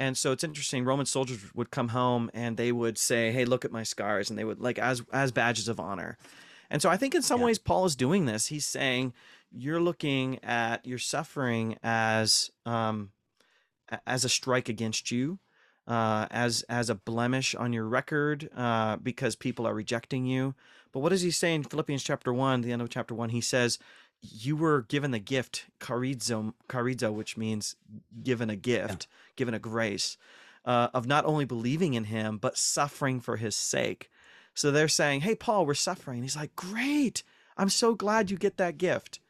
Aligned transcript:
And 0.00 0.16
so 0.16 0.32
it's 0.32 0.42
interesting. 0.42 0.86
Roman 0.86 1.04
soldiers 1.04 1.54
would 1.54 1.70
come 1.70 1.88
home 1.88 2.30
and 2.32 2.56
they 2.56 2.72
would 2.72 2.96
say, 2.96 3.32
"Hey, 3.32 3.44
look 3.44 3.66
at 3.66 3.70
my 3.70 3.82
scars," 3.82 4.30
and 4.30 4.38
they 4.38 4.44
would 4.44 4.58
like 4.58 4.78
as 4.78 5.02
as 5.12 5.30
badges 5.30 5.68
of 5.68 5.78
honor. 5.78 6.16
And 6.70 6.80
so 6.80 6.88
I 6.88 6.96
think 6.96 7.14
in 7.14 7.20
some 7.20 7.40
Yeah. 7.40 7.46
ways 7.46 7.58
Paul 7.58 7.84
is 7.84 7.96
doing 7.96 8.24
this. 8.24 8.46
He's 8.46 8.64
saying 8.64 9.12
you're 9.52 9.80
looking 9.80 10.42
at 10.42 10.86
your 10.86 10.98
suffering 10.98 11.76
as 11.82 12.50
um, 12.64 13.10
as 14.06 14.24
a 14.24 14.30
strike 14.30 14.70
against 14.70 15.10
you, 15.10 15.38
uh, 15.86 16.26
as 16.30 16.62
as 16.70 16.88
a 16.88 16.94
blemish 16.94 17.54
on 17.54 17.74
your 17.74 17.86
record 17.86 18.48
uh, 18.56 18.96
because 18.96 19.36
people 19.36 19.66
are 19.66 19.74
rejecting 19.74 20.24
you. 20.24 20.54
But 20.92 21.00
what 21.00 21.10
does 21.10 21.22
he 21.22 21.30
say 21.30 21.54
in 21.54 21.62
Philippians 21.62 22.02
chapter 22.02 22.32
one, 22.32 22.62
the 22.62 22.72
end 22.72 22.80
of 22.80 22.88
chapter 22.88 23.14
one? 23.14 23.28
He 23.28 23.42
says, 23.42 23.78
"You 24.22 24.56
were 24.56 24.82
given 24.82 25.10
the 25.10 25.18
gift, 25.18 25.66
carizo, 25.80 26.54
charizo, 26.68 27.12
which 27.12 27.36
means 27.36 27.76
given 28.22 28.50
a 28.50 28.56
gift, 28.56 29.06
given 29.36 29.54
a 29.54 29.58
grace, 29.58 30.16
uh, 30.64 30.88
of 30.92 31.06
not 31.06 31.24
only 31.24 31.44
believing 31.44 31.94
in 31.94 32.04
Him 32.04 32.38
but 32.38 32.56
suffering 32.58 33.20
for 33.20 33.36
His 33.36 33.56
sake." 33.56 34.10
So 34.54 34.70
they're 34.70 34.88
saying, 34.88 35.20
"Hey, 35.22 35.34
Paul, 35.34 35.64
we're 35.66 35.74
suffering." 35.74 36.22
He's 36.22 36.36
like, 36.36 36.54
"Great! 36.56 37.22
I'm 37.56 37.70
so 37.70 37.94
glad 37.94 38.30
you 38.30 38.36
get 38.36 38.56
that 38.58 38.78
gift." 38.78 39.20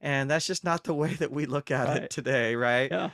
And 0.00 0.30
that's 0.30 0.46
just 0.46 0.64
not 0.64 0.84
the 0.84 0.94
way 0.94 1.12
that 1.14 1.30
we 1.30 1.44
look 1.44 1.70
at 1.70 1.88
Right. 1.88 2.02
it 2.04 2.10
today, 2.10 2.54
right? 2.54 2.90
Yeah. 2.90 3.10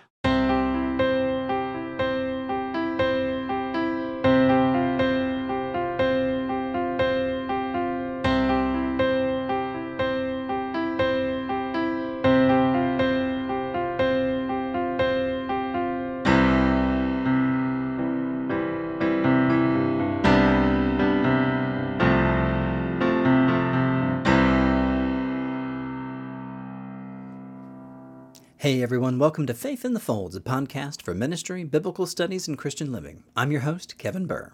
Everyone, 28.86 29.18
welcome 29.18 29.48
to 29.48 29.52
Faith 29.52 29.84
in 29.84 29.94
the 29.94 29.98
Folds, 29.98 30.36
a 30.36 30.40
podcast 30.40 31.02
for 31.02 31.12
ministry, 31.12 31.64
biblical 31.64 32.06
studies, 32.06 32.46
and 32.46 32.56
Christian 32.56 32.92
living. 32.92 33.24
I'm 33.36 33.50
your 33.50 33.62
host, 33.62 33.98
Kevin 33.98 34.26
Burr. 34.26 34.52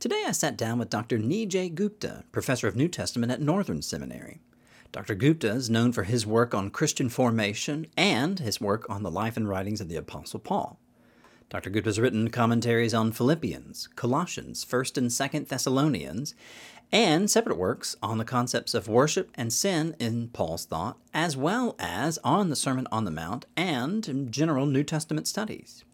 Today 0.00 0.24
I 0.26 0.32
sat 0.32 0.56
down 0.56 0.80
with 0.80 0.90
Dr. 0.90 1.18
Nijay 1.20 1.72
Gupta, 1.72 2.24
professor 2.32 2.66
of 2.66 2.74
New 2.74 2.88
Testament 2.88 3.30
at 3.30 3.40
Northern 3.40 3.80
Seminary. 3.80 4.40
Dr. 4.90 5.14
Gupta 5.14 5.50
is 5.50 5.70
known 5.70 5.92
for 5.92 6.02
his 6.02 6.26
work 6.26 6.52
on 6.52 6.70
Christian 6.70 7.08
formation 7.08 7.86
and 7.96 8.40
his 8.40 8.60
work 8.60 8.90
on 8.90 9.04
the 9.04 9.10
life 9.10 9.36
and 9.36 9.48
writings 9.48 9.80
of 9.80 9.88
the 9.88 9.94
Apostle 9.94 10.40
Paul. 10.40 10.80
Dr. 11.48 11.70
Gupta 11.70 11.90
has 11.90 12.00
written 12.00 12.28
commentaries 12.28 12.92
on 12.92 13.12
Philippians, 13.12 13.88
Colossians, 13.94 14.64
1st 14.64 14.98
and 14.98 15.10
2nd 15.10 15.46
Thessalonians, 15.46 16.34
and 16.92 17.30
separate 17.30 17.56
works 17.56 17.96
on 18.02 18.18
the 18.18 18.24
concepts 18.24 18.74
of 18.74 18.88
worship 18.88 19.30
and 19.34 19.52
sin 19.52 19.94
in 19.98 20.28
Paul's 20.28 20.64
thought, 20.64 20.98
as 21.14 21.36
well 21.36 21.76
as 21.78 22.18
on 22.24 22.50
the 22.50 22.56
Sermon 22.56 22.86
on 22.90 23.04
the 23.04 23.10
Mount 23.10 23.46
and 23.56 24.30
general 24.30 24.66
New 24.66 24.82
Testament 24.82 25.28
studies. 25.28 25.84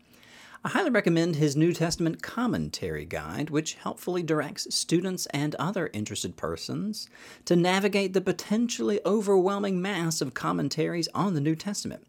I 0.65 0.71
highly 0.71 0.91
recommend 0.91 1.37
his 1.37 1.55
New 1.55 1.73
Testament 1.73 2.23
commentary 2.23 3.05
guide, 3.05 3.51
which 3.51 3.75
helpfully 3.75 4.23
directs 4.23 4.75
students 4.75 5.27
and 5.27 5.55
other 5.57 5.91
interested 5.93 6.37
persons 6.37 7.09
to 7.45 7.55
navigate 7.55 8.15
the 8.15 8.21
potentially 8.21 8.99
overwhelming 9.07 9.81
mass 9.81 10.21
of 10.21 10.35
commentaries 10.35 11.09
on 11.15 11.35
the 11.35 11.41
New 11.41 11.55
Testament. 11.55 12.05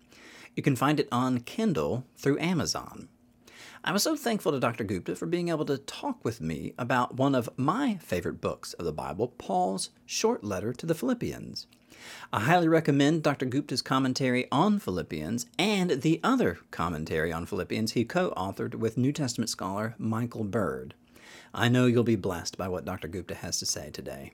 You 0.55 0.63
can 0.63 0.75
find 0.75 0.99
it 0.99 1.07
on 1.11 1.41
Kindle 1.41 2.05
through 2.17 2.39
Amazon. 2.39 3.09
I 3.87 3.93
was 3.93 4.03
so 4.03 4.17
thankful 4.17 4.51
to 4.51 4.59
Dr. 4.59 4.83
Gupta 4.83 5.15
for 5.15 5.27
being 5.27 5.47
able 5.47 5.63
to 5.63 5.77
talk 5.77 6.25
with 6.25 6.41
me 6.41 6.73
about 6.77 7.15
one 7.15 7.33
of 7.33 7.47
my 7.55 7.95
favorite 8.01 8.41
books 8.41 8.73
of 8.73 8.83
the 8.83 8.91
Bible, 8.91 9.29
Paul's 9.37 9.91
short 10.05 10.43
letter 10.43 10.73
to 10.73 10.85
the 10.85 10.93
Philippians. 10.93 11.67
I 12.33 12.41
highly 12.41 12.67
recommend 12.67 13.23
Dr. 13.23 13.45
Gupta's 13.45 13.81
commentary 13.81 14.45
on 14.51 14.79
Philippians 14.79 15.45
and 15.57 16.01
the 16.01 16.19
other 16.21 16.59
commentary 16.69 17.31
on 17.31 17.45
Philippians 17.45 17.93
he 17.93 18.03
co 18.03 18.31
authored 18.31 18.75
with 18.75 18.97
New 18.97 19.13
Testament 19.13 19.49
scholar 19.49 19.95
Michael 19.97 20.43
Bird. 20.43 20.93
I 21.53 21.69
know 21.69 21.85
you'll 21.85 22.03
be 22.03 22.17
blessed 22.17 22.57
by 22.57 22.67
what 22.67 22.83
Dr. 22.83 23.07
Gupta 23.07 23.35
has 23.35 23.57
to 23.59 23.65
say 23.65 23.89
today. 23.89 24.33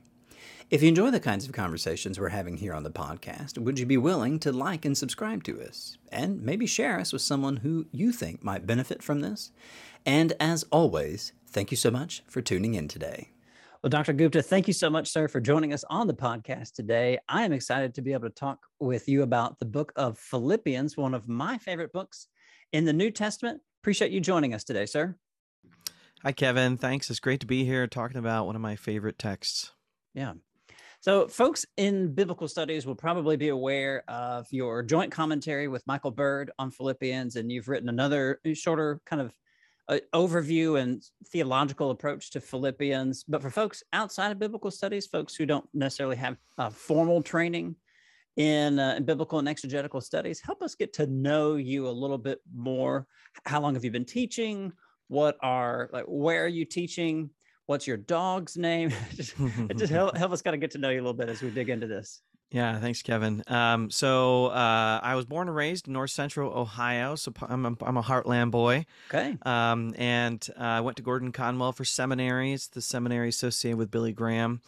If 0.70 0.82
you 0.82 0.88
enjoy 0.88 1.12
the 1.12 1.20
kinds 1.20 1.46
of 1.46 1.52
conversations 1.52 2.20
we're 2.20 2.30
having 2.30 2.58
here 2.58 2.74
on 2.74 2.84
the 2.84 2.90
podcast, 2.90 3.58
would 3.58 3.78
you 3.78 3.86
be 3.86 3.98
willing 3.98 4.40
to 4.40 4.52
like 4.52 4.86
and 4.86 4.98
subscribe 4.98 5.44
to 5.44 5.62
us? 5.62 5.98
And 6.12 6.42
maybe 6.42 6.66
share 6.66 7.00
us 7.00 7.14
with 7.14 7.22
someone 7.22 7.58
who 7.58 7.86
you 7.92 8.12
think 8.12 8.44
might 8.44 8.66
benefit 8.66 9.04
from 9.04 9.20
this? 9.22 9.52
And 10.06 10.34
as 10.40 10.64
always, 10.72 11.34
thank 11.48 11.70
you 11.70 11.78
so 11.78 11.92
much 11.92 12.24
for 12.28 12.42
tuning 12.42 12.76
in 12.76 12.88
today. 12.88 13.30
Well, 13.84 13.90
Dr. 13.90 14.14
Gupta, 14.14 14.42
thank 14.42 14.68
you 14.68 14.74
so 14.74 14.90
much, 14.90 15.10
sir, 15.10 15.28
for 15.28 15.42
joining 15.42 15.74
us 15.74 15.84
on 15.90 16.08
the 16.08 16.14
podcast 16.14 16.74
today. 16.74 17.20
I 17.28 17.44
am 17.44 17.52
excited 17.52 17.94
to 17.96 18.02
be 18.02 18.14
able 18.14 18.30
to 18.30 18.36
talk 18.36 18.60
with 18.80 19.10
you 19.10 19.24
about 19.24 19.60
the 19.60 19.66
book 19.66 19.92
of 19.98 20.18
Philippians, 20.18 20.96
one 20.96 21.14
of 21.14 21.28
my 21.28 21.58
favorite 21.58 21.92
books 21.92 22.28
in 22.72 22.86
the 22.86 22.94
New 22.94 23.12
Testament. 23.12 23.62
Appreciate 23.82 24.12
you 24.12 24.22
joining 24.22 24.54
us 24.54 24.64
today, 24.64 24.86
sir. 24.86 25.18
Hi, 26.24 26.32
Kevin. 26.32 26.78
Thanks. 26.78 27.10
It's 27.10 27.20
great 27.20 27.42
to 27.42 27.46
be 27.46 27.66
here 27.66 27.86
talking 27.86 28.18
about 28.18 28.46
one 28.46 28.56
of 28.56 28.62
my 28.62 28.78
favorite 28.78 29.20
texts. 29.20 29.74
Yeah. 30.14 30.36
So, 31.04 31.28
folks 31.28 31.66
in 31.76 32.14
biblical 32.16 32.48
studies 32.48 32.86
will 32.86 32.96
probably 32.96 33.36
be 33.36 33.50
aware 33.50 34.06
of 34.08 34.48
your 34.52 34.82
joint 34.82 35.12
commentary 35.12 35.68
with 35.68 35.86
Michael 35.86 36.12
Bird 36.12 36.50
on 36.58 36.72
Philippians, 36.72 37.36
and 37.36 37.52
you've 37.52 37.68
written 37.68 37.90
another 37.90 38.40
shorter 38.54 39.02
kind 39.06 39.22
of 39.22 39.34
uh, 39.90 39.98
overview 40.16 40.80
and 40.80 41.04
theological 41.28 41.92
approach 41.92 42.32
to 42.32 42.40
Philippians. 42.40 43.26
But 43.26 43.42
for 43.42 43.50
folks 43.50 43.84
outside 43.92 44.32
of 44.32 44.40
biblical 44.40 44.72
studies, 44.72 45.06
folks 45.06 45.36
who 45.36 45.46
don't 45.46 45.68
necessarily 45.74 46.16
have 46.16 46.38
uh, 46.58 46.70
formal 46.70 47.22
training 47.22 47.76
in, 48.38 48.80
uh, 48.80 48.94
in 48.96 49.04
biblical 49.04 49.40
and 49.40 49.50
exegetical 49.50 50.00
studies, 50.00 50.40
help 50.40 50.62
us 50.62 50.74
get 50.74 50.94
to 50.94 51.08
know 51.08 51.58
you 51.58 51.86
a 51.86 51.90
little 51.90 52.18
bit 52.18 52.40
more. 52.56 53.08
How 53.44 53.60
long 53.60 53.74
have 53.74 53.84
you 53.84 53.92
been 53.92 54.06
teaching? 54.06 54.72
What 55.10 55.36
are 55.42 55.90
like? 55.92 56.06
Where 56.08 56.46
are 56.46 56.48
you 56.48 56.64
teaching? 56.64 57.30
What's 57.66 57.88
your 57.88 57.98
dog's 57.98 58.58
name? 58.58 58.92
just, 59.16 59.36
just 59.78 59.92
help, 59.92 60.18
help 60.18 60.32
us 60.32 60.42
kind 60.42 60.54
of 60.54 60.62
get 60.62 60.72
to 60.72 60.78
know 60.78 60.90
you 60.90 60.98
a 60.98 61.04
little 61.04 61.14
bit 61.14 61.30
as 61.30 61.42
we 61.42 61.50
dig 61.50 61.70
into 61.70 61.88
this. 61.88 62.22
Yeah, 62.52 62.80
thanks, 62.80 63.02
Kevin. 63.02 63.42
Um, 63.48 63.90
so 63.90 64.48
uh, 64.48 65.00
I 65.02 65.16
was 65.16 65.26
born 65.26 65.48
and 65.48 65.58
raised 65.58 65.88
in 65.88 65.94
North 65.94 66.12
Central 66.12 66.54
Ohio, 66.54 67.16
so 67.16 67.34
I'm 67.42 67.66
a, 67.66 67.76
I'm 67.82 67.98
a 67.98 68.04
Heartland 68.04 68.52
boy. 68.52 68.86
Okay. 69.10 69.36
Um, 69.42 69.96
and 69.98 70.48
uh, 70.56 70.62
I 70.64 70.82
went 70.82 70.98
to 70.98 71.04
Gordon 71.04 71.32
Conwell 71.32 71.72
for 71.72 71.84
seminary. 71.84 72.54
It's 72.54 72.68
the 72.68 72.82
seminary 72.82 73.30
associated 73.30 73.78
with 73.78 73.90
Billy 73.90 74.14
Graham. 74.14 74.62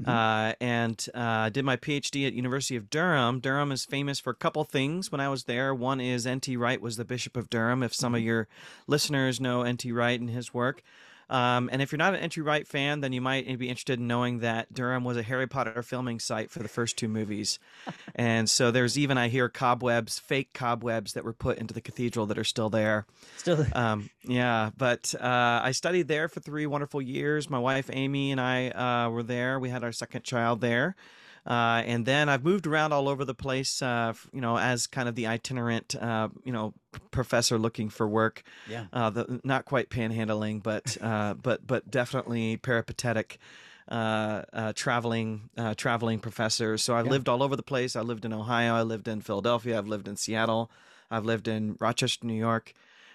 Mhm. 0.00 0.08
Uh, 0.08 0.54
and 0.60 1.06
uh, 1.14 1.48
did 1.50 1.64
my 1.64 1.76
PhD 1.76 2.26
at 2.26 2.32
University 2.32 2.76
of 2.76 2.88
Durham. 2.90 3.40
Durham 3.40 3.72
is 3.72 3.84
famous 3.84 4.20
for 4.20 4.30
a 4.30 4.34
couple 4.34 4.62
things 4.64 5.10
when 5.12 5.20
I 5.20 5.28
was 5.28 5.44
there. 5.44 5.74
One 5.74 6.00
is 6.00 6.26
N.T. 6.26 6.56
Wright 6.56 6.80
was 6.80 6.96
the 6.96 7.04
Bishop 7.04 7.36
of 7.36 7.50
Durham. 7.50 7.82
If 7.82 7.92
some 7.92 8.14
of 8.14 8.22
your 8.22 8.48
listeners 8.86 9.40
know 9.40 9.62
N.T. 9.62 9.90
Wright 9.92 10.18
and 10.18 10.30
his 10.30 10.54
work. 10.54 10.82
Um, 11.32 11.70
and 11.72 11.80
if 11.80 11.92
you're 11.92 11.98
not 11.98 12.12
an 12.12 12.20
N.T. 12.20 12.42
Wright 12.42 12.68
fan, 12.68 13.00
then 13.00 13.14
you 13.14 13.22
might 13.22 13.46
be 13.58 13.68
interested 13.68 13.98
in 13.98 14.06
knowing 14.06 14.40
that 14.40 14.72
Durham 14.74 15.02
was 15.02 15.16
a 15.16 15.22
Harry 15.22 15.46
Potter 15.46 15.82
filming 15.82 16.20
site 16.20 16.50
for 16.50 16.58
the 16.58 16.68
first 16.68 16.98
two 16.98 17.08
movies. 17.08 17.58
and 18.14 18.50
so 18.50 18.70
there's 18.70 18.98
even, 18.98 19.16
I 19.16 19.28
hear, 19.28 19.48
cobwebs, 19.48 20.18
fake 20.18 20.52
cobwebs 20.52 21.14
that 21.14 21.24
were 21.24 21.32
put 21.32 21.56
into 21.56 21.72
the 21.72 21.80
cathedral 21.80 22.26
that 22.26 22.36
are 22.36 22.44
still 22.44 22.68
there. 22.68 23.06
Still, 23.38 23.64
Um, 23.72 24.10
yeah, 24.24 24.70
but 24.76 25.14
uh, 25.18 25.60
I 25.64 25.72
studied 25.72 26.06
there 26.06 26.28
for 26.28 26.40
three 26.40 26.66
wonderful 26.66 27.00
years. 27.00 27.48
My 27.48 27.58
wife 27.58 27.88
Amy 27.90 28.30
and 28.32 28.40
I 28.40 28.68
uh, 28.68 29.08
were 29.08 29.22
there. 29.22 29.58
We 29.58 29.70
had 29.70 29.82
our 29.82 29.92
second 29.92 30.24
child 30.24 30.60
there. 30.60 30.94
Uh, 31.44 31.82
and 31.86 32.06
then 32.06 32.28
I've 32.28 32.44
moved 32.44 32.66
around 32.68 32.92
all 32.92 33.08
over 33.08 33.24
the 33.24 33.34
place, 33.34 33.82
uh, 33.82 34.12
you 34.32 34.40
know, 34.40 34.56
as 34.58 34.86
kind 34.86 35.08
of 35.08 35.16
the 35.16 35.26
itinerant, 35.26 35.96
uh, 35.96 36.28
you 36.44 36.52
know, 36.52 36.72
professor 37.10 37.58
looking 37.58 37.88
for 37.88 38.06
work. 38.06 38.42
yeah. 38.68 38.86
Uh, 38.92 39.10
the, 39.10 39.40
not 39.42 39.64
quite 39.64 39.90
panhandling, 39.90 40.62
but 40.62 40.96
uh, 41.00 41.34
but 41.34 41.66
but 41.66 41.90
definitely 41.90 42.58
peripatetic, 42.58 43.38
uh, 43.90 44.42
uh, 44.52 44.72
traveling 44.74 45.50
uh, 45.56 45.74
traveling 45.74 46.20
professor. 46.20 46.78
So 46.78 46.94
I've 46.94 47.06
Yeah. 47.06 47.12
lived 47.12 47.28
all 47.28 47.42
over 47.42 47.56
the 47.56 47.62
place. 47.64 47.96
I 47.96 48.02
lived 48.02 48.24
in 48.24 48.32
Ohio. 48.32 48.74
I 48.74 48.82
lived 48.82 49.08
in 49.08 49.20
Philadelphia. 49.20 49.76
I've 49.78 49.88
lived 49.88 50.06
in 50.06 50.16
Seattle. 50.16 50.70
I've 51.10 51.24
lived 51.24 51.48
in 51.48 51.76
Rochester, 51.80 52.26
New 52.26 52.34
York. 52.34 52.72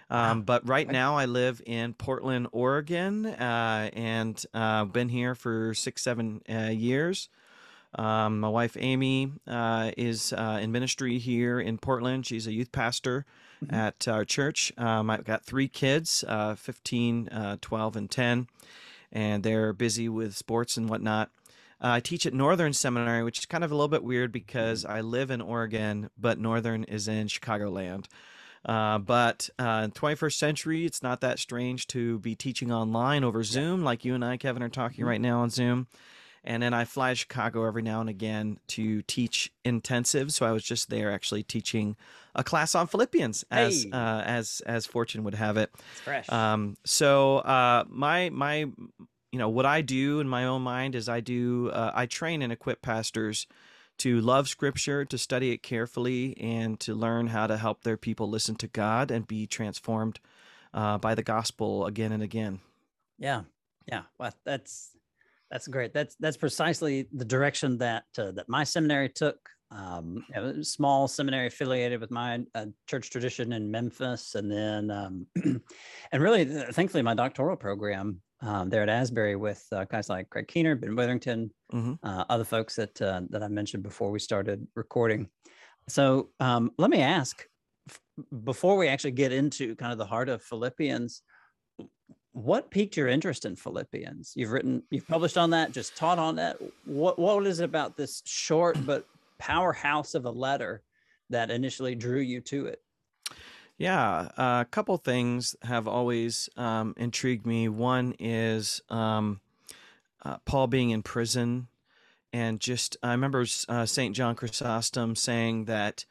Um, 0.10 0.18
Wow. 0.40 0.44
but 0.46 0.68
right 0.68 0.90
now 0.90 1.18
I 1.18 1.26
live 1.26 1.62
in 1.66 1.94
Portland, 1.94 2.48
Oregon, 2.52 3.26
uh, 3.26 3.90
and 3.94 4.42
uh, 4.54 4.86
been 4.86 5.10
here 5.10 5.36
for 5.36 5.74
six, 5.74 6.02
seven 6.02 6.42
uh, 6.50 6.70
years. 6.70 7.30
Um, 7.96 8.40
my 8.40 8.50
wife 8.50 8.76
Amy 8.80 9.32
uh, 9.48 9.92
is 9.98 10.34
uh, 10.34 10.60
in 10.62 10.72
ministry 10.72 11.18
here 11.18 11.60
in 11.60 11.78
Portland. 11.78 12.26
She's 12.28 12.48
a 12.48 12.54
youth 12.54 12.72
pastor 12.72 13.26
Mhm. 13.64 13.74
at 13.74 14.08
our 14.08 14.24
church. 14.24 14.72
Um, 14.78 15.10
I've 15.10 15.24
got 15.24 15.44
three 15.44 15.68
kids 15.68 16.24
uh, 16.28 16.54
15, 16.56 17.28
uh, 17.30 17.58
12, 17.60 17.96
and 17.96 18.10
10, 18.12 18.48
and 19.12 19.42
they're 19.44 19.74
busy 19.74 20.08
with 20.10 20.36
sports 20.36 20.78
and 20.78 20.88
whatnot. 20.88 21.32
Uh, 21.82 21.90
I 21.94 22.00
teach 22.00 22.26
at 22.28 22.34
Northern 22.36 22.74
Seminary, 22.74 23.24
which 23.24 23.40
is 23.40 23.46
kind 23.48 23.64
of 23.64 23.72
a 23.72 23.76
little 23.76 23.88
bit 23.88 24.04
weird 24.04 24.32
because 24.32 24.86
I 24.86 25.02
live 25.02 25.32
in 25.32 25.42
Oregon, 25.42 26.10
but 26.20 26.38
Northern 26.40 26.84
is 26.84 27.08
in 27.08 27.28
Chicagoland. 27.28 28.06
Uh, 28.66 28.98
but 29.00 29.50
uh, 29.58 29.82
in 29.86 29.92
21st 29.92 30.38
century, 30.38 30.86
it's 30.86 31.02
not 31.02 31.22
that 31.22 31.40
strange 31.40 31.88
to 31.88 32.20
be 32.20 32.36
teaching 32.36 32.72
online 32.72 33.24
over 33.24 33.44
Zoom, 33.44 33.84
like 33.84 34.04
you 34.06 34.14
and 34.14 34.26
I, 34.26 34.38
Kevin, 34.38 34.62
are 34.62 34.70
talking 34.70 35.04
Mhm. 35.06 35.08
right 35.08 35.22
now 35.22 35.40
on 35.40 35.50
Zoom. 35.50 35.88
And 36.48 36.64
then 36.64 36.74
I 36.74 36.86
fly 36.86 37.10
to 37.10 37.16
Chicago 37.16 37.66
every 37.66 37.82
now 37.82 38.00
and 38.00 38.10
again 38.10 38.58
to 38.68 39.02
teach 39.04 39.52
intensive. 39.66 40.32
So 40.32 40.46
I 40.46 40.52
was 40.54 40.64
just 40.64 40.90
there 40.90 41.12
actually 41.12 41.44
teaching 41.44 41.98
a 42.34 42.44
class 42.44 42.74
on 42.74 42.88
Philippians, 42.88 43.44
as 43.52 43.84
Hey. 43.84 43.92
uh, 43.92 44.22
as 44.26 44.62
as 44.66 44.86
fortune 44.86 45.24
would 45.26 45.36
have 45.36 45.58
it. 45.58 45.70
It's 45.92 46.02
fresh. 46.02 46.30
Um, 46.32 46.78
so 46.86 47.40
uh, 47.40 47.84
my 47.90 48.30
my 48.30 48.60
you 49.32 49.40
know 49.40 49.50
what 49.50 49.66
I 49.66 49.82
do 49.82 50.22
in 50.22 50.30
my 50.30 50.46
own 50.46 50.62
mind 50.62 50.96
is 50.96 51.10
I 51.10 51.20
do 51.20 51.70
uh, 51.70 51.92
I 51.94 52.06
train 52.06 52.42
and 52.42 52.54
equip 52.54 52.82
pastors 52.82 53.46
to 53.98 54.22
love 54.22 54.48
Scripture, 54.48 55.04
to 55.06 55.18
study 55.18 55.52
it 55.52 55.62
carefully, 55.64 56.38
and 56.40 56.80
to 56.80 56.94
learn 56.96 57.28
how 57.28 57.48
to 57.48 57.58
help 57.58 57.82
their 57.82 57.98
people 57.98 58.30
listen 58.30 58.56
to 58.56 58.68
God 58.68 59.12
and 59.12 59.28
be 59.28 59.48
transformed 59.48 60.20
uh, 60.74 60.98
by 60.98 61.14
the 61.14 61.24
gospel 61.24 61.86
again 61.86 62.12
and 62.14 62.24
again. 62.24 62.60
Yeah, 63.20 63.42
yeah. 63.86 64.04
Well, 64.18 64.34
that's 64.46 64.92
that's 65.52 65.68
great. 65.68 65.94
That's 65.94 66.16
that's 66.20 66.38
precisely 66.38 67.08
the 67.14 67.26
direction 67.26 67.78
that 67.80 68.06
uh, 68.18 68.32
that 68.32 68.50
my 68.50 68.64
seminary 68.64 69.10
took. 69.10 69.38
Um, 69.70 70.24
small 70.62 71.10
seminary 71.10 71.48
affiliated 71.48 72.00
with 72.00 72.10
my 72.10 72.40
uh, 72.56 72.68
church 72.90 73.10
tradition 73.10 73.52
in 73.52 73.70
Memphis, 73.70 74.36
and 74.36 74.50
then 74.50 74.90
um, 74.90 75.28
and 75.44 76.24
really, 76.24 76.46
th- 76.46 76.70
thankfully, 76.70 77.04
my 77.04 77.14
doctoral 77.14 77.58
program 77.58 78.22
um, 78.42 78.70
there 78.70 78.84
at 78.84 78.90
Asbury 78.90 79.36
with 79.36 79.66
uh, 79.74 79.84
guys 79.86 80.10
like 80.10 80.30
Craig 80.30 80.48
Keener, 80.48 80.76
Ben 80.76 80.96
Witherington, 80.96 81.52
hmm 81.72 81.94
uh, 82.04 82.24
other 82.30 82.46
folks 82.46 82.76
that 82.76 83.02
uh, 83.02 83.22
that 83.30 83.44
I 83.44 83.48
mentioned 83.50 83.84
before 83.84 84.12
we 84.12 84.20
started 84.20 84.66
recording. 84.76 85.28
So 85.90 86.30
um, 86.40 86.72
let 86.78 86.90
me 86.90 87.02
ask, 87.02 87.46
before 88.44 88.78
we 88.78 88.88
actually 88.88 89.12
get 89.12 89.32
into 89.32 89.76
kind 89.76 89.92
of 89.92 89.98
the 89.98 90.06
heart 90.06 90.30
of 90.30 90.44
Philippians, 90.44 91.22
what 92.38 92.70
piqued 92.70 92.96
your 92.96 93.08
interest 93.08 93.46
in 93.46 93.56
Philippians? 93.56 94.34
You've 94.36 94.52
written, 94.52 94.84
you've 94.92 95.08
published 95.08 95.40
on 95.40 95.50
that, 95.52 95.72
just 95.72 95.96
taught 95.96 96.20
on 96.20 96.36
that. 96.36 96.58
What 96.86 97.18
what 97.18 97.48
is 97.48 97.60
it 97.60 97.66
about 97.66 97.98
this 97.98 98.22
short 98.26 98.78
but 98.86 99.08
powerhouse 99.40 100.14
of 100.14 100.26
a 100.26 100.30
letter 100.30 100.84
that 101.32 101.50
initially 101.50 101.96
drew 101.96 102.20
you 102.20 102.42
to 102.42 102.68
it? 102.68 102.82
Yeah, 103.80 104.30
a 104.38 104.68
couple 104.70 104.98
things 104.98 105.56
have 105.64 105.88
always 105.88 106.48
um, 106.58 106.94
intrigued 106.98 107.48
me. 107.48 107.70
One 107.70 108.14
is 108.20 108.82
um, 108.90 109.42
uh, 110.24 110.38
Paul 110.46 110.68
being 110.68 110.92
in 110.92 111.02
prison, 111.02 111.68
and 112.32 112.60
just 112.60 112.98
I 113.02 113.12
remember 113.12 113.46
uh, 113.68 113.88
Saint 113.88 114.16
John 114.16 114.36
Chrysostom 114.36 115.16
saying 115.16 115.66
that 115.66 116.06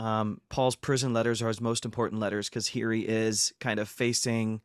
um, 0.00 0.40
Paul's 0.48 0.76
prison 0.76 1.12
letters 1.12 1.40
are 1.42 1.48
his 1.48 1.60
most 1.60 1.84
important 1.84 2.20
letters 2.20 2.48
because 2.48 2.68
here 2.68 2.90
he 2.90 3.02
is, 3.02 3.52
kind 3.60 3.78
of 3.78 3.88
facing 3.88 4.62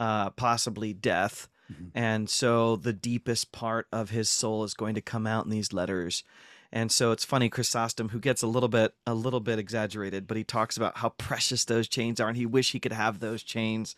uh, 0.00 0.30
possibly 0.30 0.92
death, 0.92 1.48
Mhm. 1.70 1.90
and 1.94 2.28
so 2.28 2.74
the 2.74 2.92
deepest 2.92 3.52
part 3.52 3.86
of 3.92 4.10
his 4.10 4.28
soul 4.28 4.64
is 4.64 4.74
going 4.74 4.96
to 4.96 5.00
come 5.00 5.26
out 5.28 5.44
in 5.44 5.50
these 5.52 5.72
letters. 5.72 6.24
And 6.72 6.92
so 6.92 7.10
it's 7.10 7.24
funny, 7.24 7.48
Chrysostom, 7.48 8.10
who 8.10 8.20
gets 8.20 8.42
a 8.42 8.46
little 8.46 8.68
bit 8.68 8.94
a 9.06 9.12
little 9.14 9.40
bit 9.40 9.58
exaggerated, 9.58 10.26
but 10.28 10.36
he 10.36 10.44
talks 10.44 10.76
about 10.76 10.98
how 10.98 11.08
precious 11.18 11.64
those 11.64 11.86
chains 11.88 12.18
are, 12.20 12.28
and 12.28 12.36
he 12.36 12.46
wish 12.46 12.72
he 12.72 12.80
could 12.80 12.92
have 12.92 13.18
those 13.18 13.42
chains. 13.42 13.94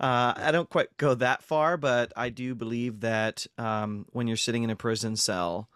Uh, 0.00 0.32
I 0.36 0.50
don't 0.50 0.68
quite 0.70 0.96
go 0.96 1.14
that 1.14 1.42
far, 1.42 1.76
but 1.76 2.12
I 2.16 2.28
do 2.30 2.54
believe 2.54 3.00
that 3.00 3.46
um, 3.58 4.06
when 4.12 4.26
you're 4.28 4.36
sitting 4.38 4.62
in 4.64 4.70
a 4.70 4.76
prison 4.76 5.16
cell, 5.16 5.68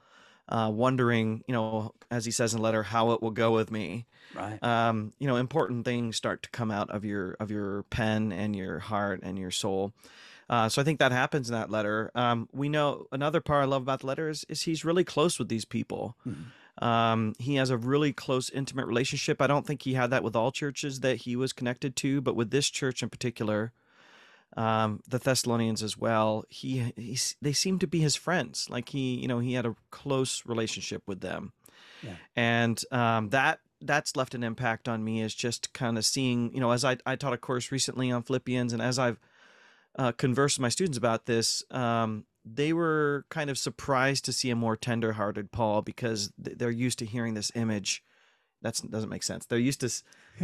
uh, 0.51 0.71
wondering, 0.73 1.43
you 1.47 1.55
know, 1.55 1.95
as 2.11 2.25
he 2.25 2.31
says 2.31 2.53
in 2.53 2.59
the 2.59 2.63
letter, 2.63 2.83
how 2.83 3.13
it 3.13 3.23
will 3.23 3.31
go 3.31 3.53
with 3.53 3.71
me, 3.71 4.07
Right. 4.35 4.63
um, 4.63 5.13
you 5.19 5.27
know, 5.27 5.37
important 5.37 5.85
things 5.85 6.17
start 6.17 6.43
to 6.43 6.51
come 6.51 6.71
out 6.71 6.91
of 6.91 7.05
your 7.05 7.33
of 7.41 7.51
your 7.51 7.85
pen 7.85 8.33
and 8.33 8.55
your 8.57 8.79
heart 8.81 9.21
and 9.23 9.39
your 9.39 9.51
soul. 9.51 9.93
Uh, 10.49 10.69
so 10.69 10.83
I 10.83 10.85
think 10.85 10.99
that 10.99 11.13
happens 11.13 11.49
in 11.49 11.55
that 11.55 11.71
letter. 11.71 12.11
Um, 12.17 12.49
we 12.53 12.69
know 12.69 13.07
another 13.13 13.41
part 13.41 13.63
I 13.63 13.67
love 13.67 13.83
about 13.83 14.01
the 14.01 14.07
letter 14.09 14.29
is, 14.29 14.45
is 14.49 14.63
he's 14.63 14.85
really 14.85 15.05
close 15.05 15.39
with 15.39 15.49
these 15.49 15.65
people. 15.65 16.17
Mhm. 16.27 16.85
Um, 16.85 17.35
he 17.39 17.57
has 17.57 17.71
a 17.71 17.77
really 17.77 18.13
close, 18.13 18.51
intimate 18.51 18.87
relationship. 18.87 19.41
I 19.43 19.47
don't 19.47 19.67
think 19.67 19.83
he 19.83 19.95
had 19.95 20.11
that 20.11 20.25
with 20.25 20.35
all 20.35 20.51
churches 20.51 21.01
that 21.01 21.19
he 21.19 21.37
was 21.37 21.53
connected 21.53 21.95
to, 21.97 22.21
but 22.21 22.35
with 22.35 22.51
this 22.51 22.69
church 22.71 23.03
in 23.03 23.11
particular, 23.11 23.73
um, 24.57 25.01
the 25.09 25.19
Thessalonians 25.19 25.83
as 25.83 25.97
well, 25.97 26.45
he 26.49 26.93
he's, 26.97 27.37
they 27.41 27.53
seem 27.53 27.79
to 27.79 27.87
be 27.87 28.01
his 28.01 28.17
friends. 28.17 28.69
Like 28.69 28.89
he, 28.91 29.15
you 29.15 29.29
know, 29.29 29.39
he 29.39 29.55
had 29.55 29.67
a 29.67 29.77
close 29.91 30.43
relationship 30.47 31.03
with 31.07 31.21
them, 31.21 31.53
Yeah. 32.03 32.17
and 32.37 32.83
um, 32.91 33.29
that 33.31 33.61
that's 33.81 34.17
left 34.17 34.35
an 34.35 34.43
impact 34.43 34.89
on 34.89 35.05
me. 35.05 35.23
Is 35.23 35.35
just 35.35 35.73
kind 35.73 35.97
of 35.97 36.05
seeing, 36.05 36.53
you 36.53 36.61
know, 36.61 36.73
as 36.73 36.85
I 36.85 36.97
I 37.07 37.17
taught 37.17 37.33
a 37.33 37.39
course 37.39 37.71
recently 37.73 38.11
on 38.11 38.23
Philippians, 38.23 38.73
and 38.73 38.83
as 38.83 38.99
I've 38.99 39.19
uh, 39.99 40.13
conversed 40.13 40.59
with 40.59 40.63
my 40.63 40.69
students 40.69 40.99
about 40.99 41.27
this, 41.27 41.63
um, 41.71 42.25
they 42.45 42.73
were 42.73 43.25
kind 43.29 43.51
of 43.51 43.59
surprised 43.59 44.25
to 44.25 44.33
see 44.33 44.51
a 44.51 44.57
more 44.57 44.77
tender-hearted 44.77 45.53
Paul 45.53 45.83
because 45.83 46.33
th- 46.43 46.59
they're 46.59 46.71
used 46.71 46.99
to 47.01 47.07
hearing 47.07 47.35
this 47.35 47.53
image. 47.55 48.03
That 48.63 48.81
doesn't 48.91 49.09
make 49.09 49.23
sense. 49.23 49.47
They're 49.47 49.59
used 49.59 49.81
to 49.81 49.91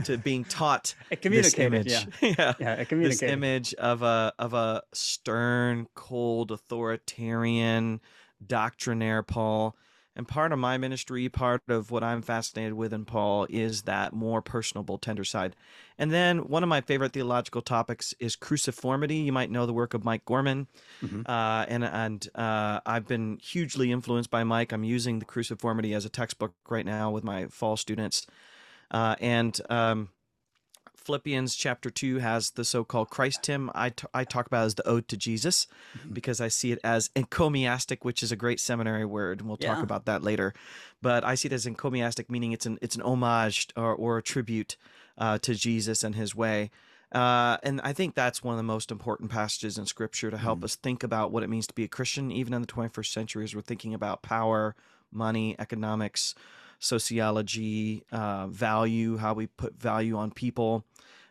to 0.05 0.19
being 0.19 0.45
taught 0.45 0.95
It 1.11 1.23
this 1.23 1.59
image. 1.59 1.91
Yeah. 1.91 2.05
yeah. 2.21 2.55
Yeah. 2.59 2.85
This 2.85 3.23
image 3.23 3.75
of 3.75 4.03
a 4.03 4.33
of 4.39 4.55
a 4.55 4.83
stern, 4.93 5.89
cold, 5.95 6.51
authoritarian, 6.51 8.01
doctrinaire 8.45 9.23
Paul. 9.23 9.77
And 10.17 10.27
part 10.27 10.51
of 10.51 10.59
my 10.59 10.79
ministry, 10.79 11.29
part 11.29 11.63
of 11.69 11.91
what 11.91 12.03
I'm 12.03 12.23
fascinated 12.23 12.73
with 12.73 12.95
in 12.95 13.05
Paul 13.05 13.47
is 13.51 13.83
that 13.83 14.15
more 14.15 14.41
personable, 14.41 14.97
tender 14.97 15.25
side. 15.25 15.55
And 15.99 16.11
then 16.11 16.49
one 16.49 16.63
of 16.63 16.71
my 16.71 16.81
favorite 16.81 17.13
theological 17.13 17.61
topics 17.61 18.15
is 18.19 18.35
cruciformity. 18.35 19.25
You 19.27 19.33
might 19.33 19.51
know 19.51 19.67
the 19.67 19.75
work 19.75 19.93
of 19.93 20.05
Mike 20.05 20.25
Gorman, 20.25 20.69
Mhm. 21.03 21.29
uh, 21.29 21.67
and 21.69 21.85
and 21.85 22.29
uh, 22.35 22.81
I've 22.87 23.07
been 23.07 23.39
hugely 23.43 23.93
influenced 23.93 24.31
by 24.31 24.43
Mike. 24.43 24.73
I'm 24.73 24.85
using 24.85 25.19
the 25.19 25.27
cruciformity 25.27 25.95
as 25.95 26.07
a 26.07 26.09
textbook 26.09 26.55
right 26.69 26.87
now 26.87 27.11
with 27.11 27.23
my 27.23 27.47
fall 27.49 27.77
students, 27.77 28.27
uh, 28.91 29.17
and 29.21 29.61
um, 29.69 30.09
Philippians 31.11 31.55
chapter 31.55 31.89
2 31.89 32.19
has 32.19 32.51
the 32.51 32.65
so-called 32.65 33.11
Christ 33.11 33.47
hymn 33.47 33.71
I, 33.77 33.91
t- 33.91 34.09
I 34.13 34.25
talk 34.25 34.47
about 34.49 34.65
as 34.67 34.75
the 34.75 34.87
ode 34.89 35.07
to 35.07 35.17
Jesus 35.17 35.69
Mhm. 35.97 36.13
because 36.15 36.41
I 36.41 36.49
see 36.49 36.73
it 36.73 36.81
as 36.83 37.11
encomiastic 37.15 38.05
which 38.05 38.25
is 38.25 38.33
a 38.33 38.37
great 38.37 38.59
seminary 38.59 39.05
word 39.05 39.39
and 39.39 39.47
we'll 39.49 39.57
talk 39.57 39.85
about 39.85 40.05
that 40.07 40.25
later 40.25 40.53
but 41.01 41.23
I 41.23 41.37
see 41.37 41.47
it 41.47 41.53
as 41.53 41.65
encomiastic 41.65 42.29
meaning 42.29 42.51
it's 42.51 42.67
an 42.67 42.79
it's 42.83 42.97
an 42.97 43.03
homage 43.03 43.69
or, 43.77 43.95
or 43.95 44.19
a 44.19 44.23
tribute 44.23 44.77
uh, 45.17 45.39
to 45.39 45.55
Jesus 45.55 46.03
and 46.03 46.17
his 46.17 46.35
way 46.35 46.71
uh, 47.13 47.57
and 47.63 47.81
I 47.85 47.93
think 47.93 48.17
that's 48.17 48.43
one 48.43 48.55
of 48.55 48.59
the 48.59 48.65
most 48.65 48.91
important 48.91 49.31
passages 49.31 49.79
in 49.79 49.87
scripture 49.87 50.33
to 50.33 50.37
help 50.39 50.59
Mhm. 50.61 50.65
us 50.65 50.75
think 50.75 51.05
about 51.05 51.31
what 51.31 51.45
it 51.45 51.49
means 51.49 51.69
to 51.69 51.75
be 51.75 51.85
a 51.85 51.89
Christian 51.89 52.33
even 52.33 52.53
in 52.53 52.63
the 52.63 52.67
21st 52.67 53.13
century 53.13 53.45
as 53.45 53.55
we're 53.55 53.63
thinking 53.63 53.95
about 53.95 54.23
power 54.23 54.75
money 55.13 55.55
economics 55.61 56.35
sociology, 56.79 58.05
uh, 58.13 58.47
value, 58.49 59.17
how 59.17 59.35
we 59.35 59.47
put 59.47 59.75
value 59.81 60.17
on 60.17 60.31
people. 60.31 60.85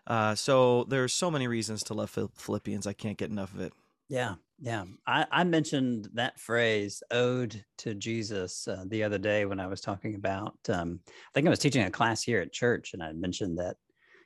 Uh, 0.07 0.35
so 0.35 0.83
there's 0.85 1.13
so 1.13 1.31
many 1.31 1.47
reasons 1.47 1.83
to 1.83 1.93
love 1.93 2.09
Philippians. 2.35 2.85
I 2.85 2.93
can't 2.93 3.17
get 3.17 3.31
enough 3.31 3.53
of 3.53 3.61
it. 3.61 3.73
Yeah, 4.07 4.35
yeah. 4.59 4.85
I, 5.07 5.25
I 5.31 5.43
mentioned 5.43 6.09
that 6.13 6.39
phrase 6.39 7.01
"ode 7.09 7.65
to 7.79 7.95
Jesus" 7.95 8.67
uh, 8.67 8.85
the 8.87 9.03
other 9.03 9.17
day 9.17 9.45
when 9.45 9.59
I 9.59 9.67
was 9.67 9.81
talking 9.81 10.15
about. 10.15 10.57
Um, 10.69 10.99
I 11.07 11.11
think 11.33 11.47
I 11.47 11.49
was 11.49 11.59
teaching 11.59 11.83
a 11.83 11.89
class 11.91 12.21
here 12.21 12.39
at 12.39 12.53
church, 12.53 12.93
and 12.93 13.01
I 13.01 13.13
mentioned 13.13 13.57
that 13.57 13.77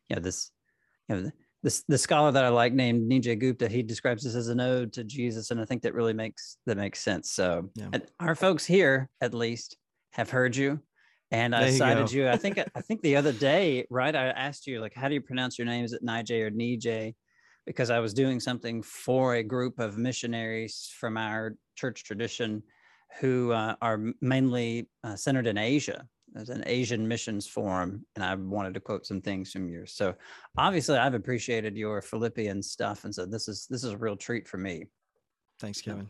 you 0.10 0.18
know 0.18 0.22
this, 0.22 0.52
you 1.08 1.16
know, 1.16 1.32
this 1.64 1.84
the 1.88 1.98
scholar 1.98 2.32
that 2.34 2.44
I 2.44 2.50
like 2.50 2.74
named 2.74 3.10
Nijay 3.10 3.40
Gupta. 3.40 3.70
He 3.70 3.82
describes 3.82 4.24
this 4.24 4.36
as 4.36 4.50
an 4.50 4.60
ode 4.60 4.92
to 4.94 5.06
Jesus, 5.06 5.52
and 5.52 5.62
I 5.62 5.66
think 5.66 5.82
that 5.84 5.94
really 5.94 6.14
makes 6.14 6.58
that 6.66 6.76
makes 6.76 7.00
sense. 7.00 7.32
So, 7.32 7.70
Yeah. 7.76 8.00
our 8.20 8.36
folks 8.36 8.66
here, 8.66 9.10
at 9.22 9.34
least, 9.34 9.78
have 10.12 10.30
heard 10.30 10.58
you. 10.58 10.82
And 11.32 11.56
I 11.56 11.68
you 11.68 11.78
cited 11.78 12.08
go. 12.08 12.14
you. 12.14 12.30
I 12.30 12.38
think 12.38 12.60
I 12.76 12.82
think 12.82 13.02
the 13.02 13.16
other 13.16 13.32
day, 13.32 13.86
right? 13.90 14.16
I 14.16 14.28
asked 14.30 14.68
you 14.68 14.82
like, 14.82 14.94
how 14.96 15.08
do 15.08 15.14
you 15.14 15.22
pronounce 15.22 15.58
your 15.58 15.66
name? 15.66 15.86
Is 15.86 15.94
it 15.94 16.04
Nijay 16.04 16.42
or 16.42 16.52
Nijay? 16.52 17.14
because 17.70 17.92
I 17.92 18.00
was 18.00 18.16
doing 18.16 18.40
something 18.40 18.82
for 18.82 19.36
a 19.36 19.44
group 19.44 19.78
of 19.78 19.96
missionaries 19.96 20.92
from 21.00 21.18
our 21.18 21.56
church 21.76 22.04
tradition 22.04 22.64
who 23.20 23.52
uh, 23.52 23.76
are 23.80 24.02
mainly 24.22 24.90
uh, 25.04 25.16
centered 25.16 25.46
in 25.46 25.56
Asia. 25.56 26.08
There's 26.34 26.50
an 26.50 26.64
Asian 26.66 27.08
missions 27.08 27.46
forum, 27.46 28.08
and 28.16 28.26
I 28.26 28.34
wanted 28.34 28.74
to 28.74 28.80
quote 28.80 29.06
some 29.06 29.22
things 29.22 29.52
from 29.52 29.70
yours. 29.70 29.94
So 29.94 30.16
obviously, 30.58 30.98
I've 30.98 31.14
appreciated 31.14 31.78
your 31.78 32.02
Philippian 32.02 32.64
stuff, 32.64 33.04
and 33.04 33.14
so 33.14 33.28
this 33.28 33.48
is 33.48 33.68
this 33.70 33.84
is 33.84 33.92
a 33.92 33.98
real 33.98 34.16
treat 34.16 34.48
for 34.48 34.58
me. 34.58 34.86
Thanks, 35.60 35.80
Kevin. 35.80 36.10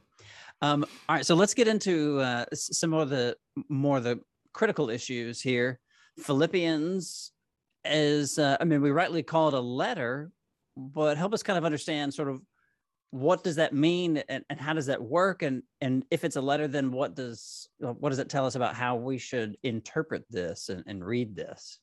Um, 0.61 0.85
all 1.09 1.15
right, 1.17 1.25
so 1.25 1.35
let's 1.35 1.53
get 1.53 1.67
into 1.67 2.19
uh, 2.19 2.45
some 2.53 2.93
of 2.93 3.09
the 3.09 3.35
more 3.67 3.99
the 3.99 4.21
critical 4.59 4.89
issues 4.89 5.41
here. 5.41 5.79
Philippians 6.17 7.31
is, 7.85 8.37
uh, 8.37 8.57
I 8.59 8.65
mean, 8.65 8.81
we 8.81 8.91
rightly 8.91 9.23
call 9.23 9.47
it 9.47 9.53
a 9.53 9.59
letter, 9.61 10.33
but 10.75 11.15
help 11.15 11.33
us 11.33 11.41
kind 11.41 11.57
of 11.57 11.63
understand 11.63 12.13
sort 12.13 12.27
of 12.27 12.41
what 13.11 13.41
does 13.41 13.55
that 13.55 13.73
mean 13.73 14.17
and, 14.27 14.43
and 14.49 14.59
how 14.59 14.73
does 14.73 14.87
that 14.87 15.01
work 15.01 15.43
and 15.43 15.63
and 15.81 16.03
if 16.11 16.23
it's 16.23 16.35
a 16.35 16.41
letter 16.41 16.67
then 16.67 16.91
what 16.91 17.15
does 17.15 17.67
uh, 17.83 17.93
what 17.93 18.09
does 18.09 18.19
it 18.19 18.29
tell 18.29 18.45
us 18.45 18.53
about 18.53 18.75
how 18.75 18.95
we 18.97 19.17
should 19.17 19.57
interpret 19.63 20.23
this 20.29 20.69
and, 20.69 20.83
and 20.85 21.03
read 21.03 21.35
this 21.35 21.79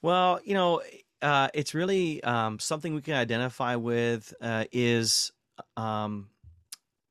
Well, 0.00 0.38
you 0.44 0.54
know, 0.54 0.82
uh, 1.20 1.48
it's 1.52 1.74
really 1.74 2.22
um, 2.22 2.60
something 2.60 2.94
we 2.94 3.00
can 3.00 3.14
identify 3.14 3.74
with 3.74 4.32
uh, 4.40 4.66
is 4.70 5.32
um, 5.76 6.28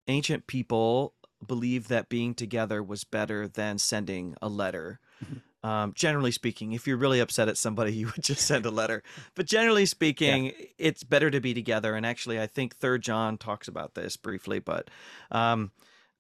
ancient 0.08 0.48
people 0.48 1.14
believe 1.46 1.88
that 1.88 2.10
being 2.10 2.34
together 2.34 2.82
was 2.84 3.04
better 3.04 3.48
than 3.48 3.78
sending 3.78 4.36
a 4.42 4.50
letter. 4.50 5.00
Mhm. 5.24 5.42
Um, 5.64 5.94
generally 5.96 6.32
speaking, 6.32 6.72
if 6.74 6.88
you're 6.88 6.98
really 6.98 7.20
upset 7.20 7.48
at 7.48 7.58
somebody, 7.58 7.94
you 7.96 8.08
would 8.08 8.24
just 8.24 8.46
send 8.48 8.66
a 8.66 8.72
letter. 8.72 9.04
But 9.36 9.46
generally 9.46 9.86
speaking, 9.86 10.54
it's 10.78 11.04
better 11.04 11.30
to 11.30 11.40
be 11.40 11.54
together. 11.54 11.96
And 11.96 12.06
actually, 12.06 12.40
I 12.40 12.48
think 12.48 12.76
Third 12.76 13.04
John 13.04 13.38
talks 13.38 13.68
about 13.68 13.94
this 13.94 14.18
briefly. 14.18 14.60
But 14.60 14.90
um, 15.30 15.72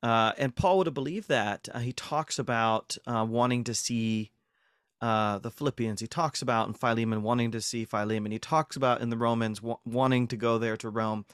uh, 0.03 0.33
and 0.37 0.55
Paul 0.55 0.77
would 0.79 0.87
have 0.87 0.93
believed 0.93 1.27
that. 1.29 1.69
Uh, 1.73 1.79
he 1.79 1.93
talks 1.93 2.37
about 2.39 2.97
uh, 3.07 3.25
wanting 3.27 3.63
to 3.65 3.73
see 3.73 4.31
uh, 5.01 5.39
the 5.39 5.49
Philippians. 5.49 6.01
He 6.01 6.07
talks 6.07 6.43
about 6.43 6.67
in 6.67 6.73
Philemon 6.75 7.23
wanting 7.23 7.49
to 7.51 7.61
see 7.61 7.85
Philemon. 7.85 8.31
He 8.31 8.39
talks 8.39 8.75
about 8.75 9.01
in 9.01 9.09
the 9.09 9.17
Romans 9.17 9.59
wa- 9.61 9.77
wanting 9.85 10.27
to 10.27 10.37
go 10.37 10.59
there 10.59 10.77
to 10.77 10.89
Rome. 10.89 11.25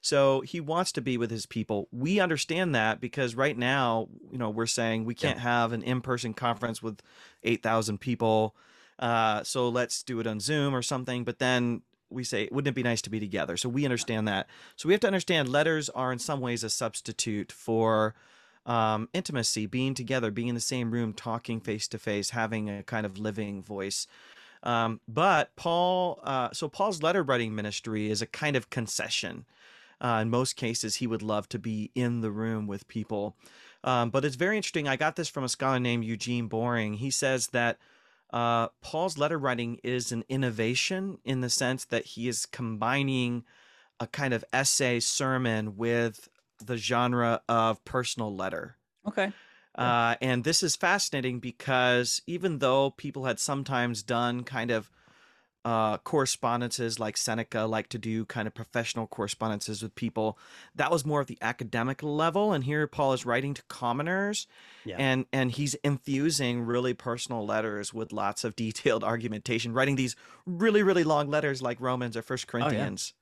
So 0.00 0.40
he 0.42 0.60
wants 0.60 0.92
to 0.92 1.00
be 1.00 1.18
with 1.18 1.30
his 1.30 1.46
people. 1.46 1.88
We 1.90 2.20
understand 2.20 2.74
that 2.74 3.00
because 3.00 3.34
right 3.34 3.56
now, 3.56 4.08
you 4.30 4.38
know, 4.38 4.50
we're 4.50 4.66
saying 4.66 5.04
we 5.04 5.14
can't 5.14 5.38
have 5.38 5.72
an 5.72 5.82
in-person 5.82 6.34
conference 6.34 6.82
with 6.82 7.00
8,000 7.42 7.98
people. 7.98 8.54
Uh, 8.98 9.42
so 9.42 9.68
let's 9.68 10.02
do 10.02 10.20
it 10.20 10.26
on 10.26 10.40
Zoom 10.40 10.74
or 10.74 10.82
something. 10.82 11.24
But 11.24 11.38
then 11.38 11.82
we 12.10 12.24
say, 12.24 12.48
wouldn't 12.52 12.72
it 12.72 12.74
be 12.74 12.82
nice 12.82 13.02
to 13.02 13.10
be 13.10 13.20
together? 13.20 13.56
So 13.56 13.68
we 13.68 13.84
understand 13.84 14.28
that. 14.28 14.46
So 14.76 14.88
we 14.88 14.94
have 14.94 15.00
to 15.00 15.06
understand 15.06 15.48
letters 15.48 15.88
are 15.90 16.12
in 16.12 16.18
some 16.18 16.40
ways 16.40 16.62
a 16.62 16.70
substitute 16.70 17.50
for 17.50 18.14
um, 18.64 19.08
intimacy, 19.12 19.66
being 19.66 19.94
together, 19.94 20.30
being 20.30 20.48
in 20.48 20.54
the 20.54 20.60
same 20.60 20.90
room, 20.90 21.12
talking 21.12 21.60
face 21.60 21.88
to 21.88 21.98
face, 21.98 22.30
having 22.30 22.68
a 22.68 22.82
kind 22.82 23.06
of 23.06 23.18
living 23.18 23.62
voice. 23.62 24.06
Um, 24.62 25.00
but 25.06 25.54
Paul, 25.54 26.20
uh, 26.24 26.50
so 26.52 26.68
Paul's 26.68 27.02
letter 27.02 27.22
writing 27.22 27.54
ministry 27.54 28.10
is 28.10 28.20
a 28.20 28.26
kind 28.26 28.56
of 28.56 28.70
concession. 28.70 29.44
Uh, 30.00 30.20
in 30.22 30.30
most 30.30 30.56
cases, 30.56 30.96
he 30.96 31.06
would 31.06 31.22
love 31.22 31.48
to 31.48 31.58
be 31.58 31.90
in 31.94 32.20
the 32.20 32.30
room 32.30 32.66
with 32.66 32.88
people. 32.88 33.36
Um, 33.82 34.10
but 34.10 34.24
it's 34.24 34.36
very 34.36 34.56
interesting. 34.56 34.88
I 34.88 34.96
got 34.96 35.16
this 35.16 35.28
from 35.28 35.44
a 35.44 35.48
scholar 35.48 35.78
named 35.78 36.04
Eugene 36.04 36.48
Boring. 36.48 36.94
He 36.94 37.10
says 37.10 37.48
that 37.48 37.78
uh, 38.32 38.68
Paul's 38.82 39.16
letter 39.16 39.38
writing 39.38 39.78
is 39.82 40.12
an 40.12 40.24
innovation 40.28 41.18
in 41.24 41.40
the 41.40 41.50
sense 41.50 41.84
that 41.86 42.04
he 42.04 42.28
is 42.28 42.46
combining 42.46 43.44
a 44.00 44.06
kind 44.06 44.34
of 44.34 44.44
essay 44.52 45.00
sermon 45.00 45.76
with 45.76 46.28
the 46.64 46.76
genre 46.76 47.40
of 47.48 47.84
personal 47.84 48.34
letter. 48.34 48.76
Okay. 49.06 49.32
Uh, 49.76 50.16
and 50.22 50.42
this 50.42 50.62
is 50.62 50.74
fascinating 50.74 51.38
because 51.38 52.22
even 52.26 52.58
though 52.58 52.90
people 52.90 53.26
had 53.26 53.38
sometimes 53.38 54.02
done 54.02 54.42
kind 54.42 54.70
of 54.70 54.90
uh, 55.66 55.98
correspondences 55.98 57.00
like 57.00 57.16
Seneca 57.16 57.62
like 57.62 57.88
to 57.88 57.98
do 57.98 58.24
kind 58.24 58.46
of 58.46 58.54
professional 58.54 59.08
correspondences 59.08 59.82
with 59.82 59.96
people, 59.96 60.38
that 60.76 60.92
was 60.92 61.04
more 61.04 61.20
of 61.20 61.26
the 61.26 61.38
academic 61.42 62.04
level. 62.04 62.52
And 62.52 62.62
here 62.62 62.86
Paul 62.86 63.12
is 63.14 63.26
writing 63.26 63.52
to 63.54 63.62
commoners 63.64 64.46
Yeah. 64.84 64.94
and 64.96 65.26
and 65.32 65.50
he's 65.50 65.74
infusing 65.82 66.62
really 66.62 66.94
personal 66.94 67.44
letters 67.44 67.92
with 67.92 68.12
lots 68.12 68.44
of 68.44 68.54
detailed 68.64 69.02
argumentation, 69.02 69.72
writing 69.72 69.96
these 69.96 70.14
really 70.46 70.84
really 70.84 71.02
long 71.02 71.28
letters 71.28 71.60
like 71.60 71.80
Romans 71.80 72.16
or 72.16 72.22
First 72.22 72.46
Corinthians. 72.46 73.12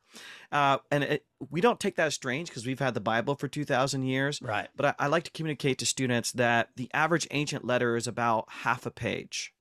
Uh, 0.53 0.79
and 0.93 1.03
it, 1.03 1.25
we 1.51 1.61
don't 1.63 1.81
take 1.81 1.97
that 1.97 2.07
as 2.09 2.15
strange 2.15 2.49
because 2.49 2.67
we've 2.67 2.79
had 2.79 2.95
the 2.95 3.01
Bible 3.01 3.35
for 3.37 3.49
two 3.49 3.65
thousand 3.65 4.03
years. 4.03 4.39
Right. 4.43 4.69
But 4.77 4.87
I, 4.87 4.95
I 4.99 5.07
like 5.07 5.25
to 5.25 5.31
communicate 5.31 5.79
to 5.79 5.87
students 5.87 6.31
that 6.33 6.69
the 6.77 6.91
average 6.93 7.27
ancient 7.31 7.65
letter 7.65 7.97
is 7.97 8.07
about 8.07 8.45
half 8.65 8.85
a 8.85 8.91
page. 8.91 9.53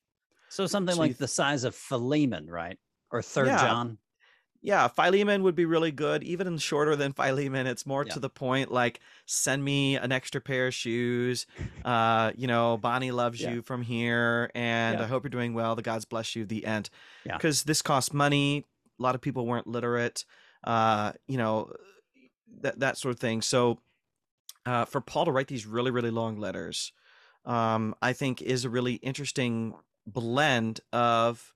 So 0.53 0.67
something 0.67 0.93
So 0.93 1.01
like 1.01 1.17
the 1.17 1.27
size 1.27 1.63
of 1.63 1.74
Philemon, 1.74 2.48
right? 2.48 2.77
Or 3.10 3.24
Third 3.24 3.48
Yeah. 3.48 3.57
John. 3.62 3.98
Yeah, 4.62 4.88
Philemon 4.88 5.41
would 5.43 5.55
be 5.55 5.65
really 5.65 5.91
good. 5.91 6.24
Even 6.24 6.57
shorter 6.60 6.95
than 6.95 7.12
Philemon, 7.12 7.65
it's 7.65 7.86
more 7.88 8.05
Yeah. 8.05 8.13
to 8.13 8.19
the 8.19 8.29
point. 8.29 8.72
Like, 8.72 9.00
send 9.25 9.65
me 9.65 9.98
an 9.98 10.12
extra 10.12 10.39
pair 10.39 10.67
of 10.67 10.74
shoes. 10.75 11.48
Uh, 11.83 12.31
you 12.38 12.45
know, 12.48 12.77
Bonnie 12.77 13.12
loves 13.12 13.41
Yeah. 13.41 13.53
you 13.55 13.62
from 13.63 13.81
here, 13.81 14.51
and. 14.53 15.01
I 15.01 15.07
hope 15.07 15.24
you're 15.24 15.31
doing 15.31 15.55
well. 15.55 15.75
The 15.75 15.81
gods 15.81 16.05
bless 16.05 16.36
you. 16.36 16.45
The 16.45 16.65
end. 16.65 16.89
Yeah. 17.25 17.36
Because 17.36 17.63
this 17.63 17.81
costs 17.81 18.13
money. 18.13 18.65
A 19.00 19.03
lot 19.03 19.15
of 19.15 19.22
people 19.22 19.48
weren't 19.48 19.67
literate. 19.67 20.24
Uh, 20.63 21.13
you 21.27 21.38
know, 21.38 21.74
that 22.62 22.79
that 22.79 22.98
sort 22.98 23.15
of 23.15 23.19
thing. 23.19 23.41
So, 23.41 23.79
uh, 24.67 24.86
for 24.86 25.01
Paul 25.01 25.25
to 25.25 25.31
write 25.31 25.48
these 25.48 25.65
really 25.65 25.91
really 25.91 26.12
long 26.12 26.38
letters, 26.39 26.93
um, 27.43 27.95
I 28.03 28.13
think 28.13 28.41
is 28.41 28.63
a 28.63 28.69
really 28.69 28.93
interesting 28.95 29.74
blend 30.05 30.79
of 30.91 31.53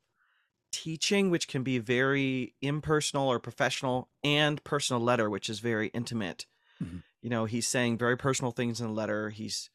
teaching, 0.72 1.30
which 1.30 1.48
can 1.48 1.64
be 1.64 1.80
very 1.80 2.54
impersonal 2.62 3.28
or 3.28 3.40
professional, 3.40 4.10
and 4.24 4.64
personal 4.64 5.02
letter, 5.02 5.30
which 5.30 5.50
is 5.50 5.60
very 5.60 5.88
intimate. 5.90 6.46
Mhm. 6.84 7.04
You 7.22 7.30
know, 7.30 7.46
he's 7.46 7.68
saying 7.68 7.98
very 7.98 8.18
personal 8.18 8.52
things 8.52 8.80
in 8.80 8.88
the 8.88 8.94
letter. 8.94 9.30
He's 9.30 9.70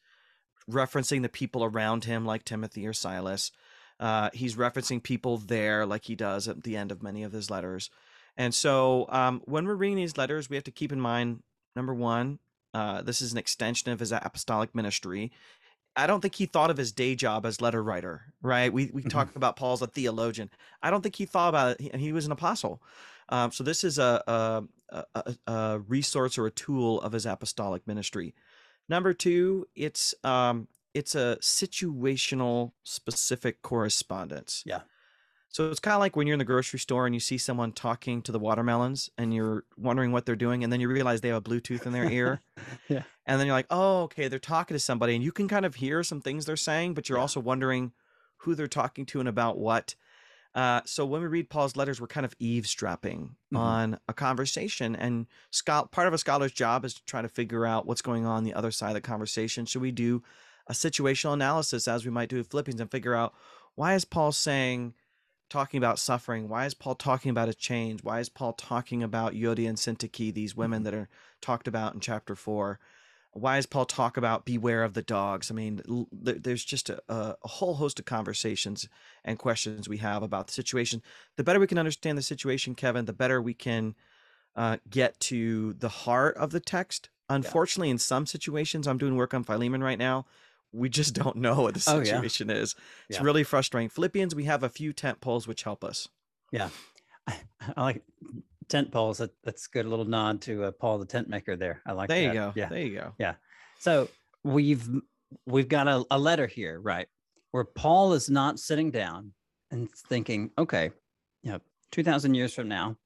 referencing 0.71 1.23
the 1.23 1.29
people 1.29 1.65
around 1.65 2.05
him, 2.05 2.25
like 2.25 2.45
Timothy 2.45 2.87
or 2.87 2.93
Silas. 2.93 3.51
Uh, 3.99 4.31
he's 4.33 4.57
referencing 4.57 5.03
people 5.03 5.39
there, 5.39 5.85
like 5.87 6.05
he 6.05 6.15
does 6.15 6.49
at 6.49 6.63
the 6.63 6.77
end 6.77 6.93
of 6.93 7.03
many 7.03 7.23
of 7.23 7.33
his 7.33 7.51
letters. 7.51 7.91
And 8.37 8.55
so, 8.55 9.07
um, 9.09 9.43
when 9.45 9.67
we're 9.67 9.75
reading 9.75 9.97
these 9.97 10.17
letters, 10.17 10.49
we 10.49 10.57
have 10.57 10.65
to 10.65 10.71
keep 10.71 10.93
in 10.93 11.01
mind 11.01 11.43
number 11.77 11.95
one, 11.95 12.39
uh, 12.75 13.03
this 13.03 13.21
is 13.21 13.33
an 13.33 13.39
extension 13.39 13.93
of 13.93 14.01
his 14.01 14.13
apostolic 14.13 14.75
ministry. 14.75 15.31
I 15.97 16.07
don't 16.07 16.21
think 16.21 16.35
he 16.37 16.47
thought 16.47 16.71
of 16.71 16.77
his 16.79 16.91
day 16.93 17.15
job 17.15 17.45
as 17.45 17.61
letter 17.61 17.83
writer, 17.83 18.33
right? 18.41 18.73
We 18.73 18.91
we 18.95 19.03
Mhm. 19.03 19.11
talk 19.11 19.37
about 19.37 19.57
Paul's 19.57 19.83
a 19.83 19.87
theologian. 19.87 20.51
I 20.83 20.91
don't 20.91 21.03
think 21.03 21.17
he 21.17 21.27
thought 21.27 21.51
about 21.51 21.81
it. 21.81 21.81
He, 21.95 21.99
he 21.99 22.13
was 22.13 22.25
an 22.27 22.33
apostle. 22.33 22.83
Um, 23.29 23.53
so 23.53 23.63
this 23.65 23.85
is 23.85 23.99
a, 23.99 24.23
a, 24.27 24.65
a, 24.91 25.05
a- 25.47 25.53
a 25.53 25.79
resource 25.81 26.37
or 26.39 26.47
a 26.47 26.51
tool 26.51 27.01
of 27.03 27.13
his 27.13 27.25
apostolic 27.27 27.87
ministry. 27.87 28.35
Number 28.89 29.13
two, 29.15 29.67
it's 29.75 30.15
um, 30.25 30.69
it's 30.95 31.15
a 31.15 31.37
situational 31.41 32.73
specific 32.83 33.63
correspondence. 33.63 34.63
Yeah. 34.67 34.81
So 35.53 35.71
it's 35.71 35.81
kind 35.81 35.95
of 35.95 36.01
like 36.01 36.17
when 36.17 36.27
you're 36.27 36.35
in 36.35 36.39
the 36.39 36.45
grocery 36.47 36.79
store 36.79 37.05
and 37.05 37.15
you 37.15 37.21
see 37.21 37.37
someone 37.37 37.73
talking 37.73 38.23
to 38.23 38.33
the 38.33 38.39
watermelons 38.39 39.11
and 39.19 39.35
you're 39.35 39.65
wondering 39.77 40.11
what 40.11 40.25
they're 40.25 40.35
doing, 40.35 40.65
and 40.65 40.73
then 40.73 40.81
you 40.81 40.89
realize 40.89 41.21
they 41.21 41.29
have 41.29 41.37
a 41.37 41.43
Bluetooth 41.43 41.85
in 41.87 41.93
their 41.93 42.11
ear. 42.11 42.41
Yeah. 42.89 43.05
And 43.27 43.39
then 43.39 43.47
you're 43.47 43.55
like, 43.57 43.67
oh, 43.71 44.03
okay, 44.05 44.29
they're 44.29 44.39
talking 44.39 44.75
to 44.75 44.79
somebody, 44.81 45.15
and 45.15 45.23
you 45.23 45.31
can 45.33 45.49
kind 45.49 45.65
of 45.67 45.77
hear 45.77 46.03
some 46.03 46.21
things 46.21 46.45
they're 46.47 46.57
saying, 46.57 46.95
but 46.95 47.09
you're 47.09 47.19
Yeah. 47.19 47.23
also 47.23 47.39
wondering 47.41 47.93
who 48.39 48.55
they're 48.55 48.67
talking 48.67 49.07
to 49.07 49.21
and 49.21 49.29
about 49.29 49.59
what. 49.59 49.95
Uh, 50.55 50.83
so 50.85 51.07
when 51.07 51.23
we 51.23 51.29
read 51.29 51.51
Paul's 51.51 51.77
letters, 51.77 52.01
we're 52.01 52.07
kind 52.09 52.27
of 52.27 52.35
eavesdropping 52.39 53.37
Mhm. 53.53 53.59
on 53.59 53.99
a 54.09 54.15
conversation, 54.15 54.97
and 54.97 55.27
part 55.93 56.09
of 56.09 56.15
a 56.15 56.19
scholar's 56.19 56.53
job 56.53 56.85
is 56.85 56.95
to 56.95 57.05
try 57.05 57.23
to 57.23 57.29
figure 57.29 57.67
out 57.67 57.87
what's 57.87 58.03
going 58.03 58.27
on 58.27 58.45
the 58.45 58.55
other 58.55 58.71
side 58.73 58.89
of 58.91 58.95
the 58.95 59.01
conversation. 59.03 59.67
Should 59.67 59.83
we 59.83 59.93
do 59.93 60.23
a 60.67 60.73
situational 60.73 61.35
analysis 61.35 61.89
as 61.89 62.05
we 62.05 62.11
might 62.11 62.29
do 62.29 62.39
with 62.39 62.51
Philippians 62.51 62.81
and 62.81 62.91
figure 62.91 63.15
out 63.15 63.35
why 63.75 63.95
is 63.95 64.05
Paul 64.05 64.33
saying, 64.33 64.95
talking 65.49 65.79
about 65.79 65.99
suffering? 65.99 66.49
Why 66.49 66.67
is 66.67 66.75
Paul 66.75 66.95
talking 66.95 67.31
about 67.31 67.49
a 67.49 67.55
change? 67.55 68.03
Why 68.03 68.21
is 68.21 68.29
Paul 68.29 68.53
talking 68.53 69.03
about 69.03 69.35
Euodia 69.35 69.69
and 69.69 69.79
Syntyche, 69.79 70.33
these 70.33 70.57
women 70.57 70.83
that 70.85 70.95
are 70.95 71.09
talked 71.41 71.69
about 71.69 71.95
in 71.95 72.01
chapter 72.01 72.35
four? 72.35 72.79
Why 73.35 73.57
does 73.57 73.65
Paul 73.67 73.87
talk 73.87 74.19
about 74.19 74.45
beware 74.45 74.85
of 74.85 74.93
the 74.93 75.01
dogs? 75.01 75.51
I 75.51 75.55
mean, 75.55 75.81
there's 76.13 76.65
just 76.65 76.91
a, 76.91 77.03
a 77.09 77.37
whole 77.49 77.75
host 77.75 77.99
of 77.99 78.05
conversations 78.05 78.89
and 79.25 79.39
questions 79.39 79.89
we 79.89 79.97
have 79.99 80.23
about 80.23 80.49
the 80.49 80.53
situation. 80.53 81.01
The 81.37 81.45
better 81.45 81.59
we 81.59 81.67
can 81.67 81.79
understand 81.79 82.19
the 82.19 82.23
situation, 82.23 82.75
Kevin, 82.75 83.07
the 83.07 83.15
better 83.15 83.41
we 83.41 83.55
can 83.55 83.95
uh, 84.55 84.77
get 84.91 85.19
to 85.21 85.73
the 85.73 85.89
heart 85.89 86.37
of 86.37 86.51
the 86.51 86.61
text. 86.61 87.09
Unfortunately, 87.31 87.89
in 87.89 87.97
some 87.97 88.27
situations, 88.27 88.87
I'm 88.87 88.99
doing 88.99 89.17
work 89.17 89.33
on 89.33 89.45
Philemon 89.45 89.83
right 89.83 89.99
now. 89.99 90.27
We 90.73 90.89
just 90.89 91.15
don't 91.15 91.37
know 91.37 91.63
what 91.63 91.75
the 91.75 91.85
Oh, 91.89 91.99
yeah. 91.99 92.05
situation 92.05 92.51
is. 92.51 92.75
It's 93.09 93.19
Yeah. 93.19 93.25
really 93.25 93.45
frustrating. 93.45 93.89
Philippians, 93.91 94.35
we 94.35 94.45
have 94.45 94.63
a 94.63 94.69
few 94.69 94.93
tent 94.93 95.21
poles 95.21 95.47
which 95.47 95.63
help 95.65 95.85
us. 95.85 96.09
Yeah. 96.51 96.71
I 97.29 97.37
like 97.77 98.03
tent 98.69 98.91
poles. 98.91 99.19
That, 99.19 99.31
that's 99.45 99.67
good. 99.67 99.87
a 99.87 99.89
little 99.89 100.05
nod 100.07 100.41
to 100.43 100.65
uh, 100.65 100.71
Paul 100.73 100.99
the 100.99 101.07
tent 101.07 101.29
maker 101.29 101.57
there. 101.57 101.83
I 101.87 101.93
like 101.93 102.09
there 102.09 102.23
you 102.23 102.33
go. 102.33 102.53
Yeah. 102.57 102.69
There 102.69 102.81
you 102.81 102.95
go. 102.95 103.13
Yeah. 103.19 103.35
So 103.79 104.09
we've 104.45 104.89
we've 105.47 105.69
got 105.69 105.89
a, 105.89 106.05
a 106.11 106.19
letter 106.19 106.47
here, 106.47 106.81
right? 106.81 107.07
Where 107.51 107.65
Paul 107.65 108.15
is 108.15 108.31
not 108.31 108.59
sitting 108.59 108.91
down 108.91 109.33
and 109.71 109.91
thinking, 109.91 110.51
okay, 110.59 110.91
you 111.43 111.53
know, 111.53 111.61
two 111.91 112.03
thousand 112.03 112.35
years 112.35 112.55
from 112.55 112.69
now, 112.69 112.97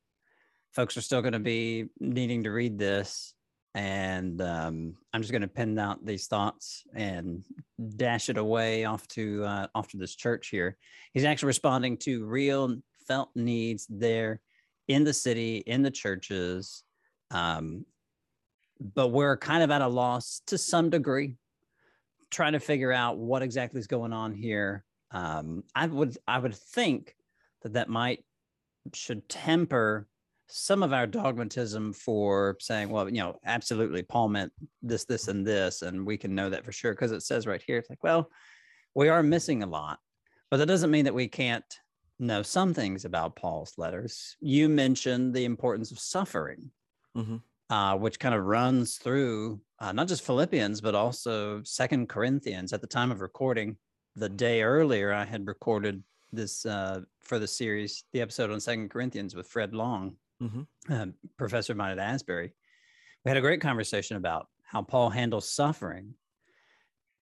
folks 0.72 0.96
are 0.96 1.00
still 1.02 1.20
going 1.22 1.32
to 1.32 1.38
be 1.40 1.86
needing 2.00 2.44
to 2.44 2.50
read 2.50 2.78
this, 2.78 3.34
and 3.76 4.40
um, 4.40 4.96
I'm 5.12 5.20
just 5.20 5.32
going 5.32 5.42
to 5.42 5.48
pen 5.48 5.78
out 5.78 6.04
these 6.04 6.26
thoughts 6.28 6.84
and 6.94 7.44
dash 7.96 8.30
it 8.30 8.38
away 8.38 8.86
off 8.86 9.06
to 9.08 9.44
uh, 9.44 9.66
off 9.74 9.88
to 9.88 9.98
this 9.98 10.16
church 10.16 10.48
here. 10.48 10.78
He's 11.12 11.24
actually 11.24 11.48
responding 11.48 11.98
to 11.98 12.24
real 12.24 12.76
felt 13.06 13.28
needs 13.34 13.86
there 13.90 14.40
in 14.88 15.04
the 15.04 15.12
city, 15.12 15.58
in 15.58 15.82
the 15.82 15.90
churches. 15.90 16.84
Um, 17.30 17.84
but 18.80 19.08
we're 19.08 19.36
kind 19.36 19.62
of 19.62 19.70
at 19.70 19.82
a 19.82 19.88
loss 19.88 20.40
to 20.46 20.56
some 20.56 20.88
degree 20.88 21.34
trying 22.30 22.54
to 22.54 22.60
figure 22.60 22.92
out 22.92 23.18
what 23.18 23.42
exactly 23.42 23.78
is 23.78 23.86
going 23.86 24.12
on 24.12 24.34
here 24.34 24.84
um, 25.12 25.62
i 25.74 25.86
would 25.86 26.18
i 26.26 26.38
would 26.38 26.54
think 26.54 27.14
that 27.62 27.74
that 27.74 27.88
might 27.88 28.24
should 28.92 29.28
temper 29.28 30.06
some 30.48 30.82
of 30.82 30.92
our 30.92 31.06
dogmatism 31.06 31.92
for 31.92 32.56
saying, 32.60 32.88
well, 32.88 33.08
you 33.08 33.20
know, 33.20 33.38
absolutely, 33.44 34.02
Paul 34.02 34.28
meant 34.28 34.52
this, 34.82 35.04
this, 35.04 35.28
and 35.28 35.46
this, 35.46 35.82
and 35.82 36.06
we 36.06 36.16
can 36.16 36.34
know 36.34 36.50
that 36.50 36.64
for 36.64 36.72
sure 36.72 36.92
because 36.92 37.12
it 37.12 37.22
says 37.22 37.46
right 37.46 37.62
here, 37.66 37.78
it's 37.78 37.90
like, 37.90 38.02
well, 38.02 38.30
we 38.94 39.08
are 39.08 39.22
missing 39.22 39.62
a 39.62 39.66
lot, 39.66 39.98
but 40.50 40.58
that 40.58 40.66
doesn't 40.66 40.90
mean 40.90 41.04
that 41.04 41.14
we 41.14 41.28
can't 41.28 41.64
know 42.18 42.42
some 42.42 42.72
things 42.72 43.04
about 43.04 43.36
Paul's 43.36 43.74
letters. 43.76 44.36
You 44.40 44.68
mentioned 44.68 45.34
the 45.34 45.44
importance 45.44 45.90
of 45.90 45.98
suffering, 45.98 46.70
mm-hmm. 47.16 47.36
uh, 47.70 47.96
which 47.96 48.18
kind 48.18 48.34
of 48.34 48.44
runs 48.44 48.96
through 48.96 49.60
uh, 49.80 49.92
not 49.92 50.08
just 50.08 50.24
Philippians, 50.24 50.80
but 50.80 50.94
also 50.94 51.62
Second 51.64 52.08
Corinthians. 52.08 52.72
At 52.72 52.80
the 52.80 52.86
time 52.86 53.10
of 53.10 53.20
recording, 53.20 53.76
the 54.14 54.28
day 54.28 54.62
earlier, 54.62 55.12
I 55.12 55.24
had 55.24 55.46
recorded 55.46 56.02
this 56.32 56.64
uh, 56.64 57.00
for 57.20 57.38
the 57.38 57.46
series, 57.46 58.04
the 58.12 58.20
episode 58.20 58.50
on 58.50 58.60
Second 58.60 58.90
Corinthians 58.90 59.34
with 59.34 59.48
Fred 59.48 59.74
Long, 59.74 60.16
mm-hmm. 60.42 60.62
uh, 60.92 61.06
professor 61.36 61.72
of 61.72 61.76
mine 61.76 61.92
at 61.92 61.98
Asbury. 61.98 62.52
We 63.24 63.30
had 63.30 63.36
a 63.36 63.42
great 63.42 63.60
conversation 63.60 64.16
about 64.16 64.48
how 64.62 64.82
Paul 64.82 65.10
handles 65.10 65.48
suffering. 65.48 66.14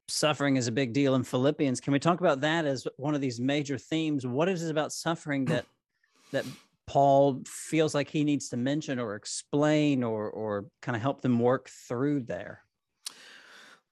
Suffering 0.09 0.57
is 0.57 0.69
a 0.69 0.73
big 0.73 0.93
deal 0.93 1.15
in 1.15 1.23
Philippians. 1.23 1.81
Can 1.81 1.93
we 1.93 1.99
talk 1.99 2.21
about 2.21 2.43
that 2.43 2.67
as 2.67 2.87
one 2.97 3.15
of 3.15 3.21
these 3.21 3.41
major 3.41 3.79
themes? 3.79 4.27
What 4.27 4.49
is 4.49 4.63
it 4.63 4.71
about 4.71 4.93
suffering 4.93 5.47
that 5.47 5.65
that 6.33 6.45
Paul 6.87 7.43
feels 7.47 7.95
like 7.95 8.11
he 8.11 8.25
needs 8.25 8.51
to 8.51 8.57
mention 8.57 8.99
or 8.99 9.15
explain 9.15 10.03
or 10.03 10.29
or 10.31 10.67
kind 10.83 10.95
of 10.95 11.03
help 11.03 11.23
them 11.23 11.39
work 11.39 11.71
through 11.71 12.25
there? 12.25 12.65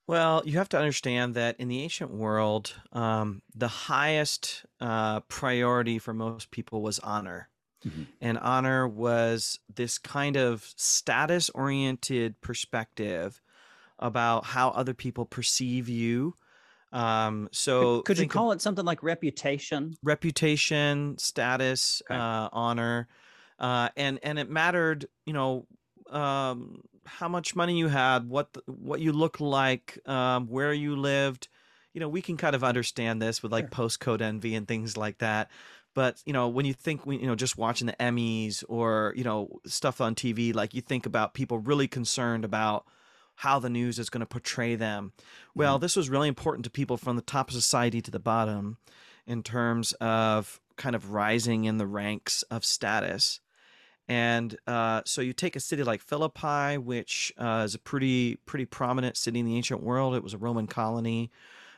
Well, 0.06 0.42
you 0.44 0.58
have 0.58 0.68
to 0.70 0.78
understand 0.78 1.34
that 1.34 1.56
in 1.58 1.68
the 1.68 1.80
ancient 1.80 2.10
world, 2.10 2.74
um, 2.92 3.40
the 3.54 3.68
highest 3.68 4.66
uh, 4.80 5.20
priority 5.20 5.98
for 5.98 6.12
most 6.12 6.50
people 6.50 6.82
was 6.82 6.98
honor. 6.98 7.48
Mm-hmm. 7.86 8.02
And 8.20 8.38
honor 8.38 8.86
was 8.86 9.58
this 9.74 9.98
kind 9.98 10.36
of 10.36 10.72
status 10.76 11.50
oriented 11.50 12.40
perspective 12.40 13.40
about 13.98 14.44
how 14.44 14.70
other 14.70 14.94
people 14.94 15.24
perceive 15.24 15.88
you. 15.88 16.34
Um, 16.92 17.48
so 17.52 18.02
could, 18.02 18.16
could 18.16 18.18
you 18.18 18.28
call 18.28 18.52
it 18.52 18.60
something 18.60 18.84
like 18.84 19.02
reputation? 19.02 19.94
Reputation, 20.02 21.16
status, 21.18 22.02
okay. 22.10 22.18
uh, 22.18 22.48
honor, 22.52 23.08
uh, 23.58 23.88
and 23.96 24.18
and 24.22 24.38
it 24.38 24.50
mattered. 24.50 25.06
You 25.24 25.32
know, 25.32 25.66
um, 26.10 26.82
how 27.06 27.28
much 27.28 27.56
money 27.56 27.78
you 27.78 27.88
had, 27.88 28.28
what 28.28 28.54
what 28.66 29.00
you 29.00 29.12
looked 29.12 29.40
like, 29.40 29.98
um, 30.06 30.48
where 30.48 30.72
you 30.72 30.96
lived. 30.96 31.48
You 31.94 32.00
know, 32.00 32.08
we 32.08 32.22
can 32.22 32.38
kind 32.38 32.54
of 32.54 32.64
understand 32.64 33.20
this 33.20 33.42
with 33.42 33.52
like 33.52 33.74
sure. 33.74 33.86
postcode 33.86 34.22
envy 34.22 34.54
and 34.54 34.66
things 34.66 34.96
like 34.96 35.18
that 35.18 35.50
but 35.94 36.22
you 36.24 36.32
know 36.32 36.48
when 36.48 36.66
you 36.66 36.72
think 36.72 37.02
you 37.06 37.26
know 37.26 37.34
just 37.34 37.58
watching 37.58 37.86
the 37.86 37.96
emmys 38.00 38.64
or 38.68 39.12
you 39.16 39.24
know 39.24 39.48
stuff 39.66 40.00
on 40.00 40.14
tv 40.14 40.54
like 40.54 40.74
you 40.74 40.80
think 40.80 41.06
about 41.06 41.34
people 41.34 41.58
really 41.58 41.88
concerned 41.88 42.44
about 42.44 42.86
how 43.36 43.58
the 43.58 43.70
news 43.70 43.98
is 43.98 44.10
going 44.10 44.20
to 44.20 44.26
portray 44.26 44.74
them. 44.74 45.12
Well 45.54 45.76
mm-hmm. 45.76 45.82
this 45.82 45.96
was 45.96 46.10
really 46.10 46.28
important 46.28 46.64
to 46.64 46.70
people 46.70 46.96
from 46.96 47.16
the 47.16 47.22
top 47.22 47.48
of 47.48 47.54
society 47.54 48.00
to 48.02 48.10
the 48.10 48.18
bottom 48.18 48.78
in 49.26 49.42
terms 49.42 49.92
of 49.94 50.60
kind 50.76 50.94
of 50.94 51.12
rising 51.12 51.64
in 51.64 51.78
the 51.78 51.86
ranks 51.86 52.42
of 52.44 52.64
status. 52.64 53.40
And 54.08 54.56
uh, 54.66 55.02
so 55.06 55.22
you 55.22 55.32
take 55.32 55.56
a 55.56 55.60
city 55.60 55.82
like 55.82 56.00
philippi 56.00 56.76
which 56.76 57.32
uh, 57.38 57.62
is 57.64 57.74
a 57.74 57.78
pretty 57.78 58.36
pretty 58.46 58.64
prominent 58.64 59.16
city 59.16 59.40
in 59.40 59.46
the 59.46 59.56
ancient 59.56 59.82
world. 59.82 60.14
It 60.14 60.22
was 60.22 60.34
a 60.34 60.38
roman 60.38 60.66
colony 60.66 61.30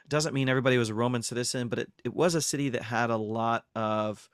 doesn't 0.08 0.34
mean 0.34 0.48
everybody 0.48 0.78
was 0.78 0.90
a 0.90 0.94
Roman 0.94 1.22
citizen, 1.22 1.68
but 1.68 1.78
it, 1.78 1.92
it 2.04 2.14
was 2.14 2.34
a 2.34 2.42
city 2.42 2.68
that 2.70 2.82
had 2.82 3.10
a 3.10 3.16
lot 3.16 3.64
of 3.74 4.28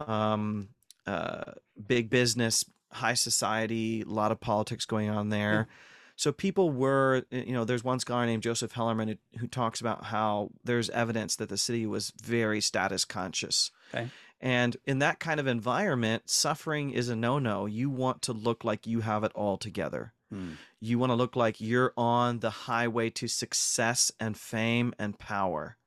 um, 0.00 0.68
uh, 1.06 1.52
big 1.86 2.10
business, 2.10 2.64
high 2.90 3.14
society, 3.14 4.02
a 4.02 4.06
lot 4.06 4.32
of 4.32 4.40
politics 4.40 4.86
going 4.86 5.10
on 5.10 5.28
there. 5.28 5.64
Mm. 5.64 5.74
So 6.16 6.32
people 6.32 6.70
were, 6.70 7.24
you 7.30 7.52
know, 7.52 7.64
there's 7.64 7.82
one 7.82 7.98
scholar 7.98 8.24
named 8.24 8.42
Joseph 8.42 8.72
Hellerman 8.72 9.18
who, 9.32 9.38
who, 9.38 9.46
talks 9.48 9.80
about 9.80 10.04
how 10.04 10.50
there's 10.62 10.88
evidence 10.90 11.36
that 11.36 11.48
the 11.48 11.58
city 11.58 11.86
was 11.86 12.12
very 12.22 12.60
status 12.60 13.04
conscious. 13.04 13.72
Okay. 13.92 14.08
And 14.40 14.76
in 14.84 15.00
that 15.00 15.18
kind 15.18 15.40
of 15.40 15.46
environment, 15.46 16.28
suffering 16.30 16.90
is 16.90 17.08
a 17.08 17.16
no 17.16 17.38
no. 17.38 17.66
You 17.66 17.90
want 17.90 18.22
to 18.22 18.32
look 18.32 18.62
like 18.62 18.86
you 18.86 19.00
have 19.00 19.24
it 19.24 19.32
all 19.34 19.56
together. 19.56 20.12
Hmm. 20.30 20.52
You 20.84 20.98
want 20.98 21.10
to 21.10 21.16
look 21.16 21.34
like 21.34 21.62
you're 21.62 21.94
on 21.96 22.40
the 22.40 22.50
highway 22.50 23.08
to 23.10 23.26
success 23.26 24.12
and 24.20 24.36
fame 24.36 24.92
and 24.98 25.18
power. 25.18 25.78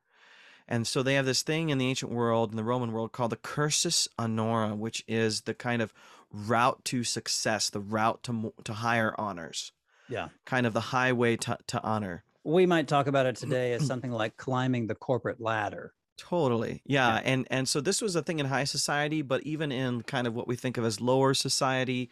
And 0.67 0.88
so 0.88 1.03
they 1.03 1.13
have 1.13 1.25
this 1.25 1.43
thing 1.43 1.69
in 1.69 1.77
the 1.77 1.88
ancient 1.88 2.12
world, 2.12 2.49
in 2.49 2.57
the 2.57 2.63
Roman 2.63 2.91
world, 2.91 3.12
called 3.12 3.31
the 3.31 3.38
cursus 3.38 4.07
honorum, 4.17 4.79
which 4.79 5.03
is 5.07 5.41
the 5.41 5.53
kind 5.53 5.83
of 5.83 5.93
route 6.31 6.83
to 6.86 7.03
success, 7.03 7.69
the 7.69 7.79
route 7.79 8.23
to 8.23 8.51
to 8.63 8.73
higher 8.73 9.13
honors. 9.19 9.71
Yeah. 10.10 10.29
Kind 10.45 10.65
of 10.65 10.73
the 10.73 10.81
highway 10.81 11.36
to, 11.38 11.60
to 11.67 11.83
honor. 11.83 12.23
We 12.43 12.65
might 12.65 12.88
talk 12.88 13.05
about 13.05 13.27
it 13.27 13.36
mm-hmm. 13.36 13.51
today 13.51 13.73
as 13.73 13.86
something 13.86 14.12
like 14.12 14.36
climbing 14.38 14.88
the 14.88 14.95
corporate 14.95 15.39
ladder. 15.39 15.93
Totally. 16.17 16.81
Yeah. 16.86 17.15
yeah. 17.15 17.21
And 17.23 17.47
and 17.51 17.69
so 17.69 17.81
this 17.81 18.01
was 18.01 18.15
a 18.15 18.23
thing 18.23 18.39
in 18.39 18.47
high 18.47 18.63
society, 18.63 19.21
but 19.21 19.43
even 19.43 19.71
in 19.71 20.01
kind 20.01 20.25
of 20.25 20.33
what 20.33 20.47
we 20.47 20.55
think 20.55 20.77
of 20.77 20.86
as 20.86 20.99
lower 20.99 21.36
society, 21.36 22.10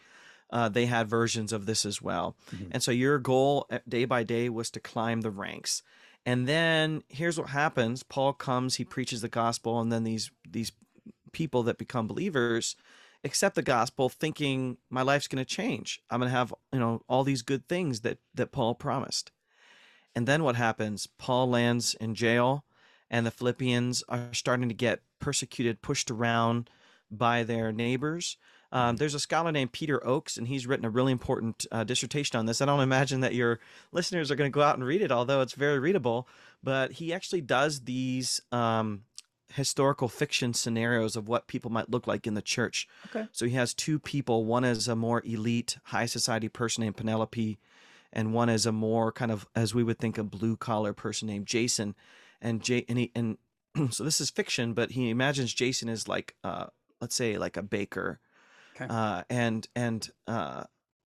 uh, 0.50 0.68
they 0.68 0.86
had 0.86 1.08
versions 1.08 1.52
of 1.52 1.66
this 1.66 1.84
as 1.84 2.00
well. 2.00 2.36
Mm-hmm. 2.54 2.70
And 2.72 2.82
so 2.82 2.90
your 2.90 3.18
goal 3.18 3.66
uh, 3.70 3.78
day 3.88 4.04
by 4.04 4.22
day 4.22 4.48
was 4.48 4.70
to 4.70 4.80
climb 4.80 5.22
the 5.22 5.30
ranks. 5.30 5.82
And 6.24 6.48
then 6.48 7.02
here's 7.08 7.38
what 7.38 7.50
happens: 7.50 8.02
Paul 8.02 8.32
comes, 8.32 8.76
he 8.76 8.84
preaches 8.84 9.20
the 9.20 9.28
gospel, 9.28 9.80
and 9.80 9.92
then 9.92 10.04
these 10.04 10.30
these 10.48 10.72
people 11.32 11.62
that 11.64 11.78
become 11.78 12.06
believers 12.06 12.76
accept 13.24 13.56
the 13.56 13.62
gospel, 13.62 14.08
thinking 14.08 14.78
my 14.88 15.02
life's 15.02 15.28
going 15.28 15.44
to 15.44 15.54
change. 15.54 16.00
I'm 16.10 16.20
going 16.20 16.30
to 16.30 16.36
have 16.36 16.54
you 16.72 16.80
know 16.80 17.02
all 17.08 17.24
these 17.24 17.42
good 17.42 17.68
things 17.68 18.00
that 18.00 18.18
that 18.34 18.52
Paul 18.52 18.74
promised. 18.74 19.32
And 20.14 20.26
then 20.26 20.42
what 20.42 20.56
happens? 20.56 21.06
Paul 21.18 21.50
lands 21.50 21.94
in 22.00 22.14
jail, 22.14 22.64
and 23.10 23.26
the 23.26 23.30
Philippians 23.30 24.02
are 24.08 24.32
starting 24.32 24.68
to 24.68 24.74
get 24.74 25.02
persecuted, 25.20 25.82
pushed 25.82 26.10
around 26.10 26.70
by 27.10 27.42
their 27.42 27.70
neighbors. 27.70 28.38
Um, 28.72 28.96
there's 28.96 29.14
a 29.14 29.20
scholar 29.20 29.52
named 29.52 29.72
Peter 29.72 30.04
Oakes, 30.06 30.36
and 30.36 30.48
he's 30.48 30.66
written 30.66 30.84
a 30.84 30.90
really 30.90 31.12
important 31.12 31.66
uh, 31.70 31.84
dissertation 31.84 32.38
on 32.38 32.46
this. 32.46 32.60
I 32.60 32.66
don't 32.66 32.80
imagine 32.80 33.20
that 33.20 33.34
your 33.34 33.60
listeners 33.92 34.30
are 34.30 34.36
going 34.36 34.50
to 34.50 34.54
go 34.54 34.62
out 34.62 34.76
and 34.76 34.84
read 34.84 35.02
it, 35.02 35.12
although 35.12 35.40
it's 35.40 35.54
very 35.54 35.78
readable. 35.78 36.28
But 36.62 36.92
he 36.92 37.12
actually 37.12 37.42
does 37.42 37.80
these 37.80 38.40
um, 38.50 39.02
historical 39.52 40.08
fiction 40.08 40.52
scenarios 40.52 41.16
of 41.16 41.28
what 41.28 41.46
people 41.46 41.70
might 41.70 41.90
look 41.90 42.06
like 42.06 42.26
in 42.26 42.34
the 42.34 42.42
church. 42.42 42.88
Okay. 43.06 43.28
So 43.32 43.46
he 43.46 43.54
has 43.54 43.72
two 43.72 43.98
people. 43.98 44.44
One 44.44 44.64
is 44.64 44.88
a 44.88 44.96
more 44.96 45.22
elite, 45.24 45.78
high 45.84 46.06
society 46.06 46.48
person 46.48 46.82
named 46.82 46.96
Penelope, 46.96 47.58
and 48.12 48.34
one 48.34 48.48
is 48.48 48.66
a 48.66 48.72
more 48.72 49.12
kind 49.12 49.30
of, 49.30 49.46
as 49.54 49.74
we 49.74 49.84
would 49.84 49.98
think, 49.98 50.18
a 50.18 50.24
blue 50.24 50.56
collar 50.56 50.92
person 50.92 51.28
named 51.28 51.46
Jason. 51.46 51.94
And 52.40 52.62
J 52.62 52.84
and 52.88 52.98
he 52.98 53.12
and 53.14 53.38
so 53.90 54.04
this 54.04 54.20
is 54.20 54.30
fiction, 54.30 54.72
but 54.72 54.92
he 54.92 55.10
imagines 55.10 55.54
Jason 55.54 55.88
is 55.88 56.08
like, 56.08 56.34
uh, 56.44 56.66
let's 57.00 57.14
say, 57.14 57.38
like 57.38 57.56
a 57.56 57.62
baker 57.62 58.20
okay. 58.76 58.86
uh, 58.88 59.22
and 59.28 59.66
and 59.74 60.08
uh, 60.26 60.64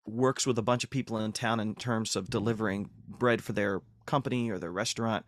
works 0.06 0.46
with 0.46 0.58
a 0.58 0.62
bunch 0.62 0.84
of 0.84 0.90
people 0.90 1.18
in 1.18 1.32
town 1.32 1.60
in 1.60 1.74
terms 1.74 2.16
of 2.16 2.30
delivering 2.30 2.90
bread 3.06 3.42
for 3.42 3.52
their 3.52 3.82
company 4.06 4.50
or 4.50 4.58
their 4.58 4.72
restaurant. 4.72 5.24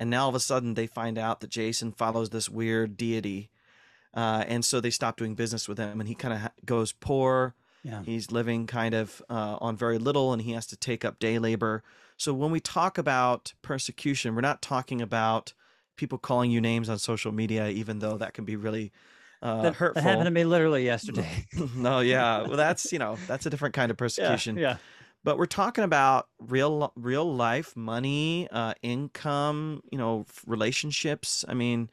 And 0.00 0.10
now 0.10 0.24
all 0.24 0.28
of 0.30 0.34
a 0.34 0.40
sudden 0.40 0.74
they 0.74 0.86
find 0.86 1.18
out 1.18 1.40
that 1.40 1.50
Jason 1.50 1.92
follows 1.92 2.30
this 2.30 2.48
weird 2.48 2.96
deity, 2.96 3.50
uh, 4.12 4.44
and 4.48 4.64
so 4.64 4.80
they 4.80 4.90
stop 4.90 5.16
doing 5.16 5.34
business 5.34 5.68
with 5.68 5.78
him, 5.78 6.00
and 6.00 6.08
he 6.08 6.14
kind 6.14 6.34
of 6.34 6.40
ha- 6.40 6.52
goes 6.64 6.92
poor. 6.92 7.54
Yeah. 7.84 8.02
He's 8.02 8.32
living 8.32 8.66
kind 8.66 8.94
of 8.94 9.22
uh, 9.28 9.58
on 9.60 9.76
very 9.76 9.98
little, 9.98 10.32
and 10.32 10.42
he 10.42 10.52
has 10.52 10.66
to 10.68 10.76
take 10.76 11.04
up 11.04 11.18
day 11.18 11.38
labor. 11.38 11.82
So 12.16 12.32
when 12.32 12.50
we 12.50 12.60
talk 12.60 12.96
about 12.96 13.52
persecution, 13.60 14.34
we're 14.34 14.40
not 14.40 14.62
talking 14.62 15.02
about 15.02 15.52
people 15.96 16.18
calling 16.18 16.50
you 16.50 16.60
names 16.60 16.88
on 16.88 16.98
social 16.98 17.30
media, 17.30 17.68
even 17.68 17.98
though 17.98 18.16
that 18.16 18.34
can 18.34 18.44
be 18.44 18.56
really 18.56 18.90
uh, 19.44 19.62
that, 19.62 19.74
hurtful. 19.74 20.02
That 20.02 20.08
happened 20.08 20.24
to 20.24 20.30
me 20.30 20.44
literally 20.44 20.84
yesterday. 20.84 21.46
no, 21.76 22.00
yeah, 22.00 22.42
well, 22.42 22.56
that's 22.56 22.92
you 22.92 22.98
know 22.98 23.18
that's 23.28 23.44
a 23.44 23.50
different 23.50 23.74
kind 23.74 23.90
of 23.90 23.96
persecution. 23.98 24.56
Yeah. 24.56 24.62
yeah. 24.62 24.76
But 25.22 25.38
we're 25.38 25.46
talking 25.46 25.84
about 25.84 26.28
real, 26.38 26.92
real 26.96 27.30
life 27.30 27.74
money, 27.76 28.46
uh, 28.50 28.74
income, 28.82 29.80
you 29.90 29.96
know, 29.96 30.26
relationships. 30.46 31.46
I 31.48 31.54
mean, 31.54 31.88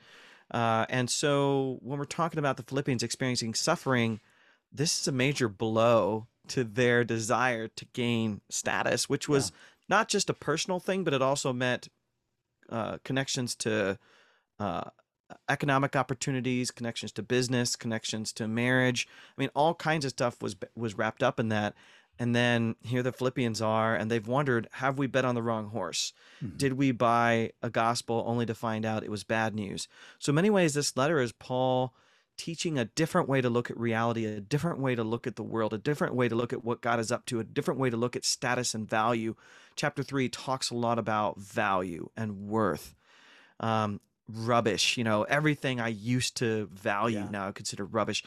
uh, 0.51 0.85
and 0.89 1.09
so 1.09 1.79
when 1.81 1.97
we're 1.97 2.05
talking 2.05 2.39
about 2.39 2.57
the 2.57 2.63
Philippians 2.63 3.03
experiencing 3.03 3.53
suffering, 3.53 4.19
this 4.71 4.99
is 4.99 5.07
a 5.07 5.13
major 5.13 5.47
blow 5.47 6.27
to 6.49 6.65
their 6.65 7.05
desire 7.05 7.69
to 7.69 7.85
gain 7.93 8.41
status, 8.49 9.07
which 9.07 9.29
was 9.29 9.51
yeah. 9.51 9.95
not 9.97 10.09
just 10.09 10.29
a 10.29 10.33
personal 10.33 10.81
thing, 10.81 11.05
but 11.05 11.13
it 11.13 11.21
also 11.21 11.53
meant 11.53 11.87
uh, 12.69 12.97
connections 13.05 13.55
to 13.55 13.97
uh, 14.59 14.89
economic 15.49 15.95
opportunities, 15.95 16.71
connections 16.71 17.11
to 17.13 17.23
business, 17.23 17.75
connections 17.75 18.33
to 18.33 18.47
marriage. 18.47 19.07
I 19.37 19.41
mean, 19.41 19.49
all 19.55 19.73
kinds 19.73 20.05
of 20.05 20.11
stuff 20.11 20.41
was 20.41 20.55
was 20.75 20.97
wrapped 20.97 21.23
up 21.23 21.39
in 21.39 21.49
that. 21.49 21.75
And 22.19 22.35
then 22.35 22.75
here 22.83 23.01
the 23.01 23.11
Philippians 23.11 23.61
are, 23.61 23.95
and 23.95 24.11
they've 24.11 24.27
wondered, 24.27 24.67
have 24.73 24.99
we 24.99 25.07
bet 25.07 25.25
on 25.25 25.33
the 25.33 25.41
wrong 25.41 25.69
horse? 25.69 26.13
Mm-hmm. 26.43 26.57
Did 26.57 26.73
we 26.73 26.91
buy 26.91 27.51
a 27.63 27.69
gospel 27.69 28.23
only 28.27 28.45
to 28.45 28.53
find 28.53 28.85
out 28.85 29.03
it 29.03 29.09
was 29.09 29.23
bad 29.23 29.55
news? 29.55 29.87
So, 30.19 30.29
in 30.29 30.35
many 30.35 30.49
ways, 30.49 30.75
this 30.75 30.95
letter 30.95 31.19
is 31.19 31.31
Paul 31.31 31.95
teaching 32.37 32.77
a 32.77 32.85
different 32.85 33.29
way 33.29 33.41
to 33.41 33.49
look 33.49 33.69
at 33.69 33.79
reality, 33.79 34.25
a 34.25 34.39
different 34.39 34.79
way 34.79 34.95
to 34.95 35.03
look 35.03 35.27
at 35.27 35.35
the 35.35 35.43
world, 35.43 35.73
a 35.73 35.77
different 35.77 36.15
way 36.15 36.27
to 36.27 36.35
look 36.35 36.53
at 36.53 36.63
what 36.63 36.81
God 36.81 36.99
is 36.99 37.11
up 37.11 37.25
to, 37.27 37.39
a 37.39 37.43
different 37.43 37.79
way 37.79 37.89
to 37.89 37.97
look 37.97 38.15
at 38.15 38.25
status 38.25 38.73
and 38.73 38.89
value. 38.89 39.35
Chapter 39.75 40.03
three 40.03 40.29
talks 40.29 40.69
a 40.69 40.75
lot 40.75 40.99
about 40.99 41.39
value 41.39 42.09
and 42.17 42.47
worth. 42.47 42.95
Um, 43.59 43.99
rubbish, 44.27 44.97
you 44.97 45.03
know, 45.03 45.23
everything 45.23 45.79
I 45.79 45.89
used 45.89 46.37
to 46.37 46.67
value 46.73 47.19
Yeah. 47.19 47.29
now 47.29 47.47
I 47.47 47.51
consider 47.51 47.85
rubbish. 47.85 48.23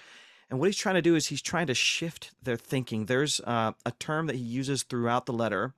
And 0.50 0.58
what 0.60 0.66
he's 0.66 0.76
trying 0.76 0.96
to 0.96 1.02
do 1.02 1.14
is 1.16 1.28
he's 1.28 1.42
trying 1.42 1.66
to 1.68 1.74
shift 1.74 2.32
their 2.42 2.56
thinking. 2.56 3.06
There's 3.06 3.40
uh, 3.40 3.72
a 3.86 3.90
term 3.92 4.26
that 4.26 4.36
he 4.36 4.42
uses 4.42 4.82
throughout 4.82 5.24
the 5.26 5.32
letter, 5.32 5.72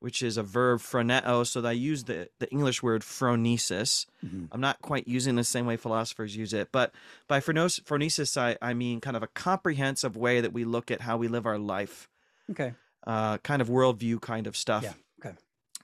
which 0.00 0.22
is 0.22 0.36
a 0.36 0.42
verb 0.42 0.80
phroneo. 0.80 1.46
So 1.46 1.64
I 1.64 1.72
use 1.72 2.04
the, 2.04 2.28
the 2.40 2.50
English 2.50 2.82
word 2.82 3.02
phronesis. 3.02 4.06
Mhm. 4.24 4.48
I'm 4.50 4.60
not 4.60 4.82
quite 4.82 5.06
using 5.06 5.36
the 5.36 5.44
same 5.44 5.66
way 5.66 5.76
philosophers 5.76 6.36
use 6.36 6.52
it, 6.52 6.70
but 6.72 6.92
by 7.28 7.38
phronos- 7.40 7.80
phronesis, 7.82 8.36
I, 8.36 8.56
I 8.60 8.74
mean 8.74 9.00
kind 9.00 9.16
of 9.16 9.22
a 9.22 9.28
comprehensive 9.28 10.16
way 10.16 10.40
that 10.40 10.52
we 10.52 10.64
look 10.64 10.90
at 10.90 11.00
how 11.02 11.16
we 11.16 11.28
live 11.28 11.46
our 11.46 11.58
life, 11.58 12.08
Okay. 12.50 12.74
uh, 13.06 13.38
kind 13.38 13.62
of 13.62 13.68
worldview 13.68 14.20
kind 14.20 14.46
of 14.48 14.56
stuff. 14.56 14.82
Yeah. 14.82 14.94
Okay. 15.24 15.36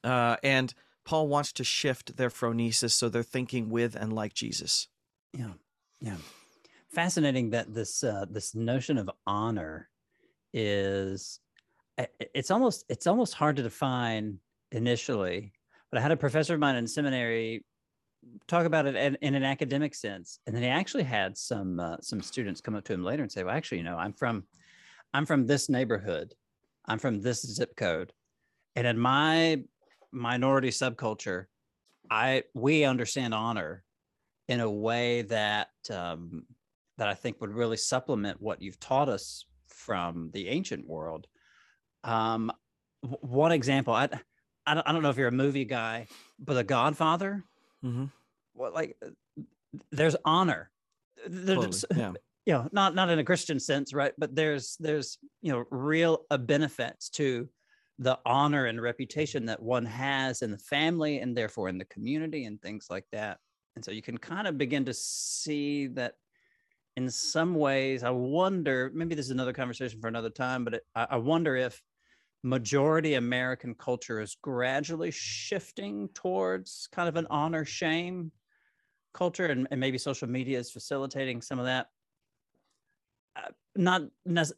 Uh, 0.03 0.37
and 0.43 0.75
Paul 1.05 1.29
wants 1.29 1.53
to 1.55 1.65
shift 1.65 2.17
their 2.17 2.31
phronesis 2.31 2.93
so 2.93 3.09
they're 3.09 3.23
thinking 3.23 3.71
with 3.71 3.95
and 3.95 4.13
like 4.13 4.35
Jesus. 4.35 4.89
Yeah. 5.33 5.53
Yeah. 6.01 6.17
Fascinating 6.91 7.51
that 7.51 7.75
this 7.75 8.05
uh, 8.05 8.25
this 8.31 8.55
notion 8.55 8.99
of 8.99 9.11
honor 9.27 9.89
is 10.53 11.41
it's 11.99 12.51
almost 12.51 12.85
it's 12.89 13.07
almost 13.07 13.35
hard 13.35 13.57
to 13.57 13.63
define 13.63 14.39
initially. 14.73 15.53
But 15.91 15.99
I 15.99 16.03
had 16.03 16.13
a 16.13 16.17
professor 16.17 16.55
of 16.55 16.61
mine 16.61 16.77
in 16.77 16.87
seminary 16.87 17.65
talk 18.47 18.67
about 18.67 18.87
it 18.87 18.97
in, 18.97 19.17
in 19.21 19.35
an 19.35 19.45
academic 19.45 19.95
sense, 19.95 20.39
and 20.47 20.55
then 20.55 20.63
he 20.63 20.69
actually 20.69 21.03
had 21.03 21.37
some 21.37 21.81
uh, 21.81 21.97
some 22.01 22.21
students 22.21 22.61
come 22.61 22.75
up 22.75 22.85
to 22.85 22.93
him 22.93 23.05
later 23.05 23.23
and 23.23 23.31
say, 23.31 23.43
"Well, 23.43 23.55
actually, 23.55 23.79
you 23.79 23.85
know, 23.85 23.97
I'm 23.97 24.13
from 24.13 24.45
I'm 25.13 25.27
from 25.27 25.47
this 25.47 25.69
neighborhood, 25.69 26.35
I'm 26.87 26.99
from 26.99 27.21
this 27.21 27.43
zip 27.43 27.77
code, 27.77 28.13
and 28.77 28.87
in 28.87 28.99
my 28.99 29.63
minority 30.15 30.71
subculture, 30.71 31.47
I 32.11 32.45
we 32.55 32.85
understand 32.85 33.35
honor 33.35 33.85
in 34.49 34.61
a 34.61 34.71
way 34.71 35.23
that 35.23 35.69
um, 35.91 36.45
that 36.99 37.09
I 37.09 37.15
think 37.15 37.41
would 37.41 37.51
really 37.51 37.77
supplement 37.77 38.41
what 38.41 38.63
you've 38.63 38.81
taught 38.81 39.09
us 39.09 39.47
from 39.69 40.31
the 40.33 40.49
ancient 40.49 40.87
world. 40.87 41.27
Um, 42.05 42.53
w- 43.03 43.19
one 43.21 43.53
example, 43.53 43.95
I, 43.95 44.09
I 44.67 44.75
don't 44.75 44.87
I 44.89 44.93
don't 44.93 45.03
know 45.03 45.11
if 45.11 45.17
you're 45.17 45.29
a 45.29 45.33
movie 45.33 45.65
guy, 45.65 46.07
but 46.39 46.55
The 46.55 46.65
Godfather, 46.65 47.45
Mm-hmm. 47.85 48.07
what 48.55 48.73
like 48.73 48.97
uh, 49.05 49.11
there's 49.93 50.17
honor. 50.25 50.71
There's, 51.27 51.85
Totally. 51.85 52.01
Yeah. 52.01 52.13
you 52.47 52.53
know 52.53 52.69
not 52.73 52.95
not 52.95 53.09
in 53.09 53.19
a 53.19 53.25
christian 53.25 53.59
sense 53.59 53.95
right 53.95 54.13
but 54.19 54.35
there's 54.35 54.77
there's 54.79 55.17
you 55.41 55.51
know 55.51 55.65
real 55.71 56.27
uh, 56.31 56.37
benefits 56.37 57.09
to 57.09 57.49
the 57.99 58.19
honor 58.27 58.67
and 58.67 58.81
reputation 58.81 59.47
that 59.47 59.63
one 59.63 59.87
has 59.87 60.43
in 60.43 60.51
the 60.51 60.59
family 60.59 61.21
and 61.21 61.37
therefore 61.37 61.69
in 61.69 61.79
the 61.79 61.85
community 61.87 62.45
and 62.45 62.61
things 62.61 62.89
like 62.91 63.07
that. 63.13 63.39
And 63.77 63.85
so 63.85 63.91
you 63.91 64.03
can 64.03 64.19
kind 64.19 64.47
of 64.47 64.59
begin 64.59 64.85
to 64.87 64.95
see 64.95 65.89
that 65.89 66.15
in 66.97 67.11
some 67.11 67.57
ways 67.57 68.05
i 68.05 68.11
wonder 68.11 68.89
maybe 68.95 69.17
this 69.17 69.25
is 69.25 69.33
another 69.33 69.53
conversation 69.53 70.01
for 70.01 70.07
another 70.07 70.31
time 70.31 70.63
but 70.63 70.75
it, 70.75 70.83
I, 70.95 71.17
wonder 71.17 71.57
if 71.57 71.83
majority 72.45 73.15
american 73.15 73.75
culture 73.75 74.21
is 74.21 74.37
gradually 74.41 75.11
shifting 75.11 76.09
towards 76.15 76.89
kind 76.93 77.09
of 77.09 77.17
an 77.17 77.27
honor 77.31 77.65
shame 77.65 78.31
culture 79.15 79.47
and, 79.47 79.67
and 79.71 79.81
maybe 79.81 79.97
social 79.97 80.29
media 80.29 80.59
is 80.59 80.71
facilitating 80.71 81.41
some 81.41 81.59
of 81.59 81.65
that. 81.65 81.87
Uh, 83.37 83.51
not 83.77 84.03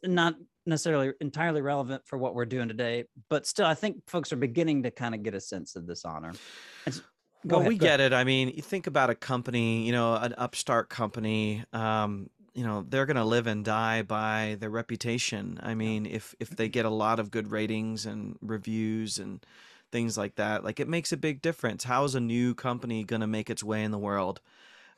not 0.03 0.35
necessarily 0.67 1.13
entirely 1.21 1.61
relevant 1.61 2.05
for 2.05 2.17
what 2.17 2.35
we're 2.35 2.45
doing 2.45 2.67
today 2.67 3.05
but 3.29 3.45
still 3.47 3.65
i 3.65 3.73
think 3.75 3.97
folks 4.09 4.31
are 4.33 4.37
beginning 4.37 4.83
to 4.83 4.91
kind 4.91 5.15
of 5.15 5.23
get 5.23 5.33
a 5.35 5.41
sense 5.41 5.75
of 5.75 5.87
this 5.87 6.05
honor 6.05 6.39
And 6.85 7.01
go 7.47 7.57
well, 7.57 7.61
ahead, 7.61 7.71
we 7.71 7.77
go 7.77 7.85
ahead. 7.87 7.95
get 7.95 7.99
it. 7.99 8.13
I 8.13 8.23
mean, 8.23 8.49
you 8.49 8.61
think 8.61 8.87
about 8.87 9.09
a 9.09 9.15
company, 9.15 9.85
you 9.85 9.91
know, 9.91 10.15
an 10.15 10.33
upstart 10.37 10.89
company. 10.89 11.63
Um, 11.73 12.29
you 12.53 12.63
know, 12.63 12.83
they're 12.87 13.05
going 13.05 13.17
to 13.17 13.23
live 13.23 13.47
and 13.47 13.63
die 13.63 14.01
by 14.01 14.57
their 14.59 14.69
reputation. 14.71 15.59
I 15.61 15.75
mean, 15.75 16.05
if 16.05 16.35
if 16.39 16.55
they 16.55 16.67
get 16.69 16.85
a 16.85 16.89
lot 16.89 17.19
of 17.19 17.31
good 17.31 17.51
ratings 17.51 18.05
and 18.05 18.37
reviews 18.41 19.19
and 19.19 19.45
things 19.91 20.17
like 20.17 20.35
that, 20.35 20.63
like 20.63 20.79
it 20.79 20.87
makes 20.87 21.11
a 21.11 21.17
big 21.17 21.41
difference. 21.41 21.83
How 21.83 22.03
is 22.03 22.15
a 22.15 22.19
new 22.19 22.55
company 22.55 23.03
going 23.03 23.21
to 23.21 23.27
make 23.27 23.49
its 23.49 23.63
way 23.63 23.83
in 23.83 23.91
the 23.91 23.99
world 23.99 24.41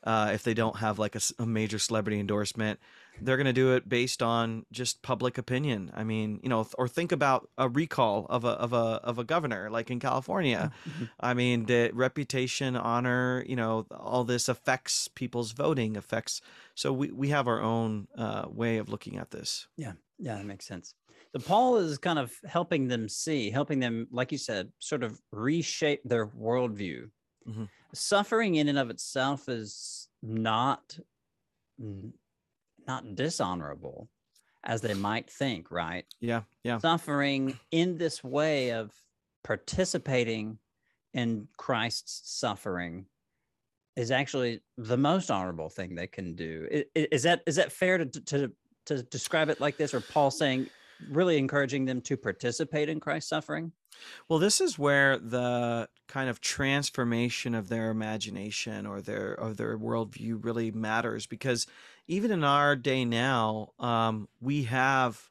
uh, 0.04 0.30
if 0.34 0.42
they 0.44 0.54
don't 0.54 0.76
have 0.78 0.98
like 0.98 1.16
a 1.16 1.46
major 1.46 1.78
celebrity 1.78 2.20
endorsement? 2.20 2.80
They're 3.22 3.36
going 3.36 3.46
to 3.46 3.52
do 3.52 3.74
it 3.74 3.88
based 3.88 4.22
on 4.22 4.64
just 4.72 5.02
public 5.02 5.38
opinion. 5.38 5.90
I 5.94 6.04
mean, 6.04 6.40
you 6.42 6.48
know, 6.48 6.66
or 6.78 6.88
think 6.88 7.12
about 7.12 7.48
a 7.58 7.68
recall 7.68 8.26
of 8.30 8.44
a 8.44 8.50
of 8.50 8.72
a 8.72 9.00
of 9.02 9.18
a 9.18 9.24
governor, 9.24 9.70
like 9.70 9.90
in 9.90 10.00
California. 10.00 10.72
I 11.20 11.34
mean, 11.34 11.66
the 11.66 11.90
reputation, 11.92 12.76
honor, 12.76 13.44
you 13.46 13.56
know, 13.56 13.86
all 13.90 14.24
this 14.24 14.48
affects 14.48 15.08
people's 15.08 15.52
voting, 15.52 15.96
affects. 15.96 16.40
So 16.74 16.92
we, 16.92 17.10
we 17.10 17.28
have 17.28 17.46
our 17.48 17.60
own 17.60 18.08
uh, 18.16 18.46
way 18.48 18.78
of 18.78 18.88
looking 18.88 19.16
at 19.18 19.30
this. 19.30 19.68
Yeah, 19.76 19.92
yeah, 20.18 20.36
that 20.36 20.46
makes 20.46 20.66
sense. 20.66 20.94
So 21.32 21.40
Paul 21.40 21.76
is 21.76 21.98
kind 21.98 22.18
of 22.18 22.32
helping 22.44 22.88
them 22.88 23.08
see, 23.08 23.50
helping 23.50 23.78
them, 23.80 24.08
like 24.10 24.32
you 24.32 24.38
said, 24.38 24.72
sort 24.78 25.02
of 25.04 25.20
reshape 25.30 26.00
their 26.04 26.26
worldview. 26.26 27.10
Mhm. 27.48 27.68
Suffering 27.94 28.56
in 28.56 28.68
and 28.68 28.78
of 28.78 28.90
itself 28.90 29.48
is 29.48 30.08
not 30.22 30.98
n- 31.80 32.12
not 32.90 33.14
dishonorable 33.14 34.08
as 34.64 34.80
they 34.80 34.94
might 34.94 35.30
think, 35.30 35.70
right? 35.70 36.04
Yeah, 36.20 36.42
yeah, 36.64 36.78
Suffering 36.78 37.58
in 37.70 37.96
this 37.96 38.22
way 38.24 38.72
of 38.72 38.90
participating 39.44 40.58
in 41.14 41.48
Christ's 41.56 42.22
suffering 42.24 43.06
is 43.96 44.10
actually 44.10 44.60
the 44.76 44.96
most 44.96 45.30
honorable 45.30 45.68
thing 45.68 45.94
they 45.94 46.06
can 46.06 46.34
do. 46.34 46.66
Is 46.94 47.22
that 47.22 47.42
is 47.46 47.56
that 47.56 47.72
fair 47.72 47.98
to 47.98 48.06
to 48.06 48.52
to 48.86 49.02
describe 49.04 49.48
it 49.50 49.60
like 49.60 49.76
this, 49.76 49.94
or 49.94 50.00
Paul 50.00 50.30
saying 50.30 50.68
really 51.10 51.38
encouraging 51.38 51.84
them 51.84 52.00
to 52.02 52.16
participate 52.16 52.88
in 52.88 52.98
Christ's 53.00 53.30
suffering? 53.30 53.72
Well, 54.28 54.38
this 54.38 54.60
is 54.60 54.78
where 54.78 55.18
the 55.18 55.88
kind 56.08 56.28
of 56.28 56.40
transformation 56.40 57.54
of 57.54 57.68
their 57.68 57.90
imagination 57.90 58.86
or 58.86 59.00
their 59.00 59.32
of 59.32 59.56
their 59.56 59.78
worldview 59.78 60.44
really 60.44 60.70
matters 60.70 61.26
because 61.26 61.66
even 62.08 62.30
in 62.30 62.42
our 62.42 62.74
day 62.76 63.04
now, 63.04 63.70
um, 63.78 64.28
we 64.40 64.64
have 64.64 65.30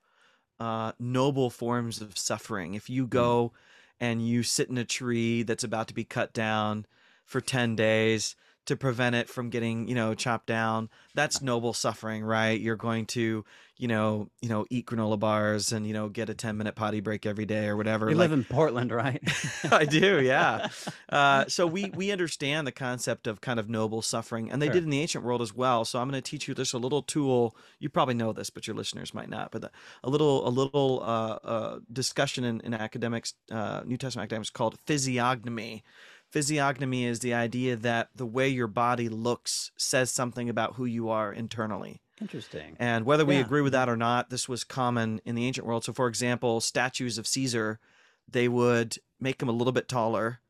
uh, 0.60 0.94
noble 1.00 1.50
forms 1.50 2.02
of 2.02 2.18
suffering. 2.18 2.74
If 2.74 2.90
you 2.90 3.08
go 3.08 3.52
and 4.00 4.26
you 4.26 4.44
sit 4.44 4.70
in 4.70 4.78
a 4.78 4.86
tree 4.86 5.44
that's 5.44 5.64
about 5.64 5.88
to 5.90 5.94
be 5.94 6.04
cut 6.04 6.34
down 6.34 6.86
for 7.26 7.42
10 7.42 7.76
days 7.76 8.36
to 8.66 8.76
prevent 8.78 9.16
it 9.16 9.30
from 9.30 9.50
getting, 9.50 9.88
you 9.88 9.96
know, 9.96 10.14
chopped 10.14 10.46
down, 10.48 10.90
that's 11.16 11.42
noble 11.42 11.74
suffering, 11.74 12.24
right? 12.24 12.60
You're 12.60 12.76
going 12.76 13.08
to, 13.08 13.44
you 13.78 13.88
know, 13.88 14.30
you 14.42 14.50
know, 14.50 14.66
eat 14.70 14.86
granola 14.86 15.18
bars 15.18 15.72
and, 15.72 15.88
you 15.88 15.94
know, 15.94 16.08
get 16.10 16.30
a 16.30 16.36
10 16.36 16.56
minute 16.58 16.76
potty 16.76 17.00
break 17.00 17.26
every 17.26 17.46
day 17.46 17.68
or 17.68 17.76
whatever. 17.76 18.10
You 18.10 18.16
Like- 18.16 18.30
live 18.30 18.38
in 18.40 18.44
Portland, 18.44 18.92
right? 18.92 19.22
I 19.72 19.86
do, 19.86 20.22
yeah. 20.22 20.68
Uh, 21.10 21.44
so 21.48 21.66
we 21.66 21.90
we 21.96 22.12
understand 22.12 22.68
the 22.68 22.72
concept 22.72 23.26
of 23.26 23.42
kind 23.42 23.60
of 23.60 23.68
noble 23.68 24.04
suffering, 24.04 24.52
and 24.52 24.62
they 24.62 24.68
Sure. 24.68 24.74
did 24.76 24.84
in 24.84 24.92
the 24.92 25.02
ancient 25.02 25.24
world 25.24 25.42
as 25.42 25.56
well. 25.56 25.84
So 25.84 26.00
I'm 26.00 26.08
going 26.08 26.22
to 26.22 26.30
teach 26.30 26.48
you 26.48 26.54
just 26.54 26.72
a 26.76 26.78
little 26.78 27.02
tool. 27.02 27.56
You 27.80 27.90
probably 27.90 28.14
know 28.14 28.32
this, 28.32 28.52
but 28.52 28.68
your 28.68 28.76
listeners 28.76 29.12
might 29.12 29.28
not. 29.28 29.50
But 29.52 29.72
a 30.04 30.10
little 30.10 30.48
a 30.48 30.52
little 30.52 31.02
uh, 31.02 31.40
uh, 31.44 31.80
discussion 31.92 32.44
in, 32.44 32.62
in 32.62 32.76
academics, 32.76 33.34
uh, 33.52 33.82
New 33.88 33.98
Testament 33.98 34.26
academics, 34.26 34.52
called 34.52 34.78
physiognomy. 34.86 35.84
Physiognomy 36.32 37.06
is 37.06 37.20
the 37.20 37.34
idea 37.34 37.76
that 37.76 38.10
the 38.16 38.26
way 38.26 38.48
your 38.48 38.68
body 38.68 39.10
looks 39.10 39.72
says 39.78 40.12
something 40.12 40.48
about 40.50 40.76
who 40.76 40.86
you 40.86 41.10
are 41.10 41.34
internally. 41.34 42.02
Interesting. 42.22 42.76
And 42.80 43.06
whether 43.06 43.26
we 43.26 43.36
Yeah. 43.36 43.46
agree 43.46 43.62
with 43.62 43.74
that 43.74 43.90
or 43.90 43.98
not, 43.98 44.30
this 44.30 44.48
was 44.48 44.64
common 44.64 45.22
in 45.26 45.36
the 45.36 45.46
ancient 45.46 45.66
world. 45.66 45.86
So, 45.86 45.94
for 45.94 46.08
example, 46.08 46.62
statues 46.62 47.18
of 47.18 47.26
Caesar, 47.28 47.80
they 48.28 48.48
would 48.48 48.98
make 49.20 49.42
him 49.42 49.50
a 49.50 49.54
little 49.54 49.74
bit 49.74 49.88
taller, 49.88 50.42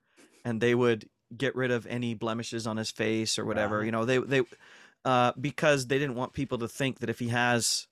and 0.44 0.60
they 0.60 0.76
would 0.76 1.10
get 1.36 1.56
rid 1.56 1.72
of 1.72 1.86
any 1.88 2.14
blemishes 2.16 2.66
on 2.66 2.78
his 2.78 2.92
face 2.92 3.38
or 3.38 3.46
whatever. 3.46 3.86
You 3.86 3.92
know, 3.92 4.04
they 4.06 4.18
they 4.18 4.42
uh, 5.06 5.32
because 5.40 5.88
they 5.88 6.00
didn't 6.00 6.16
want 6.16 6.34
people 6.34 6.58
to 6.58 6.68
think 6.68 7.00
that 7.00 7.10
if 7.10 7.20
he 7.20 7.30
has 7.30 7.88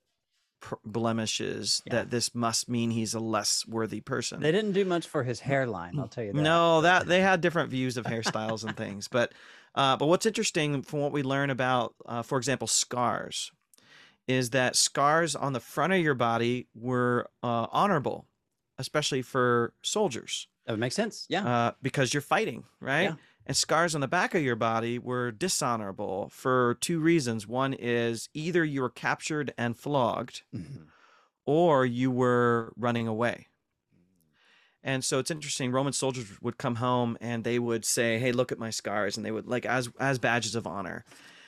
blemishes, 0.86 1.82
Yeah. 1.86 1.94
that 1.96 2.10
this 2.10 2.34
must 2.36 2.68
mean 2.70 2.92
he's 2.92 3.14
a 3.14 3.20
less 3.20 3.66
worthy 3.68 4.02
person. 4.02 4.42
They 4.42 4.52
didn't 4.52 4.74
do 4.74 4.86
much 4.86 5.08
for 5.08 5.24
his 5.24 5.40
hairline, 5.42 5.98
I'll 6.00 6.08
tell 6.08 6.24
you 6.24 6.34
that. 6.34 6.42
No, 6.42 6.82
that 6.82 7.08
they 7.08 7.22
had 7.22 7.42
different 7.42 7.70
views 7.70 7.98
of 7.98 8.06
hairstyles 8.06 8.64
and 8.64 8.76
things, 8.76 9.08
but 9.12 9.32
uh, 9.76 9.96
but 9.96 10.08
what's 10.08 10.26
interesting 10.26 10.82
from 10.82 11.02
what 11.02 11.12
we 11.12 11.22
learn 11.22 11.52
about, 11.52 11.94
uh, 12.08 12.24
for 12.24 12.38
example, 12.40 12.68
scars, 12.68 13.52
is 14.28 14.50
that 14.50 14.76
scars 14.76 15.36
on 15.36 15.54
the 15.54 15.60
front 15.60 15.94
of 15.94 16.00
your 16.00 16.16
body 16.16 16.68
were 16.74 17.30
uh, 17.44 17.68
honorable, 17.72 18.26
especially 18.80 19.22
for 19.22 19.74
soldiers, 19.84 20.48
that 20.66 20.74
would 20.74 20.80
make 20.80 20.94
sense. 20.94 21.28
Yeah. 21.30 21.46
uh, 21.48 21.72
because 21.82 22.12
you're 22.14 22.22
fighting, 22.22 22.64
right? 22.82 23.04
Yeah. 23.04 23.16
And 23.48 23.56
scars 23.56 23.96
on 23.96 24.02
the 24.02 24.10
back 24.10 24.36
of 24.36 24.44
your 24.44 24.58
body 24.58 25.00
were 25.00 25.32
dishonorable 25.32 26.28
for 26.30 26.78
two 26.82 27.00
reasons. 27.00 27.48
One 27.48 27.74
is 27.74 28.28
either 28.34 28.64
you 28.66 28.82
were 28.82 28.90
captured 28.90 29.54
and 29.58 29.76
flogged, 29.80 30.42
Mhm. 30.54 30.88
or 31.46 31.86
you 31.86 32.12
were 32.12 32.74
running 32.76 33.08
away. 33.08 33.48
And 34.84 35.04
so 35.04 35.18
it's 35.20 35.32
interesting. 35.32 35.72
Roman 35.72 35.94
soldiers 35.94 36.42
would 36.42 36.58
come 36.58 36.76
home 36.76 37.18
and 37.22 37.46
they 37.46 37.58
would 37.58 37.86
say, 37.86 38.20
"Hey, 38.20 38.34
look 38.34 38.52
at 38.52 38.60
my 38.60 38.70
scars," 38.70 39.16
and 39.18 39.26
they 39.26 39.32
would 39.32 39.48
like 39.48 39.66
as 39.66 39.90
as 39.98 40.20
badges 40.20 40.54
of 40.54 40.68
honor. 40.68 41.06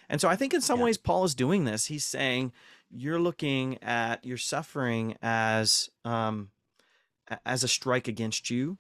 And 0.08 0.20
so 0.22 0.30
I 0.30 0.38
think 0.38 0.54
in 0.54 0.62
some 0.62 0.80
Yeah. 0.80 0.86
ways 0.86 0.98
Paul 0.98 1.26
is 1.26 1.36
doing 1.36 1.66
this. 1.66 1.86
He's 1.86 2.06
saying 2.06 2.54
you're 2.90 3.20
looking 3.20 3.78
at 3.84 4.26
your 4.26 4.38
suffering 4.38 5.18
as 5.22 5.90
um, 6.06 6.52
as 7.46 7.64
a 7.64 7.68
strike 7.68 8.08
against 8.08 8.50
you, 8.50 8.78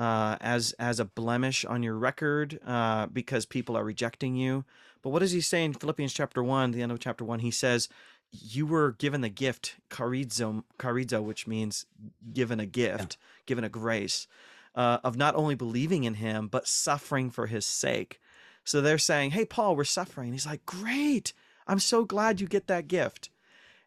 uh, 0.00 0.36
as 0.40 0.72
as 0.78 0.98
a 0.98 1.04
blemish 1.04 1.64
on 1.66 1.82
your 1.82 1.94
record 1.94 2.58
uh, 2.66 3.06
because 3.06 3.44
people 3.44 3.76
are 3.76 3.84
rejecting 3.84 4.34
you. 4.34 4.64
But 5.02 5.10
what 5.10 5.18
does 5.18 5.32
he 5.32 5.42
say 5.42 5.62
in 5.62 5.74
Philippians 5.74 6.14
chapter 6.14 6.42
one, 6.42 6.70
the 6.70 6.80
end 6.80 6.90
of 6.90 7.00
chapter 7.00 7.22
one? 7.24 7.40
He 7.40 7.50
says 7.50 7.88
you 8.32 8.64
were 8.64 8.92
given 8.92 9.20
the 9.20 9.28
gift 9.28 9.76
charizo, 9.90 10.64
charizo 10.78 11.22
which 11.22 11.46
means 11.46 11.84
given 12.32 12.58
a 12.60 12.66
gift, 12.66 13.18
given 13.44 13.62
a 13.62 13.68
grace 13.68 14.26
uh, 14.74 14.98
of 15.04 15.18
not 15.18 15.34
only 15.34 15.54
believing 15.54 16.04
in 16.04 16.14
him 16.14 16.48
but 16.48 16.66
suffering 16.66 17.30
for 17.30 17.46
his 17.46 17.66
sake. 17.66 18.20
So 18.64 18.80
they're 18.80 18.98
saying, 18.98 19.32
"Hey, 19.32 19.44
Paul, 19.44 19.76
we're 19.76 19.84
suffering." 19.84 20.32
He's 20.32 20.46
like, 20.46 20.64
"Great! 20.64 21.34
I'm 21.66 21.78
so 21.78 22.04
glad 22.06 22.40
you 22.40 22.46
get 22.46 22.68
that 22.68 22.88
gift." 22.88 23.28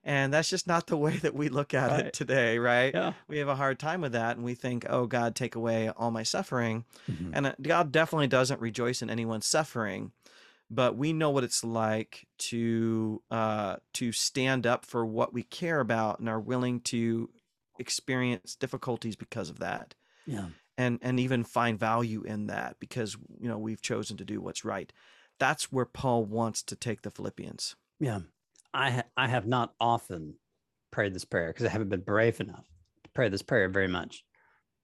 And 0.05 0.33
that's 0.33 0.49
just 0.49 0.67
not 0.67 0.87
the 0.87 0.97
way 1.05 1.17
that 1.17 1.33
we 1.33 1.49
look 1.49 1.73
at 1.73 1.91
Right. 1.91 2.05
it 2.07 2.13
today, 2.13 2.57
right? 2.59 2.93
Yeah. 2.93 3.13
We 3.27 3.37
have 3.37 3.47
a 3.47 3.55
hard 3.55 3.79
time 3.79 4.01
with 4.01 4.11
that, 4.11 4.35
and 4.35 4.45
we 4.45 4.53
think, 4.55 4.85
"Oh, 4.89 5.05
God, 5.07 5.33
take 5.35 5.55
away 5.55 5.89
all 5.89 6.11
my 6.11 6.23
suffering." 6.23 6.85
Mhm. 7.09 7.31
And 7.33 7.47
uh, 7.47 7.53
God 7.61 7.91
definitely 7.91 8.27
doesn't 8.27 8.59
rejoice 8.61 9.01
in 9.01 9.09
anyone's 9.09 9.45
suffering, 9.47 10.11
but 10.69 10.97
we 10.97 11.13
know 11.13 11.29
what 11.29 11.43
it's 11.45 11.63
like 11.63 12.27
to 12.49 13.21
uh, 13.31 13.77
to 13.93 14.11
stand 14.11 14.67
up 14.67 14.85
for 14.85 15.05
what 15.05 15.33
we 15.33 15.43
care 15.43 15.79
about 15.79 16.19
and 16.19 16.27
are 16.27 16.39
willing 16.39 16.81
to 16.81 17.29
experience 17.79 18.55
difficulties 18.55 19.15
because 19.15 19.49
of 19.49 19.59
that, 19.59 19.95
Yeah. 20.25 20.49
and 20.77 20.99
and 21.01 21.19
even 21.19 21.43
find 21.43 21.79
value 21.79 22.23
in 22.23 22.47
that 22.47 22.79
because 22.79 23.15
you 23.39 23.47
know 23.47 23.57
we've 23.57 23.81
chosen 23.81 24.17
to 24.17 24.25
do 24.25 24.41
what's 24.41 24.65
right. 24.65 24.91
That's 25.39 25.71
where 25.71 25.85
Paul 25.85 26.25
wants 26.25 26.61
to 26.63 26.75
take 26.75 27.01
the 27.01 27.09
Philippians. 27.11 27.75
Yeah. 27.99 28.19
I 28.73 28.91
ha- 28.91 29.03
I 29.15 29.27
have 29.27 29.45
not 29.47 29.73
often 29.79 30.35
prayed 30.91 31.13
this 31.13 31.25
prayer 31.25 31.47
because 31.47 31.65
I 31.65 31.69
haven't 31.69 31.89
been 31.89 32.01
brave 32.01 32.39
enough 32.39 32.65
to 33.03 33.09
pray 33.13 33.29
this 33.29 33.41
prayer 33.41 33.69
very 33.69 33.87
much. 33.87 34.23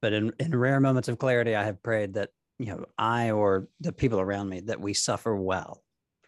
But 0.01 0.13
in, 0.13 0.31
in 0.39 0.55
rare 0.55 0.79
moments 0.79 1.09
of 1.09 1.17
clarity, 1.17 1.55
I 1.55 1.63
have 1.63 1.83
prayed 1.83 2.13
that, 2.13 2.29
you 2.57 2.67
know, 2.67 2.85
I 2.97 3.31
or 3.31 3.67
the 3.79 3.91
people 3.91 4.19
around 4.19 4.49
me, 4.49 4.61
that 4.61 4.79
we 4.79 4.93
suffer 4.93 5.35
well, 5.35 5.83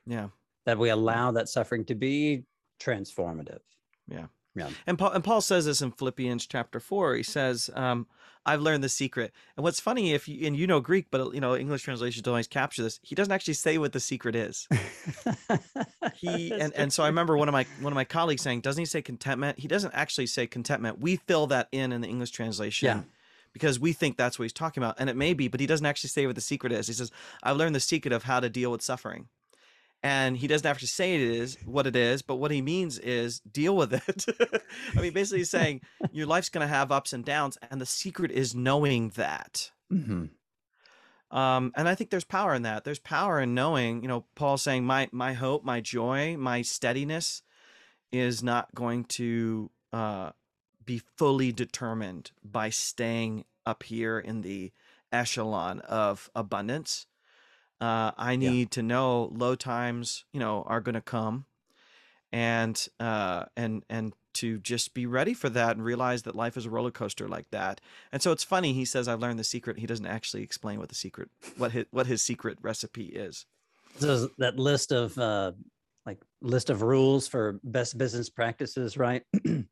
Yeah. 0.05 0.27
that 0.65 0.77
we 0.77 0.89
allow 0.89 1.31
that 1.31 1.49
suffering 1.49 1.85
to 1.85 1.95
be 1.95 2.43
transformative. 2.79 3.61
And 4.85 4.97
Paul, 4.97 5.11
and 5.11 5.23
Paul 5.23 5.41
says 5.41 5.65
this 5.65 5.81
in 5.81 5.91
Philippians 5.91 6.45
chapter 6.45 6.79
four. 6.79 7.15
He 7.15 7.23
says, 7.23 7.69
um, 7.73 8.07
"I've 8.45 8.61
learned 8.61 8.83
the 8.83 8.89
secret." 8.89 9.31
And 9.55 9.63
what's 9.63 9.79
funny, 9.79 10.13
if 10.13 10.27
you 10.27 10.45
and 10.45 10.57
you 10.57 10.67
know 10.67 10.81
Greek, 10.81 11.07
but 11.09 11.33
you 11.33 11.39
know 11.39 11.55
English 11.55 11.83
translations 11.83 12.23
don't 12.23 12.33
always 12.33 12.47
capture 12.47 12.83
this. 12.83 12.99
He 13.01 13.15
doesn't 13.15 13.31
actually 13.31 13.53
say 13.53 13.77
what 13.77 13.93
the 13.93 13.99
secret 13.99 14.35
is. 14.35 14.67
He 16.15 16.51
and, 16.59 16.73
and 16.73 16.91
so 16.91 17.03
I 17.03 17.07
remember 17.07 17.37
one 17.37 17.47
of 17.47 17.53
my 17.53 17.65
one 17.79 17.93
of 17.93 17.95
my 17.95 18.03
colleagues 18.03 18.41
saying, 18.41 18.61
"Doesn't 18.61 18.81
he 18.81 18.85
say 18.85 19.01
contentment?" 19.01 19.59
He 19.59 19.67
doesn't 19.67 19.93
actually 19.93 20.27
say 20.27 20.47
contentment. 20.47 20.99
We 20.99 21.15
fill 21.15 21.47
that 21.47 21.69
in 21.71 21.91
in 21.91 22.01
the 22.01 22.07
English 22.07 22.31
translation. 22.31 22.87
Yeah. 22.87 23.01
Because 23.53 23.81
we 23.81 23.91
think 23.91 24.15
that's 24.15 24.39
what 24.39 24.43
he's 24.43 24.53
talking 24.53 24.81
about, 24.81 24.95
and 24.97 25.09
it 25.09 25.17
may 25.17 25.33
be, 25.33 25.49
but 25.49 25.59
he 25.59 25.67
doesn't 25.67 25.85
actually 25.85 26.07
say 26.09 26.25
what 26.25 26.35
the 26.35 26.41
secret 26.41 26.71
is. 26.71 26.87
He 26.87 26.93
says, 26.93 27.11
"I've 27.43 27.57
learned 27.57 27.75
the 27.75 27.81
secret 27.81 28.13
of 28.13 28.23
how 28.23 28.39
to 28.39 28.49
deal 28.49 28.71
with 28.71 28.81
suffering," 28.81 29.27
and 30.03 30.35
he 30.37 30.47
doesn't 30.47 30.67
have 30.67 30.79
to 30.79 30.87
say 30.87 31.15
it 31.15 31.21
is 31.21 31.57
what 31.65 31.85
it 31.87 31.95
is, 31.95 32.21
but 32.21 32.35
what 32.35 32.51
he 32.51 32.61
means 32.61 32.97
is 32.99 33.39
deal 33.41 33.75
with 33.75 33.93
it. 33.93 34.25
I 34.97 35.01
mean, 35.01 35.13
basically, 35.13 35.39
he's 35.39 35.49
saying 35.59 35.81
your 36.11 36.25
life's 36.27 36.49
going 36.49 36.67
to 36.67 36.73
have 36.73 36.91
ups 36.91 37.13
and 37.13 37.23
downs, 37.23 37.57
and 37.69 37.79
the 37.79 37.85
secret 37.85 38.31
is 38.31 38.55
knowing 38.55 39.09
that. 39.09 39.71
Mhm. 39.91 40.29
Um, 41.29 41.71
and 41.77 41.87
I 41.87 41.95
think 41.95 42.09
there's 42.09 42.25
power 42.25 42.53
in 42.53 42.63
that. 42.63 42.83
There's 42.83 42.99
power 42.99 43.39
in 43.39 43.53
knowing, 43.53 44.01
you 44.01 44.07
know, 44.09 44.25
Paul 44.35 44.57
saying, 44.57 44.83
"My 44.85 45.07
my 45.11 45.33
hope, 45.33 45.63
my 45.63 45.79
joy, 45.79 46.35
my 46.37 46.61
steadiness 46.61 47.41
is 48.11 48.43
not 48.43 48.75
going 48.75 49.05
to 49.05 49.71
uh, 49.93 50.31
be 50.83 51.01
fully 51.15 51.53
determined 51.53 52.31
by 52.43 52.69
staying 52.69 53.45
up 53.65 53.83
here 53.83 54.19
in 54.19 54.41
the 54.41 54.73
echelon 55.11 55.79
of 55.81 56.29
abundance. 56.35 57.05
Uh, 57.81 58.11
I 58.17 58.35
Yeah. 58.39 58.49
need 58.51 58.71
to 58.71 58.83
know 58.83 59.25
low 59.33 59.55
times, 59.55 60.25
you 60.31 60.39
know, 60.39 60.63
are 60.63 60.81
going 60.81 60.95
to 60.95 61.01
come, 61.01 61.47
and 62.31 62.87
uh, 62.99 63.45
and 63.57 63.83
and 63.89 64.13
to 64.33 64.59
just 64.59 64.93
be 64.93 65.05
ready 65.05 65.33
for 65.33 65.49
that 65.49 65.75
and 65.75 65.83
realize 65.83 66.23
that 66.23 66.35
life 66.35 66.55
is 66.57 66.65
a 66.65 66.69
roller 66.69 66.91
coaster 66.91 67.27
like 67.27 67.49
that. 67.51 67.81
And 68.11 68.21
so 68.21 68.31
it's 68.31 68.43
funny. 68.43 68.73
He 68.73 68.85
says, 68.85 69.07
"I've 69.07 69.19
learned 69.19 69.39
the 69.39 69.43
secret." 69.43 69.79
He 69.79 69.87
doesn't 69.87 70.05
actually 70.05 70.43
explain 70.43 70.79
what 70.79 70.89
the 70.89 70.95
secret, 70.95 71.29
what 71.57 71.71
his 71.73 71.85
what 71.91 72.07
his 72.07 72.21
secret 72.23 72.57
recipe 72.61 73.07
is. 73.07 73.45
So 73.97 74.29
that 74.37 74.57
list 74.57 74.91
of 74.91 75.17
uh, 75.17 75.51
like 76.05 76.21
list 76.41 76.69
of 76.69 76.81
rules 76.81 77.27
for 77.27 77.59
best 77.63 77.97
business 77.97 78.29
practices, 78.29 78.97
right? 78.97 79.23
you 79.43 79.65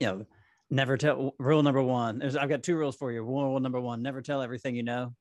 know, 0.00 0.26
never 0.70 0.96
tell 0.96 1.34
rule 1.38 1.62
number 1.62 1.82
one. 1.82 2.18
There's, 2.18 2.36
I've 2.36 2.48
got 2.48 2.62
two 2.62 2.76
rules 2.76 2.96
for 2.96 3.12
you. 3.12 3.22
Rule 3.22 3.60
number 3.60 3.80
one: 3.80 4.02
never 4.02 4.22
tell 4.22 4.40
everything 4.42 4.76
you 4.76 4.82
know, 4.82 5.14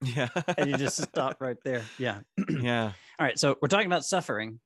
Yeah, 0.16 0.28
and 0.58 0.70
you 0.70 0.76
just 0.76 1.00
stop 1.02 1.40
right 1.40 1.56
there. 1.64 1.82
Yeah. 1.98 2.20
yeah, 2.48 2.92
All 3.18 3.26
right. 3.26 3.38
So 3.38 3.56
we're 3.62 3.68
talking 3.68 3.86
about 3.86 4.04
suffering. 4.04 4.60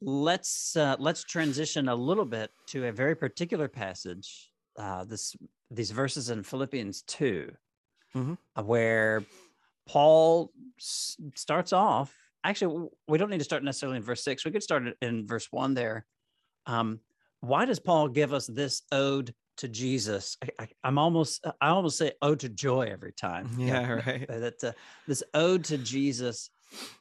Let's 0.00 0.74
uh, 0.76 0.96
let's 0.98 1.22
transition 1.22 1.88
a 1.88 1.94
little 1.94 2.24
bit 2.24 2.50
to 2.68 2.86
a 2.86 2.92
very 2.92 3.14
particular 3.14 3.68
passage. 3.68 4.50
Uh, 4.76 5.04
this 5.04 5.36
these 5.70 5.90
verses 5.92 6.28
in 6.30 6.42
Philippians 6.42 7.02
2 7.02 7.52
Mhm. 8.16 8.36
uh, 8.58 8.62
where 8.62 9.24
Paul 9.86 10.52
s- 10.78 11.16
starts 11.34 11.72
off. 11.72 12.14
Actually, 12.44 12.88
we 13.08 13.16
don't 13.18 13.30
need 13.30 13.38
to 13.38 13.44
start 13.44 13.62
necessarily 13.62 13.96
in 13.98 14.02
verse 14.02 14.24
six. 14.24 14.44
We 14.44 14.50
could 14.50 14.62
start 14.62 14.82
in 15.00 15.26
verse 15.26 15.46
one 15.52 15.74
there. 15.74 16.04
Um, 16.66 16.98
why 17.40 17.64
does 17.64 17.78
Paul 17.78 18.08
give 18.08 18.32
us 18.34 18.46
this 18.48 18.82
ode 18.90 19.34
to 19.58 19.68
Jesus? 19.68 20.36
I, 20.42 20.64
I, 20.64 20.68
I'm 20.84 20.98
almost 20.98 21.44
I 21.60 21.68
almost 21.68 21.98
say 21.98 22.12
ode 22.22 22.40
to 22.40 22.48
joy 22.48 22.88
every 22.90 23.12
time. 23.12 23.50
you 23.58 23.66
know, 23.66 23.72
yeah, 23.72 23.92
right. 24.06 24.30
uh, 24.30 24.38
that 24.38 24.64
uh, 24.64 24.72
this 25.06 25.22
ode 25.34 25.64
to 25.64 25.78
Jesus 25.78 26.50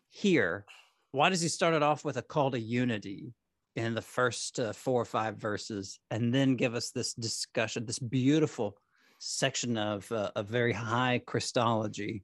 here. 0.09 0.65
Why 1.11 1.29
does 1.29 1.41
he 1.41 1.49
start 1.49 1.73
it 1.73 1.83
off 1.83 2.05
with 2.05 2.17
a 2.17 2.21
call 2.21 2.51
to 2.51 2.59
unity 2.59 3.33
in 3.75 3.93
the 3.93 4.01
first 4.01 4.59
uh, 4.59 4.73
four 4.73 5.01
or 5.01 5.05
five 5.05 5.37
verses, 5.37 5.99
and 6.09 6.33
then 6.33 6.55
give 6.55 6.75
us 6.75 6.91
this 6.91 7.13
discussion, 7.13 7.85
this 7.85 7.99
beautiful 7.99 8.77
section 9.19 9.77
of 9.77 10.09
uh, 10.11 10.31
a 10.35 10.43
very 10.43 10.73
high 10.73 11.21
Christology? 11.25 12.23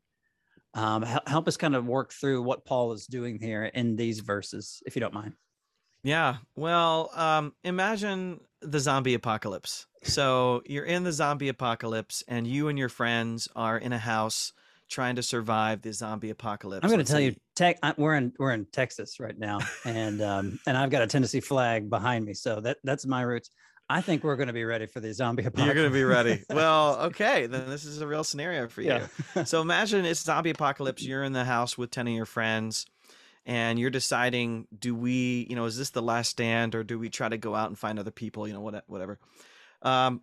Um, 0.73 1.01
help 1.01 1.47
us 1.47 1.57
kind 1.57 1.75
of 1.75 1.85
work 1.85 2.13
through 2.13 2.43
what 2.43 2.65
Paul 2.65 2.91
is 2.91 3.07
doing 3.07 3.39
here 3.39 3.65
in 3.65 3.95
these 3.95 4.19
verses, 4.19 4.81
if 4.85 4.95
you 4.95 4.99
don't 4.99 5.13
mind. 5.13 5.33
Yeah. 6.03 6.37
Well, 6.55 7.09
um, 7.15 7.53
imagine 7.63 8.39
the 8.61 8.79
zombie 8.79 9.13
apocalypse. 9.13 9.85
So 10.03 10.61
you're 10.65 10.85
in 10.85 11.03
the 11.03 11.11
zombie 11.11 11.49
apocalypse, 11.49 12.23
and 12.27 12.47
you 12.47 12.67
and 12.67 12.77
your 12.77 12.89
friends 12.89 13.47
are 13.55 13.77
in 13.77 13.93
a 13.93 13.97
house 13.97 14.53
trying 14.89 15.15
to 15.17 15.23
survive 15.23 15.81
the 15.81 15.91
zombie 15.91 16.29
apocalypse. 16.29 16.83
I'm 16.83 16.89
going 16.89 17.03
to 17.03 17.11
tell 17.11 17.19
you, 17.19 17.35
tech, 17.55 17.77
I, 17.83 17.93
we're 17.97 18.15
in 18.15 18.33
we're 18.39 18.53
in 18.53 18.65
Texas 18.71 19.19
right 19.19 19.37
now, 19.37 19.59
and 19.85 20.21
um, 20.21 20.59
and 20.67 20.77
I've 20.77 20.89
got 20.89 21.01
a 21.01 21.07
Tennessee 21.07 21.41
flag 21.41 21.89
behind 21.89 22.25
me, 22.25 22.33
so 22.33 22.61
that 22.61 22.77
that's 22.83 23.05
my 23.05 23.21
roots. 23.21 23.49
I 23.89 24.01
think 24.01 24.23
we're 24.23 24.35
going 24.35 24.47
to 24.47 24.53
be 24.53 24.65
ready 24.65 24.85
for 24.85 24.99
the 24.99 25.13
zombie 25.13 25.43
apocalypse. 25.43 25.65
You're 25.65 25.75
going 25.75 25.89
to 25.89 25.93
be 25.93 26.03
ready. 26.03 26.43
Well, 26.49 26.99
okay, 27.03 27.47
then 27.47 27.69
this 27.69 27.85
is 27.85 28.01
a 28.01 28.07
real 28.07 28.25
scenario 28.25 28.67
for 28.67 28.81
you. 28.81 28.99
yeah. 29.35 29.43
so 29.45 29.61
imagine 29.61 30.03
it's 30.03 30.21
zombie 30.21 30.49
apocalypse. 30.49 31.03
You're 31.03 31.23
in 31.23 31.31
the 31.31 31.45
house 31.45 31.77
with 31.77 31.91
10 31.91 32.07
of 32.07 32.13
your 32.13 32.25
friends 32.25 32.85
and 33.47 33.79
you're 33.79 33.89
deciding, 33.89 34.67
do 34.77 34.93
we, 34.93 35.47
you 35.49 35.55
know, 35.55 35.65
is 35.65 35.77
this 35.77 35.91
the 35.91 36.01
last 36.01 36.29
stand 36.29 36.75
or 36.75 36.83
do 36.83 36.99
we 36.99 37.09
try 37.09 37.29
to 37.29 37.37
go 37.37 37.55
out 37.55 37.69
and 37.69 37.79
find 37.79 37.97
other 37.97 38.11
people, 38.11 38.45
you 38.45 38.53
know, 38.53 38.59
what, 38.59 38.83
whatever. 38.87 39.17
Um, 39.81 40.21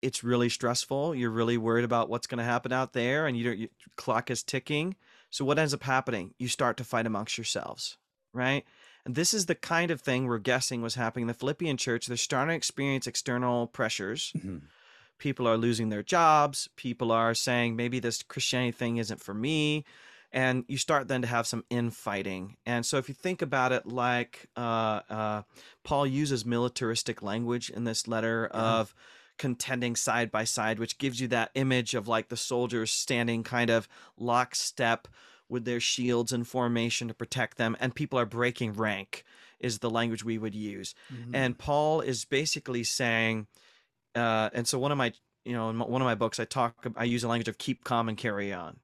it's 0.00 0.22
really 0.22 0.48
stressful. 0.48 1.16
You're 1.16 1.30
really 1.30 1.58
worried 1.58 1.84
about 1.84 2.08
what's 2.08 2.28
going 2.28 2.38
to 2.38 2.44
happen 2.44 2.72
out 2.72 2.92
there 2.92 3.26
and 3.26 3.36
you 3.36 3.44
don't, 3.44 3.58
your 3.58 3.68
clock 3.96 4.30
is 4.30 4.42
ticking. 4.44 4.94
So 5.30 5.44
what 5.44 5.58
ends 5.58 5.74
up 5.74 5.82
happening? 5.82 6.32
You 6.38 6.46
start 6.46 6.76
to 6.76 6.84
fight 6.84 7.06
amongst 7.06 7.36
yourselves, 7.36 7.98
right? 8.32 8.64
And 9.04 9.16
this 9.16 9.34
is 9.34 9.46
the 9.46 9.56
kind 9.56 9.90
of 9.90 10.00
thing 10.00 10.26
we're 10.26 10.38
guessing 10.38 10.80
was 10.80 10.94
happening 10.94 11.24
in 11.24 11.28
the 11.28 11.34
Philippian 11.34 11.76
church. 11.76 12.06
They're 12.06 12.16
starting 12.16 12.52
to 12.52 12.56
experience 12.56 13.08
external 13.08 13.66
pressures 13.66 14.32
Mhm. 14.36 14.62
people 15.18 15.46
are 15.46 15.56
losing 15.56 15.88
their 15.88 16.02
jobs 16.02 16.68
people 16.74 17.12
are 17.12 17.32
saying 17.32 17.76
maybe 17.76 18.00
this 18.00 18.24
christianity 18.24 18.72
thing 18.72 18.96
isn't 18.96 19.20
for 19.20 19.32
me 19.34 19.84
and 20.32 20.64
you 20.68 20.78
start 20.78 21.08
then 21.08 21.22
to 21.22 21.28
have 21.28 21.46
some 21.46 21.64
infighting 21.70 22.56
and 22.66 22.84
so 22.86 22.96
if 22.98 23.08
you 23.08 23.14
think 23.14 23.42
about 23.42 23.70
it 23.72 23.86
like 23.86 24.48
uh, 24.56 25.00
uh, 25.10 25.42
paul 25.84 26.06
uses 26.06 26.44
militaristic 26.46 27.22
language 27.22 27.70
in 27.70 27.84
this 27.84 28.08
letter 28.08 28.50
Yeah. 28.52 28.60
of 28.60 28.94
contending 29.38 29.96
side 29.96 30.30
by 30.30 30.44
side 30.44 30.78
which 30.78 30.98
gives 30.98 31.20
you 31.20 31.28
that 31.28 31.50
image 31.54 31.94
of 31.94 32.06
like 32.08 32.28
the 32.28 32.36
soldiers 32.36 32.90
standing 32.90 33.42
kind 33.42 33.70
of 33.70 33.88
lockstep 34.16 35.08
with 35.48 35.64
their 35.64 35.80
shields 35.80 36.32
in 36.32 36.44
formation 36.44 37.08
to 37.08 37.14
protect 37.14 37.58
them, 37.58 37.76
and 37.78 37.94
people 37.94 38.18
are 38.18 38.24
breaking 38.24 38.72
rank, 38.72 39.22
is 39.60 39.80
the 39.80 39.90
language 39.90 40.24
we 40.24 40.38
would 40.38 40.54
use. 40.54 40.94
Mhm. 41.12 41.30
And 41.34 41.58
Paul 41.58 42.00
is 42.00 42.24
basically 42.24 42.84
saying, 42.84 43.48
uh, 44.14 44.48
and 44.54 44.66
so 44.66 44.78
one 44.78 44.92
of 44.92 44.96
my, 44.96 45.12
you 45.44 45.52
know, 45.52 45.68
in 45.68 45.78
one 45.78 46.00
of 46.00 46.06
my 46.06 46.14
books, 46.14 46.40
I 46.40 46.46
talk, 46.46 46.86
I 46.96 47.04
use 47.04 47.22
a 47.22 47.28
language 47.28 47.48
of 47.48 47.58
keep 47.58 47.84
calm 47.84 48.08
and 48.08 48.16
carry 48.16 48.50
on, 48.50 48.80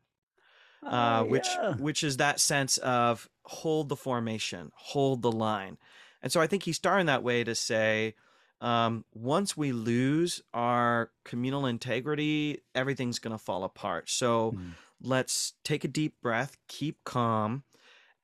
uh, 0.82 1.22
Oh, 1.24 1.30
which 1.30 1.46
yeah. 1.46 1.74
which 1.74 2.02
is 2.04 2.16
that 2.18 2.40
sense 2.40 2.78
of 2.78 3.28
hold 3.44 3.88
the 3.88 3.96
formation, 3.96 4.72
hold 4.74 5.22
the 5.22 5.32
line. 5.32 5.78
And 6.22 6.32
so 6.32 6.40
I 6.40 6.46
think 6.46 6.64
he's 6.64 6.76
starting 6.76 7.06
that 7.06 7.22
way 7.22 7.44
to 7.44 7.54
say, 7.54 8.14
um, 8.60 9.04
once 9.14 9.56
we 9.56 9.70
lose 9.72 10.42
our 10.52 11.10
communal 11.24 11.64
integrity, 11.66 12.62
everything's 12.74 13.18
going 13.20 13.36
to 13.36 13.42
fall 13.42 13.62
apart. 13.64 14.10
So 14.10 14.52
Mm. 14.52 14.72
let's 15.00 15.52
take 15.62 15.84
a 15.84 15.88
deep 15.88 16.20
breath, 16.20 16.56
keep 16.66 17.04
calm, 17.04 17.62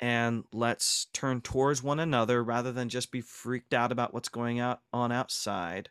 and 0.01 0.45
let's 0.53 1.07
turn 1.13 1.41
towards 1.41 1.83
one 1.85 2.01
another 2.01 2.43
rather 2.43 2.73
than 2.73 2.89
just 2.89 3.13
be 3.13 3.21
freaked 3.21 3.73
out 3.73 3.93
about 3.93 4.13
what's 4.13 4.29
going 4.29 4.59
out 4.59 4.81
on 4.93 5.13
outside. 5.13 5.91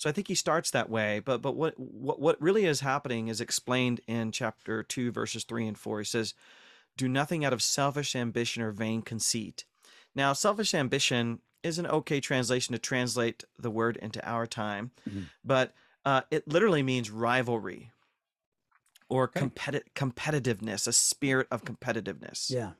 So 0.00 0.08
I 0.08 0.12
think 0.14 0.28
he 0.28 0.34
starts 0.34 0.70
that 0.70 0.88
way, 0.88 1.20
but 1.20 1.42
but 1.42 1.56
what 1.56 1.78
what 1.78 2.18
what 2.18 2.40
really 2.40 2.64
is 2.64 2.80
happening 2.80 3.28
is 3.28 3.38
explained 3.38 4.00
in 4.06 4.32
chapter 4.32 4.82
2 4.82 5.12
verses 5.12 5.44
3 5.44 5.66
and 5.66 5.76
4. 5.78 5.98
He 5.98 6.04
says, 6.06 6.32
"Do 6.96 7.06
nothing 7.06 7.44
out 7.44 7.52
of 7.52 7.62
selfish 7.62 8.16
ambition 8.16 8.62
or 8.62 8.70
vain 8.72 9.02
conceit." 9.02 9.66
Now, 10.14 10.32
selfish 10.32 10.72
ambition 10.72 11.40
is 11.62 11.78
an 11.78 11.86
okay 11.86 12.18
translation 12.18 12.72
to 12.72 12.78
translate 12.78 13.44
the 13.58 13.70
word 13.70 13.98
into 13.98 14.26
our 14.26 14.46
time, 14.46 14.92
Mhm. 15.06 15.26
but 15.44 15.74
uh, 16.06 16.22
it 16.30 16.48
literally 16.48 16.82
means 16.82 17.10
rivalry 17.10 17.92
or 19.10 19.24
Okay. 19.24 19.40
competi- 19.48 19.84
competitiveness, 19.94 20.88
a 20.88 20.94
spirit 20.94 21.46
of 21.50 21.62
competitiveness. 21.62 22.48
Yeah. 22.50 22.72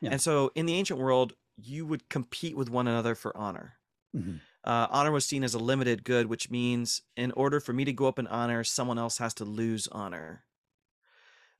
Yeah. 0.00 0.10
And 0.12 0.20
so 0.20 0.52
in 0.54 0.66
the 0.66 0.74
ancient 0.74 1.00
world, 1.00 1.32
you 1.56 1.86
would 1.86 2.08
compete 2.08 2.56
with 2.56 2.70
one 2.70 2.86
another 2.86 3.16
for 3.16 3.36
honor. 3.36 3.78
Mhm. 4.14 4.40
Uh, 4.64 4.86
honor 4.90 5.10
was 5.10 5.26
seen 5.26 5.42
as 5.42 5.54
a 5.54 5.58
limited 5.58 6.04
good, 6.04 6.26
which 6.26 6.50
means 6.50 7.02
in 7.16 7.32
order 7.32 7.58
for 7.58 7.72
me 7.72 7.84
to 7.84 7.92
go 7.92 8.06
up 8.06 8.18
in 8.18 8.26
honor, 8.28 8.62
someone 8.62 8.98
else 8.98 9.18
has 9.18 9.34
to 9.34 9.44
lose 9.44 9.88
honor. 9.90 10.44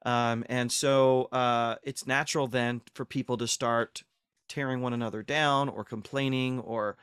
Um, 0.04 0.44
and 0.48 0.70
so 0.70 1.24
uh, 1.32 1.76
it's 1.82 2.06
natural 2.06 2.46
then 2.46 2.80
for 2.94 3.04
people 3.04 3.36
to 3.38 3.48
start 3.48 4.02
tearing 4.48 4.80
one 4.82 4.92
another 4.92 5.22
down 5.22 5.68
or 5.68 5.84
complaining 5.84 6.60
or 6.60 6.96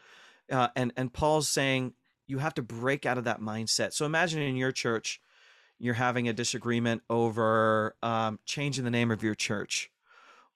uh, 0.51 0.67
and 0.75 0.91
and 0.97 1.13
Paul's 1.13 1.47
saying 1.47 1.93
you 2.27 2.39
have 2.39 2.53
to 2.55 2.61
break 2.61 3.05
out 3.05 3.17
of 3.17 3.23
that 3.23 3.39
mindset. 3.39 3.93
So 3.93 4.05
imagine 4.05 4.41
in 4.41 4.55
your 4.55 4.71
church, 4.71 5.21
you're 5.79 5.93
having 5.95 6.27
a 6.27 6.33
disagreement 6.33 7.01
over 7.09 7.95
um, 8.03 8.39
changing 8.45 8.83
the 8.83 8.91
name 8.91 9.11
of 9.11 9.23
your 9.23 9.35
church 9.35 9.89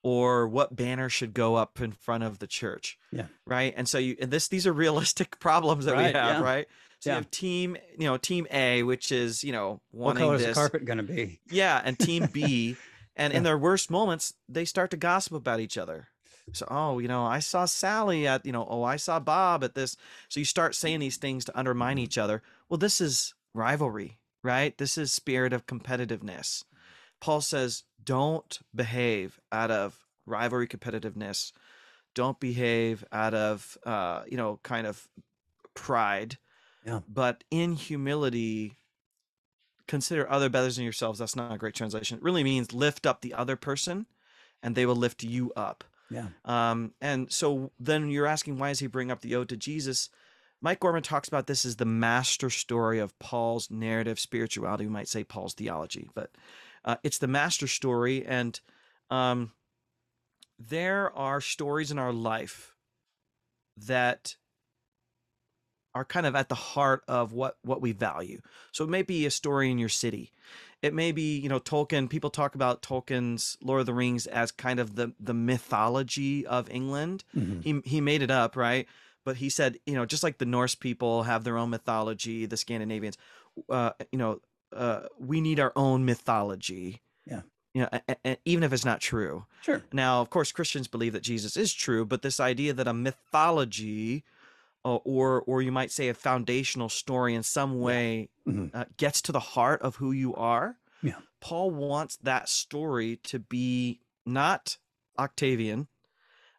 or 0.04 0.46
what 0.46 0.76
banner 0.76 1.08
should 1.08 1.32
go 1.34 1.54
up 1.56 1.80
in 1.80 1.90
front 1.90 2.22
of 2.22 2.38
the 2.38 2.46
church. 2.46 2.98
Yeah. 3.10 3.26
Right. 3.46 3.72
And 3.76 3.88
so 3.88 3.98
you 3.98 4.16
and 4.20 4.30
this 4.30 4.46
these 4.48 4.66
are 4.66 4.72
realistic 4.72 5.40
problems 5.40 5.86
that 5.86 5.94
Right, 5.94 6.12
we 6.14 6.18
have, 6.18 6.38
yeah. 6.38 6.42
right? 6.42 6.68
So 7.00 7.10
Yeah. 7.10 7.14
you 7.14 7.16
have 7.22 7.30
team, 7.30 7.76
you 7.98 8.06
know, 8.06 8.16
team 8.18 8.46
A, 8.52 8.82
which 8.82 9.10
is, 9.10 9.42
you 9.42 9.50
know, 9.50 9.80
What 9.90 10.04
wanting 10.16 10.22
color 10.24 10.34
is 10.36 10.46
the 10.46 10.52
carpet 10.52 10.86
to 10.86 11.02
be? 11.02 11.40
Yeah, 11.50 11.80
and 11.82 11.98
team 11.98 12.28
B, 12.32 12.76
and 13.16 13.32
in 13.32 13.42
their 13.42 13.56
worst 13.58 13.90
moments, 13.90 14.34
they 14.48 14.64
start 14.66 14.90
to 14.90 14.96
gossip 14.98 15.32
about 15.32 15.60
each 15.60 15.78
other. 15.78 16.08
So, 16.52 16.66
oh, 16.70 16.98
you 16.98 17.08
know, 17.08 17.24
I 17.24 17.38
saw 17.38 17.64
Sally 17.64 18.26
at, 18.26 18.44
you 18.44 18.52
know, 18.52 18.66
oh, 18.68 18.82
I 18.82 18.96
saw 18.96 19.18
Bob 19.18 19.64
at 19.64 19.74
this. 19.74 19.96
So 20.28 20.38
you 20.38 20.44
start 20.44 20.74
saying 20.74 21.00
these 21.00 21.16
things 21.16 21.46
to 21.46 21.58
undermine 21.58 21.96
each 21.96 22.18
other. 22.18 22.42
Well, 22.68 22.76
this 22.76 23.00
is 23.00 23.32
rivalry, 23.54 24.18
right? 24.42 24.76
This 24.76 24.98
is 24.98 25.10
spirit 25.10 25.54
of 25.54 25.66
competitiveness. 25.66 26.64
Paul 27.24 27.40
says, 27.40 27.84
don't 28.04 28.58
behave 28.74 29.40
out 29.50 29.70
of 29.70 29.98
rivalry, 30.26 30.68
competitiveness. 30.68 31.52
Don't 32.14 32.38
behave 32.38 33.02
out 33.12 33.32
of, 33.32 33.78
uh, 33.86 34.24
you 34.28 34.36
know, 34.36 34.60
kind 34.62 34.86
of 34.86 35.08
pride. 35.72 36.36
Yeah. 36.84 37.00
But 37.08 37.42
in 37.50 37.76
humility, 37.76 38.76
consider 39.88 40.30
other 40.30 40.50
better 40.50 40.70
than 40.70 40.84
yourselves. 40.84 41.18
That's 41.18 41.34
not 41.34 41.50
a 41.50 41.56
great 41.56 41.74
translation. 41.74 42.18
It 42.18 42.22
really 42.22 42.44
means 42.44 42.74
lift 42.74 43.06
up 43.06 43.22
the 43.22 43.32
other 43.32 43.56
person 43.56 44.04
and 44.62 44.74
they 44.74 44.84
will 44.84 44.94
lift 44.94 45.22
you 45.22 45.50
up. 45.56 45.82
Yeah. 46.10 46.26
Um, 46.44 46.92
and 47.00 47.32
so 47.32 47.72
then 47.80 48.10
you're 48.10 48.26
asking, 48.26 48.58
why 48.58 48.68
does 48.68 48.80
he 48.80 48.86
bring 48.86 49.10
up 49.10 49.22
the 49.22 49.34
ode 49.34 49.48
to 49.48 49.56
Jesus? 49.56 50.10
Mike 50.60 50.80
Gorman 50.80 51.02
talks 51.02 51.28
about 51.28 51.46
this 51.46 51.64
as 51.64 51.76
the 51.76 51.86
master 51.86 52.50
story 52.50 52.98
of 52.98 53.18
Paul's 53.18 53.70
narrative 53.70 54.20
spirituality. 54.20 54.84
We 54.84 54.92
might 54.92 55.08
say 55.08 55.24
Paul's 55.24 55.54
theology, 55.54 56.10
but 56.14 56.30
uh, 56.84 56.96
it's 57.02 57.18
the 57.18 57.26
master 57.28 57.66
story. 57.66 58.24
And 58.24 58.58
um, 59.10 59.52
there 60.58 61.16
are 61.16 61.40
stories 61.40 61.90
in 61.90 61.98
our 61.98 62.12
life 62.12 62.74
that 63.76 64.36
are 65.94 66.04
kind 66.04 66.26
of 66.26 66.34
at 66.34 66.48
the 66.48 66.54
heart 66.54 67.02
of 67.06 67.32
what 67.32 67.56
what 67.62 67.80
we 67.80 67.92
value. 67.92 68.40
So 68.72 68.84
it 68.84 68.90
may 68.90 69.02
be 69.02 69.26
a 69.26 69.30
story 69.30 69.70
in 69.70 69.78
your 69.78 69.88
city. 69.88 70.32
It 70.82 70.92
may 70.92 71.12
be, 71.12 71.38
you 71.38 71.48
know, 71.48 71.60
Tolkien. 71.60 72.10
People 72.10 72.30
talk 72.30 72.54
about 72.54 72.82
Tolkien's 72.82 73.56
Lord 73.62 73.80
of 73.80 73.86
the 73.86 73.94
Rings 73.94 74.26
as 74.26 74.50
kind 74.50 74.80
of 74.80 74.96
the 74.96 75.12
the 75.20 75.34
mythology 75.34 76.46
of 76.46 76.68
England. 76.70 77.24
Mhm. 77.34 77.62
He 77.62 77.80
he 77.84 78.00
made 78.00 78.22
it 78.22 78.30
up, 78.30 78.56
right? 78.56 78.86
But 79.24 79.36
he 79.36 79.48
said, 79.48 79.78
you 79.86 79.94
know, 79.94 80.04
just 80.04 80.22
like 80.22 80.38
the 80.38 80.44
Norse 80.44 80.74
people 80.74 81.22
have 81.22 81.44
their 81.44 81.56
own 81.56 81.70
mythology, 81.70 82.44
the 82.44 82.58
Scandinavians, 82.58 83.16
uh, 83.70 83.92
you 84.12 84.18
know, 84.18 84.40
uh, 84.74 85.06
we 85.18 85.40
need 85.40 85.60
our 85.60 85.72
own 85.76 86.04
mythology. 86.04 87.00
Yeah. 87.26 87.42
You 87.72 87.82
know, 87.82 87.88
a- 88.08 88.16
a- 88.24 88.36
even 88.44 88.62
if 88.64 88.72
it's 88.72 88.84
not 88.84 89.00
true. 89.00 89.46
Sure. 89.62 89.82
Now, 89.92 90.20
of 90.20 90.30
course, 90.30 90.52
Christians 90.52 90.88
believe 90.88 91.12
that 91.12 91.22
Jesus 91.22 91.56
is 91.56 91.72
true, 91.72 92.04
but 92.04 92.22
this 92.22 92.38
idea 92.40 92.72
that 92.72 92.86
a 92.86 92.92
mythology, 92.94 94.24
uh, 94.84 94.96
or 94.96 95.42
or 95.42 95.62
you 95.62 95.72
might 95.72 95.90
say 95.90 96.08
a 96.08 96.14
foundational 96.14 96.88
story 96.88 97.34
in 97.34 97.42
some 97.42 97.80
way, 97.80 98.28
Mhm. 98.46 98.70
uh, 98.74 98.84
gets 98.96 99.20
to 99.22 99.32
the 99.32 99.40
heart 99.40 99.80
of 99.82 99.96
who 99.96 100.12
you 100.12 100.34
are. 100.34 100.76
Yeah. 101.02 101.20
Paul 101.40 101.70
wants 101.70 102.16
that 102.18 102.48
story 102.48 103.16
to 103.24 103.38
be 103.38 104.00
not 104.26 104.78
Octavian, 105.18 105.88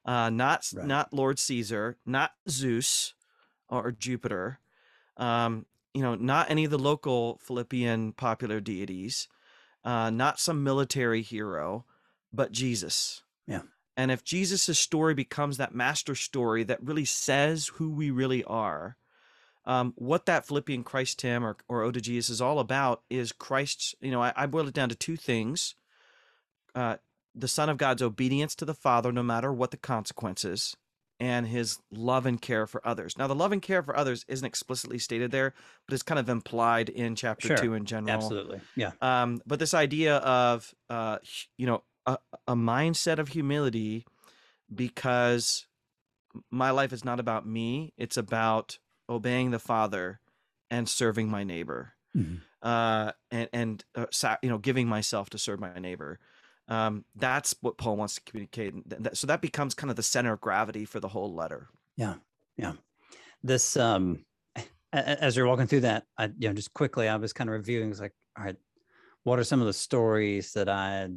uh, 0.06 0.30
not 0.30 0.68
Right. 0.76 0.86
not 0.86 1.14
Lord 1.14 1.40
Caesar, 1.40 1.98
not 2.06 2.34
Zeus 2.50 3.14
or 3.70 3.92
Jupiter, 3.92 4.60
um, 5.18 5.66
you 5.96 6.02
know, 6.02 6.14
not 6.14 6.52
any 6.52 6.66
of 6.66 6.72
the 6.72 6.78
local 6.78 7.40
Philippian 7.42 8.12
popular 8.12 8.60
deities, 8.60 9.30
uh, 9.86 10.10
not 10.10 10.42
some 10.42 10.62
military 10.62 11.22
hero, 11.22 11.86
but 12.34 12.52
Jesus. 12.52 13.24
Yeah. 13.48 13.62
And 13.96 14.12
if 14.12 14.22
Jesus' 14.22 14.78
story 14.78 15.14
becomes 15.14 15.56
that 15.56 15.74
master 15.74 16.14
story 16.14 16.64
that 16.66 16.84
really 16.84 17.06
says 17.06 17.68
who 17.76 17.90
we 17.90 18.12
really 18.12 18.44
are, 18.44 18.98
um, 19.64 19.94
what 19.96 20.26
that 20.26 20.46
Philippian 20.46 20.84
Christ 20.84 21.22
hymn 21.22 21.46
or, 21.46 21.56
or 21.70 21.82
Ode 21.82 21.94
to 21.94 22.02
Jesus 22.02 22.30
is 22.30 22.42
all 22.42 22.60
about 22.60 23.04
is 23.10 23.32
Christ's, 23.32 23.96
you 24.02 24.12
know, 24.12 24.22
I, 24.22 24.34
I 24.36 24.48
boil 24.48 24.68
it 24.68 24.74
down 24.74 24.90
to 24.90 24.96
two 24.96 25.16
things. 25.16 25.76
Uh, 26.76 26.98
the 27.34 27.48
Son 27.48 27.70
of 27.70 27.78
God's 27.78 28.02
obedience 28.02 28.54
to 28.56 28.66
the 28.66 28.74
Father, 28.74 29.14
no 29.14 29.24
matter 29.24 29.54
what 29.54 29.72
the 29.72 29.78
consequences, 29.78 30.76
and 31.20 31.48
his 31.48 31.80
love 31.92 32.26
and 32.26 32.42
care 32.42 32.68
for 32.68 32.86
others. 32.86 33.18
Now, 33.18 33.28
the 33.28 33.36
love 33.36 33.52
and 33.52 33.62
care 33.62 33.82
for 33.82 33.96
others 33.96 34.26
isn't 34.28 34.46
explicitly 34.46 35.00
stated 35.00 35.32
there, 35.32 35.54
but 35.88 35.94
it's 35.94 36.04
kind 36.04 36.20
of 36.20 36.28
implied 36.30 36.90
in 36.90 37.16
chapter 37.16 37.48
Sure. 37.48 37.58
two 37.58 37.74
in 37.74 37.86
general. 37.86 38.14
Absolutely. 38.14 38.62
Yeah. 38.76 38.92
Um, 39.02 39.42
but 39.46 39.60
this 39.60 39.74
idea 39.74 40.18
of, 40.18 40.74
uh, 40.90 41.20
you 41.58 41.66
know, 41.68 41.84
a, 42.06 42.18
a 42.48 42.56
mindset 42.56 43.20
of 43.20 43.30
humility 43.30 44.06
because 44.74 45.68
my 46.52 46.72
life 46.72 46.92
is 46.94 47.06
not 47.06 47.20
about 47.20 47.48
me, 47.48 47.94
it's 47.98 48.18
about 48.18 48.80
obeying 49.10 49.52
the 49.52 49.60
Father 49.60 50.20
and 50.70 50.90
serving 50.90 51.30
my 51.30 51.44
neighbor. 51.44 51.94
Mhm. 52.16 52.42
Uh, 52.62 53.12
and 53.32 53.50
and 53.54 53.86
uh, 53.96 54.06
you 54.42 54.50
know, 54.50 54.58
giving 54.58 54.88
myself 54.88 55.30
to 55.30 55.38
serve 55.38 55.60
my 55.60 55.78
neighbor. 55.80 56.20
Um, 56.68 57.06
that's 57.16 57.56
what 57.62 57.78
Paul 57.78 57.96
wants 57.98 58.16
to 58.16 58.22
communicate. 58.22 58.74
that- 58.90 59.18
so 59.18 59.28
that 59.28 59.42
becomes 59.42 59.74
kind 59.76 59.90
of 59.92 59.96
the 59.98 60.04
center 60.04 60.34
of 60.34 60.42
gravity 60.42 60.86
for 60.86 61.00
the 61.00 61.08
whole 61.08 61.34
letter. 61.34 61.70
Yeah, 61.96 62.16
yeah. 62.58 62.74
This 63.44 63.78
um 63.78 64.26
as 64.94 65.36
you're 65.36 65.48
walking 65.48 65.68
through 65.68 65.82
that, 65.82 66.06
I 66.18 66.26
you 66.40 66.48
know, 66.48 66.54
just 66.54 66.74
quickly 66.74 67.08
I 67.08 67.16
was 67.18 67.34
kind 67.34 67.50
of 67.50 67.54
reviewing 67.54 67.92
it's 67.92 68.00
like, 68.00 68.14
all 68.38 68.46
right, 68.46 68.56
what 69.24 69.40
are 69.40 69.44
some 69.44 69.60
of 69.60 69.68
the 69.68 69.74
stories 69.74 70.54
that 70.54 70.70
I 70.70 71.10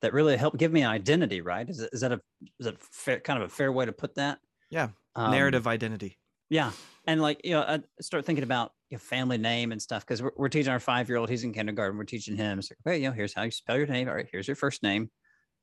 that 0.00 0.12
really 0.12 0.36
help 0.36 0.56
give 0.58 0.72
me 0.72 0.80
an 0.82 0.90
identity, 0.90 1.40
right? 1.40 1.68
Is, 1.68 1.80
it, 1.80 1.90
is 1.92 2.00
that 2.00 2.10
a 2.12 2.20
is 2.58 2.66
that 2.66 2.80
fair, 2.80 3.20
kind 3.20 3.40
of 3.40 3.48
a 3.48 3.52
fair 3.54 3.70
way 3.70 3.84
to 3.86 3.92
put 3.92 4.16
that? 4.16 4.38
Yeah. 4.70 4.88
Um, 5.14 5.30
Narrative 5.30 5.66
identity. 5.66 6.18
Yeah. 6.52 6.72
And 7.06 7.22
like, 7.22 7.40
you 7.44 7.52
know, 7.52 7.62
I 7.62 7.80
start 8.02 8.26
thinking 8.26 8.44
about 8.44 8.72
your 8.90 9.00
family 9.00 9.38
name 9.38 9.72
and 9.72 9.80
stuff 9.80 10.04
because 10.04 10.22
we're, 10.22 10.32
we're 10.36 10.50
teaching 10.50 10.70
our 10.70 10.78
five 10.78 11.08
year 11.08 11.16
old, 11.16 11.30
he's 11.30 11.44
in 11.44 11.54
kindergarten. 11.54 11.96
We're 11.96 12.04
teaching 12.04 12.36
him, 12.36 12.58
it's 12.58 12.70
like, 12.70 12.78
okay, 12.86 13.02
you 13.02 13.08
know, 13.08 13.14
here's 13.14 13.32
how 13.32 13.42
you 13.42 13.50
spell 13.50 13.78
your 13.78 13.86
name. 13.86 14.06
All 14.06 14.14
right, 14.14 14.28
here's 14.30 14.46
your 14.46 14.54
first 14.54 14.82
name. 14.82 15.10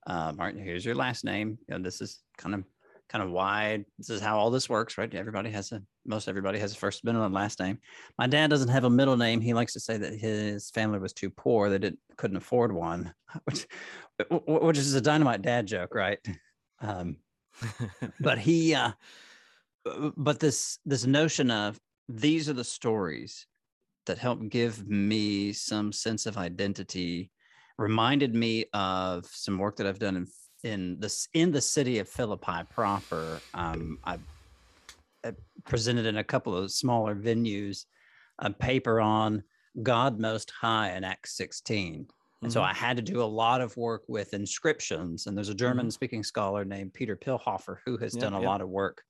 Um, 0.08 0.40
all 0.40 0.48
right, 0.48 0.56
here's 0.56 0.84
your 0.84 0.96
last 0.96 1.24
name. 1.24 1.60
You 1.68 1.78
know, 1.78 1.84
this 1.84 2.02
is 2.02 2.22
kind 2.40 2.56
of 2.56 2.64
kind 3.08 3.24
of 3.24 3.30
why 3.30 3.86
this 4.00 4.10
is 4.10 4.20
how 4.20 4.40
all 4.40 4.50
this 4.50 4.68
works, 4.68 4.98
right? 4.98 5.14
Everybody 5.14 5.52
has 5.52 5.72
a 5.72 5.84
most 6.06 6.28
everybody 6.28 6.58
has 6.58 6.74
a 6.74 6.76
first, 6.76 7.04
middle, 7.04 7.24
and 7.24 7.36
last 7.36 7.60
name. 7.60 7.78
My 8.18 8.26
dad 8.26 8.50
doesn't 8.50 8.70
have 8.70 8.84
a 8.84 8.90
middle 8.90 9.16
name. 9.18 9.42
He 9.42 9.54
likes 9.54 9.74
to 9.74 9.80
say 9.80 9.98
that 9.98 10.14
his 10.14 10.72
family 10.72 10.98
was 10.98 11.14
too 11.14 11.30
poor, 11.30 11.70
they 11.70 11.78
didn't 11.78 12.00
couldn't 12.18 12.38
afford 12.38 12.74
one, 12.74 13.14
which 13.44 13.68
which 14.28 14.78
is 14.80 14.96
a 14.96 15.02
dynamite 15.02 15.44
dad 15.44 15.68
joke, 15.68 15.94
right? 15.94 16.18
Um, 16.82 17.18
but 18.20 18.40
he, 18.40 18.74
uh, 18.74 18.92
but 20.18 20.40
this 20.40 20.80
this 20.86 21.06
notion 21.06 21.52
of 21.52 21.80
these 22.08 22.50
are 22.50 22.54
the 22.54 22.64
stories 22.64 23.46
that 24.06 24.18
help 24.18 24.50
give 24.50 24.88
me 24.88 25.54
some 25.54 25.92
sense 25.92 26.26
of 26.26 26.38
identity 26.38 27.32
reminded 27.78 28.34
me 28.36 28.66
of 28.74 29.26
some 29.28 29.58
work 29.58 29.78
that 29.78 29.88
I've 29.88 30.00
done 30.00 30.16
in 30.16 30.28
in 30.64 31.00
this 31.00 31.28
in 31.34 31.52
the 31.52 31.62
city 31.62 32.00
of 32.00 32.10
Philippi 32.10 32.64
proper. 32.70 33.40
Um, 33.54 34.00
I, 34.04 34.18
I 35.24 35.34
presented 35.66 36.06
in 36.06 36.18
a 36.18 36.24
couple 36.24 36.56
of 36.56 36.72
smaller 36.72 37.16
venues 37.16 37.86
a 38.40 38.50
paper 38.50 39.00
on 39.00 39.44
God 39.84 40.20
Most 40.20 40.52
High 40.52 40.96
in 40.96 41.04
Acts 41.04 41.36
16. 41.38 42.08
And 42.42 42.52
so 42.52 42.62
mm-hmm. 42.62 42.70
I 42.70 42.74
had 42.74 42.96
to 42.98 43.04
do 43.04 43.22
a 43.22 43.24
lot 43.24 43.60
of 43.60 43.76
work 43.76 44.04
with 44.08 44.34
inscriptions. 44.34 45.28
And 45.28 45.36
there's 45.36 45.50
a 45.50 45.54
German 45.54 45.88
mm-hmm. 45.88 45.92
speaking 45.92 46.24
scholar 46.24 46.64
named 46.64 46.94
Peter 46.94 47.18
Pilhofer 47.18 47.80
who 47.86 47.98
has 47.98 48.16
yep, 48.16 48.22
done 48.22 48.34
a 48.34 48.40
yep. 48.40 48.48
lot 48.48 48.62
of 48.62 48.70
work 48.70 49.04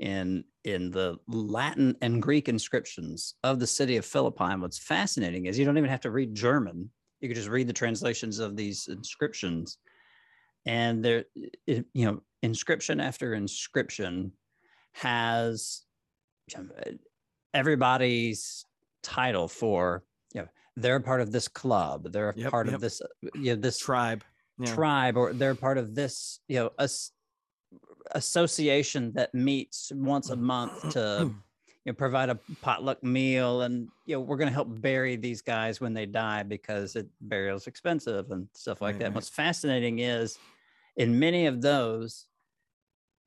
in 0.00 0.44
in 0.64 0.90
the 0.90 1.16
Latin 1.28 1.96
and 2.02 2.20
Greek 2.20 2.48
inscriptions 2.48 3.34
of 3.44 3.60
the 3.60 3.66
city 3.66 3.96
of 3.96 4.04
Philippi. 4.04 4.44
And 4.44 4.62
what's 4.62 4.78
fascinating 4.78 5.46
is 5.46 5.58
you 5.58 5.64
don't 5.64 5.78
even 5.78 5.90
have 5.90 6.00
to 6.00 6.10
read 6.10 6.34
German. 6.34 6.90
You 7.20 7.28
could 7.28 7.36
just 7.36 7.48
read 7.48 7.68
the 7.68 7.72
translations 7.72 8.38
of 8.38 8.56
these 8.56 8.88
inscriptions. 8.88 9.78
And 10.66 11.04
there, 11.04 11.24
you 11.66 11.84
know, 11.94 12.22
inscription 12.42 13.00
after 13.00 13.34
inscription 13.34 14.32
has 14.92 15.82
everybody's 17.54 18.64
title 19.02 19.48
for 19.48 20.04
you 20.34 20.42
know 20.42 20.48
they're 20.76 21.00
part 21.00 21.20
of 21.20 21.32
this 21.32 21.48
club 21.48 22.12
they're 22.12 22.34
yep, 22.36 22.50
part 22.50 22.66
yep. 22.66 22.74
of 22.74 22.80
this 22.80 23.00
you 23.34 23.54
know 23.54 23.60
this 23.60 23.78
tribe 23.78 24.22
yeah. 24.58 24.74
tribe 24.74 25.16
or 25.16 25.32
they're 25.32 25.54
part 25.54 25.78
of 25.78 25.94
this 25.94 26.40
you 26.48 26.56
know 26.56 26.70
as, 26.78 27.12
association 28.12 29.12
that 29.12 29.34
meets 29.34 29.92
once 29.94 30.30
a 30.30 30.36
month 30.36 30.90
to 30.92 31.32
you 31.84 31.92
know 31.92 31.94
provide 31.94 32.28
a 32.28 32.38
potluck 32.60 33.02
meal 33.02 33.62
and 33.62 33.88
you 34.06 34.14
know 34.14 34.20
we're 34.20 34.36
going 34.36 34.48
to 34.48 34.54
help 34.54 34.68
bury 34.80 35.16
these 35.16 35.40
guys 35.40 35.80
when 35.80 35.94
they 35.94 36.06
die 36.06 36.42
because 36.42 36.96
it 36.96 37.06
burial 37.22 37.56
is 37.56 37.66
expensive 37.66 38.30
and 38.30 38.48
stuff 38.54 38.80
like 38.80 38.94
right, 38.94 38.98
that. 39.00 39.04
Right. 39.06 39.14
what's 39.14 39.28
fascinating 39.28 40.00
is 40.00 40.38
in 40.96 41.18
many 41.18 41.46
of 41.46 41.62
those 41.62 42.26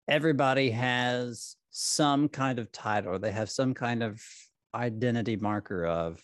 everybody 0.07 0.69
has 0.71 1.55
some 1.71 2.29
kind 2.29 2.59
of 2.59 2.71
title. 2.71 3.17
They 3.19 3.31
have 3.31 3.49
some 3.49 3.73
kind 3.73 4.03
of 4.03 4.21
identity 4.75 5.35
marker 5.35 5.85
of 5.85 6.21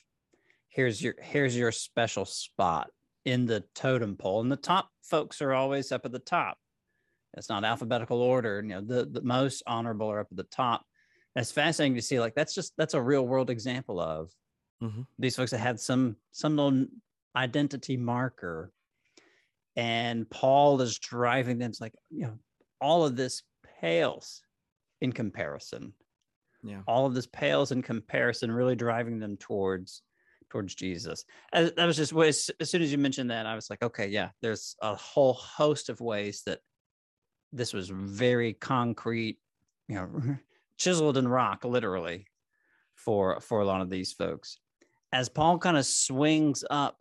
here's 0.70 1.02
your 1.02 1.16
here's 1.22 1.58
your 1.58 1.72
special 1.72 2.26
spot 2.26 2.90
in 3.26 3.46
the 3.46 3.64
totem 3.76 4.16
pole. 4.16 4.42
And 4.42 4.52
the 4.52 4.58
top 4.58 4.90
folks 5.02 5.42
are 5.42 5.54
always 5.54 5.92
up 5.92 6.06
at 6.06 6.12
the 6.12 6.20
top 6.20 6.58
it's 7.36 7.50
not 7.50 7.64
alphabetical 7.64 8.22
order 8.22 8.62
you 8.64 8.70
know 8.70 8.82
the, 8.82 9.06
the 9.06 9.22
most 9.22 9.64
honorable 9.68 10.10
are 10.10 10.20
up 10.20 10.28
at 10.32 10.38
the 10.38 10.44
top. 10.44 10.84
And 11.36 11.42
it's 11.42 11.52
fascinating 11.52 11.96
to 11.96 12.02
see 12.02 12.20
like 12.20 12.36
that's 12.36 12.56
just 12.56 12.74
that's 12.78 12.96
a 12.96 13.02
real 13.02 13.26
world 13.26 13.50
example 13.50 14.00
of 14.00 14.32
mm-hmm. 14.82 15.02
these 15.18 15.36
folks 15.36 15.52
that 15.52 15.60
had 15.60 15.80
some 15.80 16.16
some 16.32 16.58
little 16.58 16.86
identity 17.36 17.98
marker. 17.98 18.72
And 19.76 20.30
paul 20.30 20.82
is 20.82 20.98
driving 20.98 21.60
them 21.60 21.70
it's 21.70 21.82
like 21.82 21.94
you 22.10 22.24
know 22.24 22.40
all 22.82 23.06
of 23.06 23.16
this 23.16 23.44
pales 23.82 24.42
in 25.02 25.12
comparison. 25.12 25.94
Yeah. 26.64 26.82
All 26.88 27.06
of 27.06 27.14
this 27.14 27.28
pales 27.28 27.72
in 27.72 27.82
comparison 27.82 28.52
really 28.52 28.76
driving 28.76 29.20
them 29.20 29.38
towards 29.38 30.02
towards 30.50 30.74
jesus. 30.74 31.24
That 31.54 31.78
was 31.78 31.96
just 31.96 32.12
as, 32.12 32.50
as 32.60 32.70
soon 32.70 32.82
as 32.82 32.92
you 32.92 32.98
mentioned 32.98 33.30
that 33.30 33.46
i 33.46 33.54
was 33.54 33.70
like 33.70 33.84
okay 33.84 34.08
yeah 34.08 34.30
there's 34.42 34.76
a 34.82 34.96
whole 34.96 35.34
host 35.34 35.90
of 35.90 36.02
ways 36.02 36.42
that 36.48 36.60
this 37.52 37.74
was 37.74 37.90
very 37.90 38.54
concrete 38.54 39.38
you 39.88 39.96
know 39.96 40.38
chiseled 40.78 41.18
in 41.18 41.28
rock 41.28 41.64
literally 41.64 42.26
for 42.96 43.40
for 43.40 43.62
a 43.62 43.66
lot 43.66 43.82
of 43.82 43.90
these 43.90 44.14
folks 44.14 44.60
as 45.12 45.30
paul 45.30 45.58
kind 45.58 45.78
of 45.78 45.86
swings 45.86 46.64
up 46.70 47.00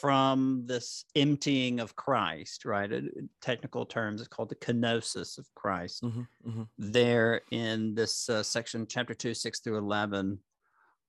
from 0.00 0.64
this 0.66 1.04
emptying 1.14 1.80
of 1.80 1.96
Christ, 1.96 2.64
right? 2.64 2.90
In 2.90 3.28
technical 3.40 3.86
terms, 3.86 4.20
it's 4.20 4.28
called 4.28 4.50
the 4.50 4.56
kenosis 4.56 5.38
of 5.38 5.46
Christ. 5.54 6.02
Mm-hmm, 6.02 6.48
mm-hmm. 6.48 6.62
There 6.78 7.40
in 7.50 7.94
this 7.94 8.28
uh, 8.28 8.42
section, 8.42 8.86
chapter 8.88 9.14
2, 9.14 9.32
6 9.32 9.60
through 9.60 9.78
11, 9.78 10.38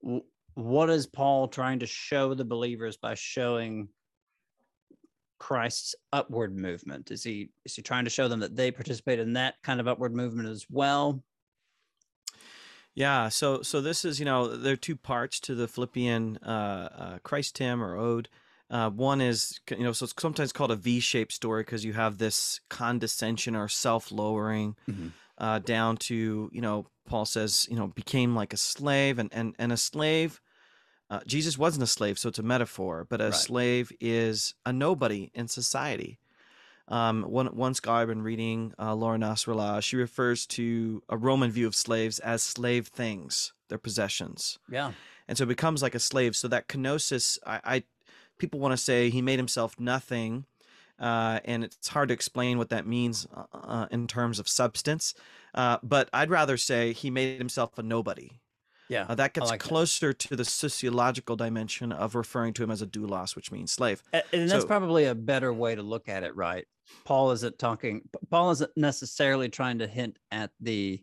w- 0.03 0.23
what 0.53 0.89
is 0.89 1.05
Paul 1.05 1.47
trying 1.47 1.79
to 1.79 1.85
show 1.85 2.33
the 2.33 2.45
believers 2.45 2.97
by 2.97 3.13
showing 3.13 3.89
Christ's 5.39 5.95
upward 6.11 6.55
movement? 6.55 7.11
Is 7.11 7.23
he 7.23 7.49
is 7.65 7.75
he 7.75 7.81
trying 7.81 8.05
to 8.05 8.09
show 8.09 8.27
them 8.27 8.39
that 8.39 8.55
they 8.55 8.71
participate 8.71 9.19
in 9.19 9.33
that 9.33 9.55
kind 9.63 9.79
of 9.79 9.87
upward 9.87 10.15
movement 10.15 10.49
as 10.49 10.65
well? 10.69 11.23
Yeah, 12.95 13.29
so 13.29 13.61
so 13.61 13.79
this 13.79 14.03
is 14.03 14.19
you 14.19 14.25
know 14.25 14.55
there 14.55 14.73
are 14.73 14.77
two 14.77 14.95
parts 14.95 15.39
to 15.41 15.55
the 15.55 15.67
Philippian 15.67 16.37
uh, 16.37 16.89
uh, 16.97 17.17
Christ 17.19 17.57
hymn 17.57 17.83
or 17.83 17.95
ode. 17.95 18.29
Uh, 18.69 18.89
one 18.89 19.21
is, 19.21 19.61
you 19.69 19.83
know, 19.83 19.93
so 19.93 20.03
it's 20.03 20.13
sometimes 20.19 20.51
called 20.51 20.71
a 20.71 20.75
V-shaped 20.75 21.31
story 21.31 21.63
because 21.63 21.85
you 21.85 21.93
have 21.93 22.17
this 22.17 22.59
condescension 22.69 23.55
or 23.55 23.69
self-lowering 23.69 24.75
mm-hmm. 24.89 25.07
uh, 25.37 25.59
down 25.59 25.95
to, 25.95 26.49
you 26.51 26.59
know, 26.59 26.85
Paul 27.07 27.25
says, 27.25 27.65
you 27.69 27.77
know, 27.77 27.87
became 27.87 28.35
like 28.35 28.51
a 28.51 28.57
slave, 28.57 29.19
and 29.19 29.29
and 29.31 29.55
and 29.57 29.71
a 29.71 29.77
slave. 29.77 30.41
Uh, 31.09 31.19
Jesus 31.25 31.57
wasn't 31.57 31.83
a 31.83 31.87
slave, 31.87 32.19
so 32.19 32.29
it's 32.29 32.39
a 32.39 32.43
metaphor, 32.43 33.05
but 33.09 33.21
a 33.21 33.25
right. 33.25 33.33
slave 33.33 33.91
is 33.99 34.55
a 34.65 34.73
nobody 34.73 35.31
in 35.33 35.47
society. 35.47 36.19
Um, 36.89 37.23
one 37.23 37.47
one 37.47 37.73
scholar 37.73 38.01
I've 38.01 38.07
been 38.07 38.21
reading, 38.21 38.73
uh, 38.79 38.95
Laura 38.95 39.17
Nasrallah, 39.17 39.81
she 39.83 39.97
refers 39.97 40.45
to 40.47 41.03
a 41.09 41.17
Roman 41.17 41.51
view 41.51 41.67
of 41.67 41.75
slaves 41.75 42.19
as 42.19 42.41
slave 42.43 42.87
things, 42.87 43.53
their 43.67 43.77
possessions. 43.77 44.57
Yeah. 44.69 44.93
And 45.27 45.37
so 45.37 45.43
it 45.43 45.47
becomes 45.47 45.81
like 45.81 45.95
a 45.95 45.99
slave. 45.99 46.35
So 46.35 46.47
that 46.47 46.67
kenosis, 46.67 47.37
I, 47.45 47.59
I 47.63 47.83
people 48.37 48.59
want 48.59 48.71
to 48.71 48.77
say 48.77 49.09
he 49.09 49.21
made 49.21 49.39
himself 49.39 49.79
nothing. 49.79 50.45
Uh, 50.99 51.39
and 51.45 51.63
it's 51.63 51.89
hard 51.89 52.07
to 52.07 52.13
explain 52.13 52.57
what 52.57 52.69
that 52.69 52.87
means 52.87 53.27
uh, 53.35 53.43
uh, 53.53 53.87
in 53.91 54.07
terms 54.07 54.39
of 54.39 54.47
substance. 54.47 55.13
Uh, 55.53 55.77
but 55.83 56.09
I'd 56.11 56.29
rather 56.29 56.57
say 56.57 56.93
he 56.93 57.11
made 57.11 57.37
himself 57.37 57.77
a 57.77 57.83
nobody. 57.83 58.31
Yeah, 58.89 59.05
uh, 59.09 59.15
that 59.15 59.33
gets 59.33 59.49
like 59.49 59.59
closer 59.59 60.09
that. 60.09 60.19
to 60.19 60.35
the 60.35 60.45
sociological 60.45 61.35
dimension 61.35 61.91
of 61.91 62.15
referring 62.15 62.53
to 62.53 62.63
him 62.63 62.71
as 62.71 62.81
a 62.81 62.87
doulos, 62.87 63.35
which 63.35 63.51
means 63.51 63.71
slave. 63.71 64.01
And, 64.13 64.23
and 64.31 64.49
that's 64.49 64.61
so, 64.61 64.67
probably 64.67 65.05
a 65.05 65.15
better 65.15 65.51
way 65.51 65.75
to 65.75 65.83
look 65.83 66.07
at 66.07 66.23
it, 66.23 66.35
right? 66.35 66.65
Paul 67.03 67.31
isn't 67.31 67.59
talking. 67.59 68.01
Paul 68.29 68.51
isn't 68.51 68.71
necessarily 68.75 69.49
trying 69.49 69.79
to 69.79 69.87
hint 69.87 70.17
at 70.31 70.51
the 70.59 71.01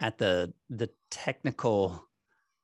at 0.00 0.18
the 0.18 0.52
the 0.70 0.90
technical 1.10 2.06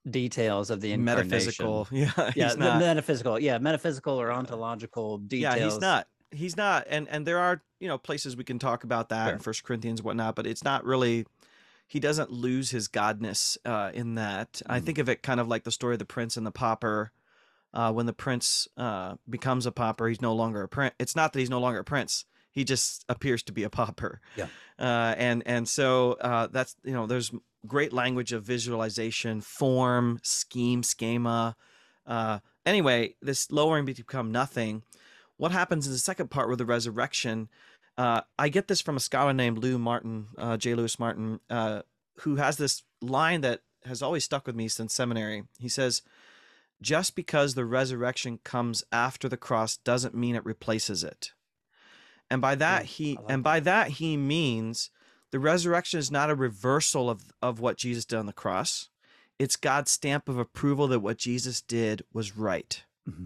details 0.09 0.71
of 0.71 0.81
the 0.81 0.97
metaphysical. 0.97 1.89
Yeah, 1.93 2.11
yeah, 2.35 2.55
not, 2.55 2.81
metaphysical. 2.81 3.39
Yeah, 3.39 3.59
metaphysical 3.59 4.21
or 4.21 4.33
ontological 4.33 5.19
details. 5.19 5.57
Yeah, 5.57 5.65
he's 5.65 5.81
not. 5.81 6.09
He's 6.31 6.57
not. 6.57 6.87
And 6.89 7.09
and 7.09 7.27
there 7.27 7.39
are 7.39 7.63
you 7.81 7.89
know 7.89 7.99
places 7.99 8.37
we 8.37 8.45
can 8.45 8.59
talk 8.59 8.85
about 8.85 9.09
that 9.11 9.27
sure. 9.27 9.33
in 9.35 9.39
First 9.39 9.65
Corinthians 9.65 10.03
whatnot, 10.03 10.35
but 10.35 10.47
it's 10.47 10.65
not 10.65 10.85
really. 10.85 11.27
He 11.93 12.01
doesn't 12.01 12.31
lose 12.31 12.71
his 12.71 12.89
godness 12.89 13.59
uh, 13.67 13.91
in 13.93 14.15
that. 14.15 14.55
Mm. 14.55 14.63
I 14.67 14.81
think 14.81 14.97
of 14.97 15.11
it 15.11 15.23
kind 15.23 15.41
of 15.41 15.47
like 15.47 15.65
the 15.65 15.71
story 15.71 15.95
of 15.95 15.99
the 15.99 16.07
prince 16.07 16.39
and 16.39 16.47
the 16.47 16.51
pauper. 16.51 17.13
Uh, 17.75 17.93
when 17.93 18.07
the 18.07 18.13
prince 18.13 18.67
uh, 18.77 19.15
becomes 19.29 19.67
a 19.67 19.73
pauper, 19.73 20.09
he's 20.09 20.21
no 20.21 20.35
longer 20.35 20.63
a 20.63 20.69
prince. 20.69 20.95
It's 20.99 21.17
not 21.17 21.33
that 21.33 21.39
he's 21.39 21.51
no 21.51 21.61
longer 21.61 21.81
a 21.81 21.85
prince 21.85 22.25
he 22.53 22.65
just 22.65 23.05
appears 23.09 23.43
to 23.45 23.53
be 23.53 23.65
a 23.65 23.71
pauper. 23.71 24.21
Yeah. 24.37 24.47
Uh, 24.79 25.15
and 25.17 25.43
and 25.47 25.69
so 25.69 26.13
uh, 26.21 26.49
that's 26.49 26.77
you 26.85 26.93
know 26.93 27.07
there's 27.07 27.33
great 27.67 27.93
language 27.93 28.33
of 28.33 28.45
visualization, 28.45 29.41
form, 29.41 30.21
scheme, 30.23 30.83
schema. 30.83 31.57
Uh, 32.07 32.41
anyway, 32.67 33.15
this 33.23 33.51
lowering 33.51 33.85
become 33.85 34.31
nothing. 34.31 34.83
What 35.37 35.53
happens 35.53 35.87
in 35.87 35.93
the 35.93 35.99
second 35.99 36.31
part 36.31 36.49
with 36.49 36.59
the 36.59 36.67
resurrection? 36.67 37.49
Uh, 37.99 38.23
I 38.39 38.49
get 38.49 38.69
this 38.69 38.81
from 38.81 38.97
a 38.97 39.01
scholar 39.01 39.33
named 39.33 39.59
Lou 39.59 39.79
Martyn, 39.79 40.27
uh, 40.39 40.57
J. 40.57 40.75
Louis 40.75 40.99
Martyn, 40.99 41.41
uh, 41.51 41.83
who 42.21 42.37
has 42.37 42.57
this 42.57 42.83
line 43.01 43.43
that 43.43 43.61
has 43.85 44.03
always 44.03 44.25
stuck 44.25 44.47
with 44.47 44.57
me 44.57 44.69
since 44.69 44.95
seminary. 44.95 45.45
He 45.59 45.69
says, 45.69 46.03
"Just 46.81 47.15
because 47.15 47.55
the 47.55 47.65
resurrection 47.65 48.39
comes 48.45 48.85
after 48.93 49.29
the 49.29 49.37
cross 49.37 49.77
doesn't 49.77 50.15
mean 50.15 50.35
it 50.35 50.45
replaces 50.45 51.05
it." 51.05 51.33
And 52.31 52.41
by 52.41 52.55
that 52.55 52.85
yeah, 52.85 52.87
he 52.87 53.15
like 53.17 53.25
and 53.29 53.41
that. 53.41 53.45
by 53.45 53.61
that 53.61 53.89
he 53.89 54.17
means 54.17 54.91
the 55.33 55.41
resurrection 55.41 55.99
is 55.99 56.11
not 56.11 56.31
a 56.31 56.35
reversal 56.35 57.11
of, 57.11 57.25
of 57.43 57.59
what 57.61 57.77
Jesus 57.77 58.05
did 58.05 58.19
on 58.19 58.27
the 58.27 58.33
cross. 58.33 58.89
It's 59.39 59.57
God's 59.57 59.91
stamp 59.91 60.29
of 60.29 60.39
approval 60.39 60.87
that 60.89 61.01
what 61.01 61.19
Jesus 61.19 61.61
did 61.61 62.05
was 62.13 62.37
right. 62.37 62.83
Mm-hmm. 63.09 63.25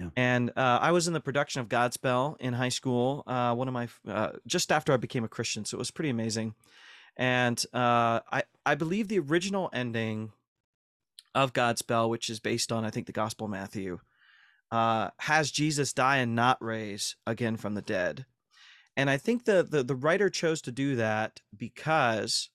Yeah. 0.00 0.08
And 0.16 0.50
uh, 0.56 0.78
I 0.80 0.92
was 0.92 1.06
in 1.08 1.12
the 1.12 1.20
production 1.20 1.60
of 1.60 1.68
Godspell 1.68 2.40
in 2.40 2.54
high 2.54 2.70
school. 2.70 3.22
Uh, 3.26 3.54
one 3.54 3.68
of 3.68 3.74
my 3.74 3.88
uh, 4.08 4.32
just 4.46 4.72
after 4.72 4.94
I 4.94 4.96
became 4.96 5.24
a 5.24 5.28
Christian, 5.28 5.66
so 5.66 5.76
it 5.76 5.78
was 5.78 5.90
pretty 5.90 6.08
amazing. 6.08 6.54
And 7.16 7.62
uh, 7.74 8.20
I 8.32 8.44
I 8.64 8.76
believe 8.76 9.08
the 9.08 9.18
original 9.18 9.68
ending 9.74 10.32
of 11.34 11.52
Godspell, 11.52 12.08
which 12.08 12.30
is 12.30 12.40
based 12.40 12.72
on 12.72 12.84
I 12.84 12.90
think 12.90 13.06
the 13.06 13.12
Gospel 13.12 13.44
of 13.44 13.50
Matthew, 13.50 13.98
uh, 14.70 15.10
has 15.18 15.50
Jesus 15.50 15.92
die 15.92 16.16
and 16.16 16.34
not 16.34 16.62
raise 16.64 17.16
again 17.26 17.56
from 17.56 17.74
the 17.74 17.82
dead. 17.82 18.24
And 18.96 19.10
I 19.10 19.18
think 19.18 19.44
the, 19.44 19.62
the 19.62 19.82
the 19.82 19.94
writer 19.94 20.30
chose 20.30 20.62
to 20.62 20.72
do 20.72 20.96
that 20.96 21.40
because 21.54 22.48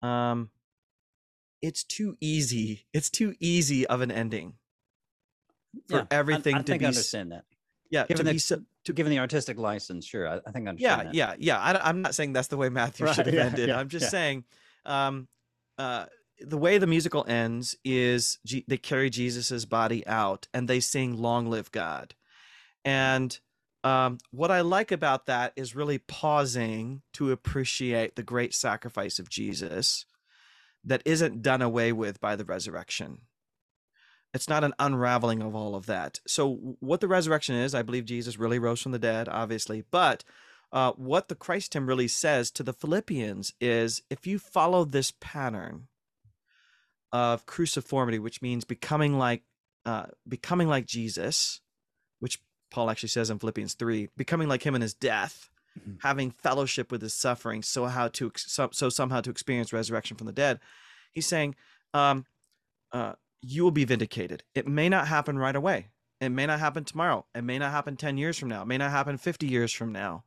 um 0.00 0.48
it's 1.60 1.84
too 1.84 2.16
easy. 2.20 2.86
It's 2.94 3.10
too 3.10 3.34
easy 3.38 3.86
of 3.86 4.00
an 4.00 4.10
ending 4.10 4.54
for 5.88 5.98
Yeah, 6.00 6.04
everything 6.10 6.56
I, 6.56 6.58
I 6.58 6.62
to 6.62 6.66
think 6.72 6.80
be 6.80 6.86
I 6.86 6.88
understand 6.88 7.32
that. 7.32 7.44
yeah 7.90 8.06
Given 8.06 8.26
to 8.26 8.32
the, 8.32 8.38
so, 8.38 8.62
to 8.84 8.92
given 8.92 9.10
the 9.10 9.18
artistic 9.18 9.58
license, 9.58 10.06
sure, 10.06 10.28
I, 10.28 10.40
I 10.46 10.50
think 10.52 10.66
I 10.66 10.70
understand 10.70 11.00
yeah 11.00 11.04
that. 11.06 11.14
yeah 11.14 11.34
yeah 11.38 11.60
I, 11.60 11.88
am 11.90 12.02
not 12.02 12.14
saying 12.14 12.32
that's 12.32 12.48
the 12.48 12.56
way 12.56 12.68
matthew 12.68 13.06
Right, 13.06 13.14
should 13.14 13.26
have 13.26 13.34
yeah, 13.34 13.44
ended 13.46 13.68
yeah, 13.70 13.78
i'm 13.78 13.88
just 13.88 14.10
saying 14.10 14.44
um 14.84 15.28
uh 15.78 16.06
the 16.40 16.58
way 16.58 16.78
the 16.78 16.86
musical 16.86 17.24
ends 17.28 17.76
is 17.84 18.38
G- 18.44 18.64
they 18.68 18.76
carry 18.76 19.08
jesus's 19.10 19.66
body 19.66 20.06
out 20.06 20.48
and 20.52 20.68
they 20.68 20.80
sing 20.80 21.16
long 21.16 21.48
live 21.48 21.70
god 21.70 22.14
and 22.84 23.38
um, 23.84 24.18
what 24.30 24.50
i 24.50 24.60
like 24.62 24.92
about 24.92 25.26
that 25.26 25.52
is 25.56 25.74
really 25.76 25.98
pausing 25.98 27.02
to 27.12 27.32
appreciate 27.32 28.16
the 28.16 28.22
great 28.22 28.54
sacrifice 28.54 29.18
of 29.18 29.28
jesus 29.30 30.06
that 30.84 31.02
isn't 31.04 31.42
done 31.42 31.62
away 31.62 31.92
with 31.92 32.20
by 32.20 32.34
the 32.36 32.44
resurrection 32.44 33.18
it's 34.34 34.48
not 34.48 34.64
an 34.64 34.74
unraveling 34.78 35.40
of 35.42 35.54
all 35.54 35.74
of 35.74 35.86
that. 35.86 36.20
So, 36.26 36.76
what 36.80 37.00
the 37.00 37.08
resurrection 37.08 37.54
is, 37.54 37.74
I 37.74 37.82
believe 37.82 38.04
Jesus 38.04 38.38
really 38.38 38.58
rose 38.58 38.82
from 38.82 38.92
the 38.92 38.98
dead, 38.98 39.28
obviously. 39.28 39.84
But 39.90 40.24
uh, 40.72 40.92
what 40.92 41.28
the 41.28 41.34
Christ 41.36 41.72
hymn 41.74 41.86
really 41.86 42.08
says 42.08 42.50
to 42.50 42.62
the 42.64 42.72
Philippians 42.72 43.54
is 43.60 44.02
if 44.10 44.26
you 44.26 44.38
follow 44.40 44.84
this 44.84 45.12
pattern 45.20 45.86
of 47.12 47.46
cruciformity, 47.46 48.18
which 48.18 48.42
means 48.42 48.64
becoming 48.64 49.16
like 49.18 49.42
uh, 49.86 50.06
becoming 50.26 50.66
like 50.66 50.86
Jesus, 50.86 51.60
which 52.18 52.40
Paul 52.70 52.90
actually 52.90 53.10
says 53.10 53.30
in 53.30 53.38
Philippians 53.38 53.74
3, 53.74 54.08
becoming 54.16 54.48
like 54.48 54.62
him 54.64 54.74
in 54.74 54.80
his 54.82 54.94
death, 54.94 55.50
Mhm. 55.78 55.98
having 56.02 56.30
fellowship 56.30 56.90
with 56.92 57.02
his 57.02 57.12
suffering, 57.14 57.62
so 57.62 57.86
how 57.86 58.08
to 58.08 58.30
so, 58.36 58.70
so 58.72 58.88
somehow 58.88 59.20
to 59.20 59.30
experience 59.30 59.72
resurrection 59.72 60.16
from 60.16 60.26
the 60.26 60.32
dead. 60.32 60.60
He's 61.12 61.26
saying, 61.26 61.54
um, 61.92 62.26
uh, 62.92 63.14
you 63.44 63.62
will 63.62 63.70
be 63.70 63.84
vindicated. 63.84 64.42
It 64.54 64.66
may 64.66 64.88
not 64.88 65.08
happen 65.08 65.38
right 65.38 65.54
away. 65.54 65.88
It 66.20 66.30
may 66.30 66.46
not 66.46 66.60
happen 66.60 66.84
tomorrow. 66.84 67.26
It 67.34 67.44
may 67.44 67.58
not 67.58 67.72
happen 67.72 67.96
10 67.96 68.16
years 68.16 68.38
from 68.38 68.48
now. 68.48 68.62
It 68.62 68.68
may 68.68 68.78
not 68.78 68.90
happen 68.90 69.18
50 69.18 69.46
years 69.46 69.72
from 69.72 69.92
now. 69.92 70.24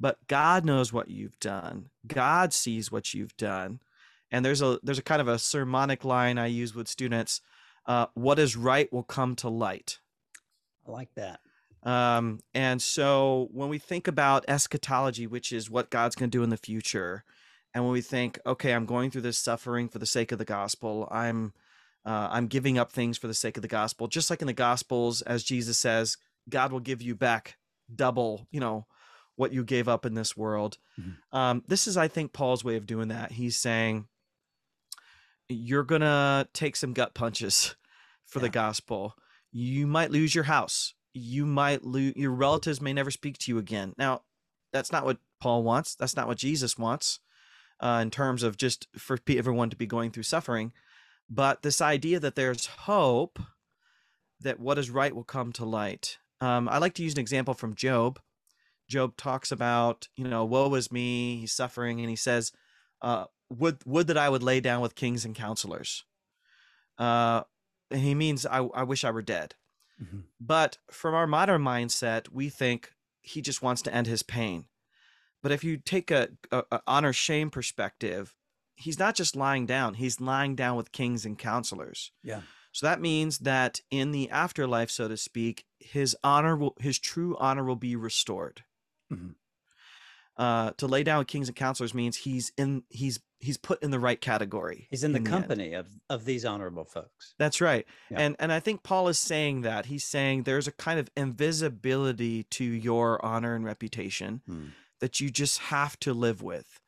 But 0.00 0.26
God 0.26 0.64
knows 0.64 0.92
what 0.92 1.08
you've 1.08 1.38
done. 1.38 1.90
God 2.06 2.52
sees 2.52 2.90
what 2.90 3.14
you've 3.14 3.36
done. 3.36 3.80
And 4.32 4.44
there's 4.44 4.62
a 4.62 4.80
there's 4.82 4.98
a 4.98 5.02
kind 5.02 5.20
of 5.20 5.28
a 5.28 5.38
sermonic 5.38 6.04
line 6.04 6.38
I 6.38 6.46
use 6.46 6.74
with 6.74 6.88
students. 6.88 7.40
Uh, 7.86 8.06
what 8.14 8.38
is 8.38 8.56
right 8.56 8.92
will 8.92 9.02
come 9.02 9.36
to 9.36 9.48
light. 9.48 9.98
I 10.86 10.90
like 10.90 11.14
that. 11.14 11.40
Um, 11.82 12.40
and 12.54 12.80
so 12.80 13.48
when 13.52 13.68
we 13.68 13.78
think 13.78 14.08
about 14.08 14.44
eschatology, 14.48 15.26
which 15.26 15.52
is 15.52 15.70
what 15.70 15.90
God's 15.90 16.16
going 16.16 16.30
to 16.30 16.36
do 16.36 16.42
in 16.42 16.50
the 16.50 16.56
future, 16.56 17.24
and 17.74 17.84
when 17.84 17.92
we 17.92 18.00
think, 18.00 18.38
okay, 18.46 18.72
I'm 18.72 18.86
going 18.86 19.10
through 19.10 19.22
this 19.22 19.38
suffering 19.38 19.88
for 19.88 19.98
the 19.98 20.06
sake 20.06 20.32
of 20.32 20.38
the 20.38 20.44
gospel, 20.44 21.08
I'm 21.10 21.52
uh, 22.04 22.28
I'm 22.30 22.46
giving 22.46 22.78
up 22.78 22.92
things 22.92 23.18
for 23.18 23.26
the 23.28 23.34
sake 23.34 23.56
of 23.56 23.62
the 23.62 23.68
gospel, 23.68 24.08
just 24.08 24.30
like 24.30 24.40
in 24.40 24.46
the 24.46 24.52
gospels, 24.52 25.22
as 25.22 25.44
Jesus 25.44 25.78
says, 25.78 26.16
God 26.48 26.72
will 26.72 26.80
give 26.80 27.00
you 27.02 27.14
back 27.14 27.56
double, 27.94 28.46
you 28.50 28.60
know, 28.60 28.86
what 29.36 29.52
you 29.52 29.64
gave 29.64 29.88
up 29.88 30.04
in 30.04 30.14
this 30.14 30.36
world. 30.36 30.78
Mhm. 31.00 31.16
Um, 31.32 31.64
this 31.68 31.86
is, 31.86 31.96
I 31.96 32.08
think, 32.08 32.32
Paul's 32.32 32.64
way 32.64 32.76
of 32.76 32.86
doing 32.86 33.08
that. 33.08 33.32
He's 33.32 33.56
saying, 33.56 34.08
you're 35.48 35.84
gonna 35.84 36.48
take 36.52 36.76
some 36.76 36.92
gut 36.92 37.14
punches 37.14 37.76
for 38.24 38.40
the 38.40 38.48
gospel. 38.48 39.14
You 39.50 39.86
might 39.86 40.10
lose 40.10 40.34
your 40.34 40.44
house. 40.44 40.94
You 41.12 41.44
might 41.44 41.84
lose 41.84 42.14
your 42.16 42.30
relatives 42.30 42.80
may 42.80 42.92
never 42.92 43.10
speak 43.10 43.36
to 43.38 43.52
you 43.52 43.58
again. 43.58 43.94
Now, 43.98 44.22
that's 44.72 44.90
not 44.90 45.04
what 45.04 45.18
Paul 45.40 45.62
wants. 45.62 45.94
That's 45.94 46.16
not 46.16 46.26
what 46.26 46.38
Jesus 46.38 46.78
wants. 46.78 47.20
Uh, 47.80 47.98
in 48.00 48.10
terms 48.10 48.42
of 48.42 48.56
just 48.56 48.86
for 48.96 49.18
everyone 49.28 49.68
to 49.68 49.76
be 49.76 49.86
going 49.86 50.10
through 50.10 50.22
suffering, 50.22 50.72
but 51.34 51.62
this 51.62 51.80
idea 51.80 52.20
that 52.20 52.34
there's 52.34 52.66
hope 52.66 53.38
that 54.40 54.60
what 54.60 54.78
is 54.78 54.90
right 54.90 55.14
will 55.14 55.24
come 55.24 55.52
to 55.52 55.64
light. 55.64 56.18
Um, 56.40 56.68
I 56.68 56.78
like 56.78 56.94
to 56.94 57.02
use 57.02 57.14
an 57.14 57.20
example 57.20 57.54
from 57.54 57.74
Job. 57.74 58.20
Job 58.88 59.16
talks 59.16 59.50
about, 59.50 60.08
you 60.16 60.28
know, 60.28 60.44
woe 60.44 60.74
is 60.74 60.92
me, 60.92 61.38
he's 61.38 61.52
suffering, 61.52 62.00
and 62.00 62.10
he 62.10 62.16
says, 62.16 62.52
uh, 63.00 63.24
would 63.48 63.78
would 63.86 64.08
that 64.08 64.18
I 64.18 64.28
would 64.28 64.42
lay 64.42 64.60
down 64.60 64.82
with 64.82 64.94
kings 64.94 65.24
and 65.24 65.34
counselors. 65.34 66.04
Uh, 66.98 67.42
and 67.90 68.02
he 68.02 68.14
means 68.14 68.44
I, 68.44 68.58
I 68.58 68.82
wish 68.82 69.04
I 69.04 69.10
were 69.10 69.22
dead. 69.22 69.54
Mhm. 70.02 70.24
But 70.40 70.78
from 70.90 71.14
our 71.14 71.26
modern 71.26 71.62
mindset, 71.62 72.28
we 72.30 72.50
think 72.50 72.92
he 73.22 73.40
just 73.40 73.62
wants 73.62 73.82
to 73.82 73.94
end 73.94 74.06
his 74.06 74.22
pain. 74.22 74.66
But 75.42 75.52
if 75.52 75.64
you 75.64 75.76
take 75.78 76.10
a, 76.10 76.28
a, 76.50 76.64
a 76.70 76.80
honor 76.86 77.12
shame 77.12 77.50
perspective, 77.50 78.34
he's 78.74 78.98
not 78.98 79.14
just 79.14 79.36
lying 79.36 79.66
down; 79.66 79.94
he's 79.94 80.20
lying 80.20 80.54
down 80.54 80.76
with 80.76 80.92
kings 80.92 81.24
and 81.26 81.38
counselors. 81.38 82.10
Yeah. 82.22 82.42
So 82.72 82.86
that 82.86 83.00
means 83.00 83.40
that 83.40 83.80
in 83.90 84.12
the 84.12 84.30
afterlife, 84.30 84.90
so 84.90 85.06
to 85.08 85.16
speak, 85.18 85.66
his 85.78 86.16
honor 86.24 86.56
will, 86.56 86.74
his 86.80 86.98
true 86.98 87.36
honor 87.38 87.64
will 87.64 87.76
be 87.76 87.96
restored. 87.96 88.62
Mhm. 89.12 89.34
Uh, 90.38 90.70
to 90.78 90.86
lay 90.86 91.02
down 91.02 91.18
with 91.18 91.28
kings 91.28 91.48
and 91.48 91.56
counselors 91.56 91.92
means 91.92 92.16
he's 92.16 92.50
in 92.56 92.82
he's 92.88 93.20
he's 93.38 93.58
put 93.58 93.82
in 93.82 93.90
the 93.90 93.98
right 94.00 94.18
category. 94.18 94.86
He's 94.90 95.04
in 95.04 95.12
the 95.12 95.20
company 95.20 95.74
of 95.74 95.88
of 96.08 96.24
these 96.24 96.46
honorable 96.46 96.86
folks. 96.86 97.34
That's 97.38 97.60
right. 97.60 97.86
Yeah. 98.10 98.20
And 98.20 98.36
and 98.38 98.50
I 98.50 98.58
think 98.58 98.82
Paul 98.82 99.08
is 99.08 99.18
saying 99.18 99.60
that. 99.60 99.86
He's 99.86 100.04
saying 100.04 100.44
there's 100.44 100.66
a 100.66 100.72
kind 100.72 100.98
of 100.98 101.10
invisibility 101.14 102.44
to 102.44 102.64
your 102.64 103.22
honor 103.24 103.54
and 103.54 103.64
reputation 103.66 104.40
Hmm. 104.46 104.66
that 105.00 105.20
you 105.20 105.30
just 105.30 105.58
have 105.58 105.98
to 106.00 106.14
live 106.14 106.40
with 106.40 106.80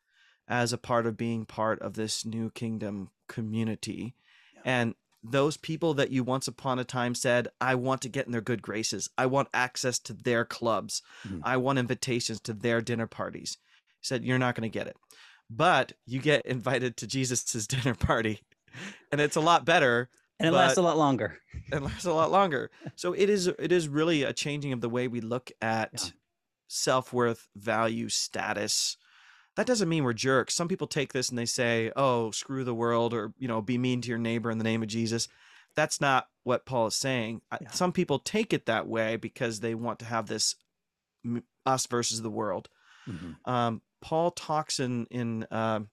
as 0.47 0.71
a 0.73 0.77
part 0.77 1.05
of 1.05 1.17
being 1.17 1.45
part 1.45 1.79
of 1.81 1.93
this 1.93 2.25
new 2.25 2.49
kingdom 2.51 3.09
community. 3.27 4.15
Yeah. 4.55 4.61
And 4.65 4.95
those 5.23 5.57
people 5.57 5.95
that 5.95 6.11
you 6.11 6.23
once 6.23 6.47
upon 6.47 6.77
a 6.77 6.83
time 6.83 7.15
said, 7.15 7.47
I 7.59 7.73
want 7.75 8.01
to 8.03 8.09
get 8.09 8.27
in 8.27 8.31
their 8.31 8.41
good 8.41 8.61
graces. 8.61 9.09
I 9.17 9.25
want 9.25 9.47
access 9.55 9.97
to 9.99 10.13
their 10.13 10.45
clubs. 10.45 11.01
Mhm. 11.27 11.41
I 11.43 11.57
want 11.57 11.79
invitations 11.79 12.39
to 12.41 12.53
their 12.53 12.79
dinner 12.81 13.07
parties. 13.07 13.57
He 14.01 14.05
said, 14.05 14.23
You're 14.23 14.37
not 14.37 14.53
going 14.55 14.69
to 14.69 14.79
get 14.79 14.85
it. 14.87 14.97
But 15.49 15.93
you 16.05 16.19
get 16.19 16.45
invited 16.45 16.95
to 16.97 17.07
Jesus's 17.07 17.65
dinner 17.75 17.95
party. 17.95 18.41
And 19.11 19.19
it's 19.19 19.35
a 19.35 19.41
lot 19.41 19.65
better 19.65 20.09
And 20.39 20.49
it 20.49 20.51
lasts 20.51 20.77
a 20.77 20.81
lot 20.83 20.97
longer. 20.97 21.39
It 21.71 21.81
lasts 21.81 22.05
a 22.05 22.13
lot 22.13 22.29
longer. 22.31 22.69
So 22.95 23.13
it 23.13 23.29
is 23.29 23.47
it 23.47 23.71
is 23.71 23.87
really 23.87 24.21
a 24.21 24.33
changing 24.33 24.73
of 24.73 24.81
the 24.81 24.89
way 24.89 25.07
we 25.07 25.21
look 25.21 25.51
at 25.61 25.91
Yeah. 25.93 26.09
self-worth, 26.67 27.47
value, 27.55 28.09
status. 28.09 28.97
That 29.55 29.67
doesn't 29.67 29.89
mean 29.89 30.03
we're 30.03 30.13
jerks. 30.13 30.53
Some 30.53 30.67
people 30.67 30.87
take 30.87 31.13
this 31.13 31.29
and 31.29 31.37
they 31.37 31.45
say, 31.45 31.91
"Oh, 31.95 32.31
screw 32.31 32.63
the 32.63 32.73
world," 32.73 33.13
or 33.13 33.33
you 33.37 33.47
know, 33.47 33.61
"Be 33.61 33.77
mean 33.77 34.01
to 34.01 34.09
your 34.09 34.17
neighbor 34.17 34.51
in 34.51 34.57
the 34.57 34.63
name 34.63 34.83
of 34.83 34.89
Jesus." 34.89 35.27
That's 35.75 35.99
not 35.99 36.29
what 36.43 36.65
Paul 36.65 36.87
is 36.87 36.95
saying. 36.95 37.41
Yeah. 37.61 37.71
Some 37.71 37.91
people 37.91 38.19
take 38.19 38.53
it 38.53 38.65
that 38.65 38.87
way 38.87 39.17
because 39.17 39.59
they 39.59 39.75
want 39.75 39.99
to 39.99 40.05
have 40.05 40.27
this 40.27 40.55
us 41.65 41.87
versus 41.87 42.21
the 42.21 42.29
world. 42.29 42.69
Mhm. 43.07 43.35
Um, 43.45 43.81
Paul 44.01 44.31
talks 44.31 44.79
in 44.79 45.05
in 45.07 45.47
um 45.51 45.89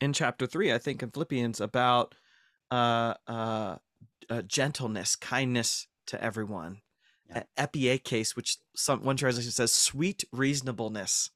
in 0.00 0.12
chapter 0.12 0.46
three, 0.46 0.72
I 0.72 0.78
think, 0.78 1.02
in 1.02 1.10
Philippians 1.10 1.60
about 1.60 2.14
uh, 2.70 3.14
uh, 3.26 3.76
uh, 4.30 4.42
gentleness, 4.42 5.14
kindness 5.14 5.86
to 6.06 6.22
everyone. 6.22 6.80
Yeah. 7.28 7.44
Yeah. 7.56 7.96
case, 7.98 8.34
which 8.34 8.56
some 8.74 9.04
one 9.04 9.16
translation 9.16 9.52
says 9.52 9.72
sweet 9.72 10.24
reasonableness. 10.32 11.30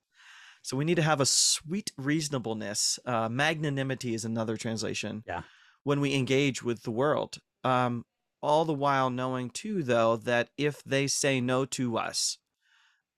So 0.66 0.76
we 0.76 0.84
need 0.84 0.96
to 0.96 1.02
have 1.02 1.20
a 1.20 1.26
sweet 1.26 1.92
reasonableness. 1.96 2.98
Uh, 3.06 3.28
magnanimity 3.28 4.14
is 4.14 4.24
another 4.24 4.56
translation. 4.56 5.22
Yeah. 5.24 5.42
When 5.84 6.00
we 6.00 6.12
engage 6.12 6.60
with 6.60 6.82
the 6.82 6.90
world, 6.90 7.38
um, 7.62 8.04
all 8.42 8.64
the 8.64 8.72
while 8.74 9.08
knowing 9.08 9.50
too, 9.50 9.84
though, 9.84 10.16
that 10.16 10.48
if 10.58 10.82
they 10.82 11.06
say 11.06 11.40
no 11.40 11.66
to 11.66 11.96
us, 11.96 12.38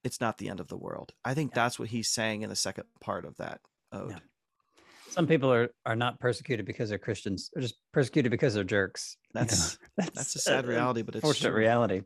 it's 0.05 0.21
not 0.21 0.37
the 0.37 0.51
end 0.51 0.61
of 0.61 0.69
the 0.69 0.77
world. 0.77 1.13
I 1.25 1.33
think 1.33 1.53
Yeah. 1.53 1.63
that's 1.63 1.79
what 1.79 1.89
he's 1.89 2.11
saying 2.11 2.43
in 2.43 2.51
the 2.51 2.55
second 2.55 2.85
part 3.01 3.25
of 3.25 3.39
that 3.39 3.63
ode. 3.93 4.11
Yeah. 4.11 4.19
Some 5.09 5.27
people 5.27 5.51
are 5.51 5.71
are 5.87 5.97
not 5.97 6.21
persecuted 6.21 6.67
because 6.67 6.91
they're 6.91 6.99
Christians. 6.99 7.49
They're 7.55 7.63
just 7.63 7.77
persecuted 7.95 8.31
because 8.31 8.53
they're 8.53 8.63
jerks. 8.63 9.17
know? 9.35 9.41
That's 9.41 9.79
that's 9.97 10.37
a 10.37 10.39
sad 10.39 10.67
uh, 10.67 10.69
reality, 10.69 11.01
but 11.01 11.15
it's 11.15 11.25
Unfortunate 11.25 11.53
true. 11.53 11.61
reality. 11.61 12.03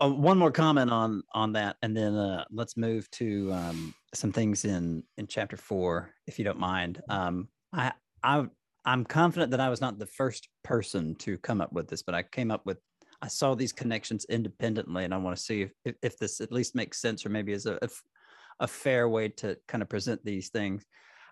Uh, 0.00 0.10
one 0.10 0.38
more 0.38 0.50
comment 0.50 0.90
on 0.90 1.22
on 1.32 1.52
that, 1.52 1.76
and 1.82 1.96
then 1.96 2.16
uh, 2.16 2.44
let's 2.50 2.76
move 2.76 3.08
to 3.12 3.52
um, 3.52 3.94
some 4.16 4.32
things 4.32 4.64
in 4.64 5.02
in 5.16 5.26
chapter 5.26 5.56
four, 5.56 6.10
if 6.26 6.38
you 6.38 6.44
don't 6.44 6.58
mind. 6.58 7.02
Um, 7.08 7.48
I 7.72 7.92
I 8.22 8.46
I'm 8.84 9.04
confident 9.04 9.50
that 9.52 9.60
I 9.60 9.70
was 9.70 9.80
not 9.80 9.98
the 9.98 10.06
first 10.06 10.48
person 10.62 11.14
to 11.16 11.38
come 11.38 11.60
up 11.60 11.72
with 11.72 11.88
this, 11.88 12.02
but 12.02 12.14
I 12.14 12.22
came 12.22 12.50
up 12.50 12.64
with 12.66 12.78
I 13.22 13.28
saw 13.28 13.54
these 13.54 13.72
connections 13.72 14.26
independently, 14.26 15.04
and 15.04 15.14
I 15.14 15.18
want 15.18 15.36
to 15.36 15.42
see 15.42 15.62
if, 15.62 15.72
if 15.84 15.94
if 16.02 16.18
this 16.18 16.40
at 16.40 16.52
least 16.52 16.74
makes 16.74 17.00
sense, 17.00 17.24
or 17.24 17.30
maybe 17.30 17.52
is 17.52 17.66
a 17.66 17.78
a 18.60 18.66
fair 18.66 19.08
way 19.08 19.28
to 19.28 19.56
kind 19.66 19.82
of 19.82 19.88
present 19.88 20.24
these 20.24 20.48
things. 20.48 20.84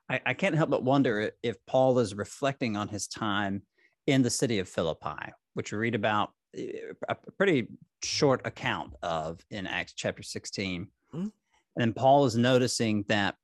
I, 0.08 0.20
I 0.26 0.34
can't 0.34 0.56
help 0.56 0.70
but 0.70 0.82
wonder 0.82 1.30
if 1.42 1.56
Paul 1.66 1.98
is 2.00 2.14
reflecting 2.14 2.76
on 2.76 2.88
his 2.88 3.06
time 3.06 3.62
in 4.06 4.22
the 4.22 4.30
city 4.30 4.58
of 4.58 4.68
Philippi, 4.68 5.32
which 5.54 5.72
we 5.72 5.78
read 5.78 5.94
about 5.94 6.30
a 6.54 7.14
pretty 7.38 7.68
short 8.02 8.42
account 8.44 8.94
of 9.02 9.40
in 9.50 9.66
Acts 9.66 9.94
chapter 9.94 10.22
16. 10.22 10.88
Mm. 11.14 11.32
And 11.78 11.96
Paul 11.96 12.24
is 12.26 12.36
noticing 12.36 13.04
that 13.08 13.36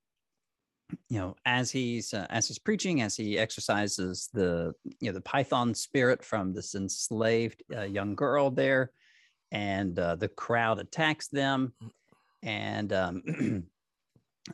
you 1.10 1.18
know 1.18 1.36
as 1.44 1.70
he's 1.70 2.14
uh, 2.14 2.26
as 2.30 2.48
he's 2.48 2.58
preaching 2.58 3.02
as 3.02 3.14
he 3.14 3.38
exercises 3.38 4.30
the 4.32 4.72
you 5.00 5.08
know 5.08 5.12
the 5.12 5.20
python 5.20 5.74
spirit 5.74 6.24
from 6.24 6.54
this 6.54 6.74
enslaved 6.74 7.62
uh, 7.76 7.82
young 7.82 8.14
girl 8.14 8.50
there 8.50 8.90
and 9.52 9.98
uh, 9.98 10.16
the 10.16 10.28
crowd 10.28 10.78
attacks 10.78 11.28
them 11.28 11.74
and 12.42 12.94
um, 12.94 13.22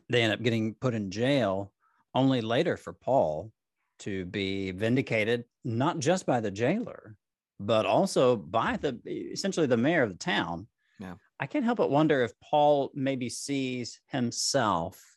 they 0.09 0.23
end 0.23 0.33
up 0.33 0.43
getting 0.43 0.75
put 0.75 0.93
in 0.93 1.09
jail 1.09 1.73
only 2.17 2.41
later 2.41 2.77
for 2.77 2.93
paul 2.93 3.53
to 4.01 4.25
be 4.25 4.73
vindicated 4.73 5.45
not 5.65 6.01
just 6.01 6.27
by 6.27 6.41
the 6.41 6.51
jailer 6.51 7.15
but 7.61 7.87
also 7.87 8.37
by 8.37 8.77
the 8.77 8.99
essentially 9.07 9.67
the 9.67 9.77
mayor 9.77 10.03
of 10.03 10.11
the 10.11 10.17
town. 10.17 10.67
Yeah 10.99 11.15
i 11.45 11.47
can't 11.47 11.65
help 11.65 11.77
but 11.77 11.91
wonder 11.91 12.23
if 12.23 12.33
paul 12.41 12.91
maybe 12.95 13.29
sees 13.29 14.01
himself 14.07 15.15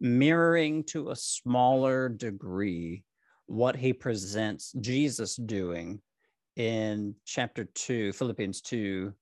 mirroring 0.00 0.84
to 0.84 1.10
a 1.10 1.16
smaller 1.16 2.08
degree 2.08 3.02
what 3.46 3.76
he 3.76 3.92
presents 3.92 4.72
Jesus 4.80 5.36
doing 5.36 6.00
in 6.56 7.14
chapter 7.24 7.64
2 7.64 8.12
Philippians 8.12 8.60
2 8.60 9.12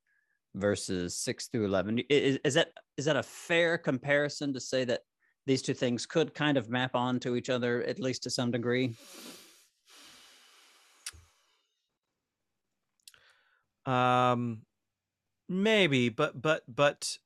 verses 0.54 1.16
6 1.16 1.48
through 1.48 1.66
11 1.66 2.00
is, 2.08 2.38
is 2.44 2.54
that 2.54 2.68
is 2.96 3.04
that 3.04 3.16
a 3.16 3.22
fair 3.22 3.76
comparison 3.76 4.52
to 4.52 4.60
say 4.60 4.84
that 4.84 5.00
these 5.46 5.62
two 5.62 5.74
things 5.74 6.06
could 6.06 6.34
kind 6.34 6.56
of 6.56 6.70
map 6.70 6.94
on 6.94 7.20
to 7.20 7.36
each 7.36 7.50
other 7.50 7.82
at 7.84 8.00
least 8.00 8.22
to 8.22 8.30
some 8.30 8.50
degree? 8.50 8.94
Um 13.84 14.62
maybe 15.48 16.08
but 16.08 16.40
but 16.40 16.62
but 16.68 17.18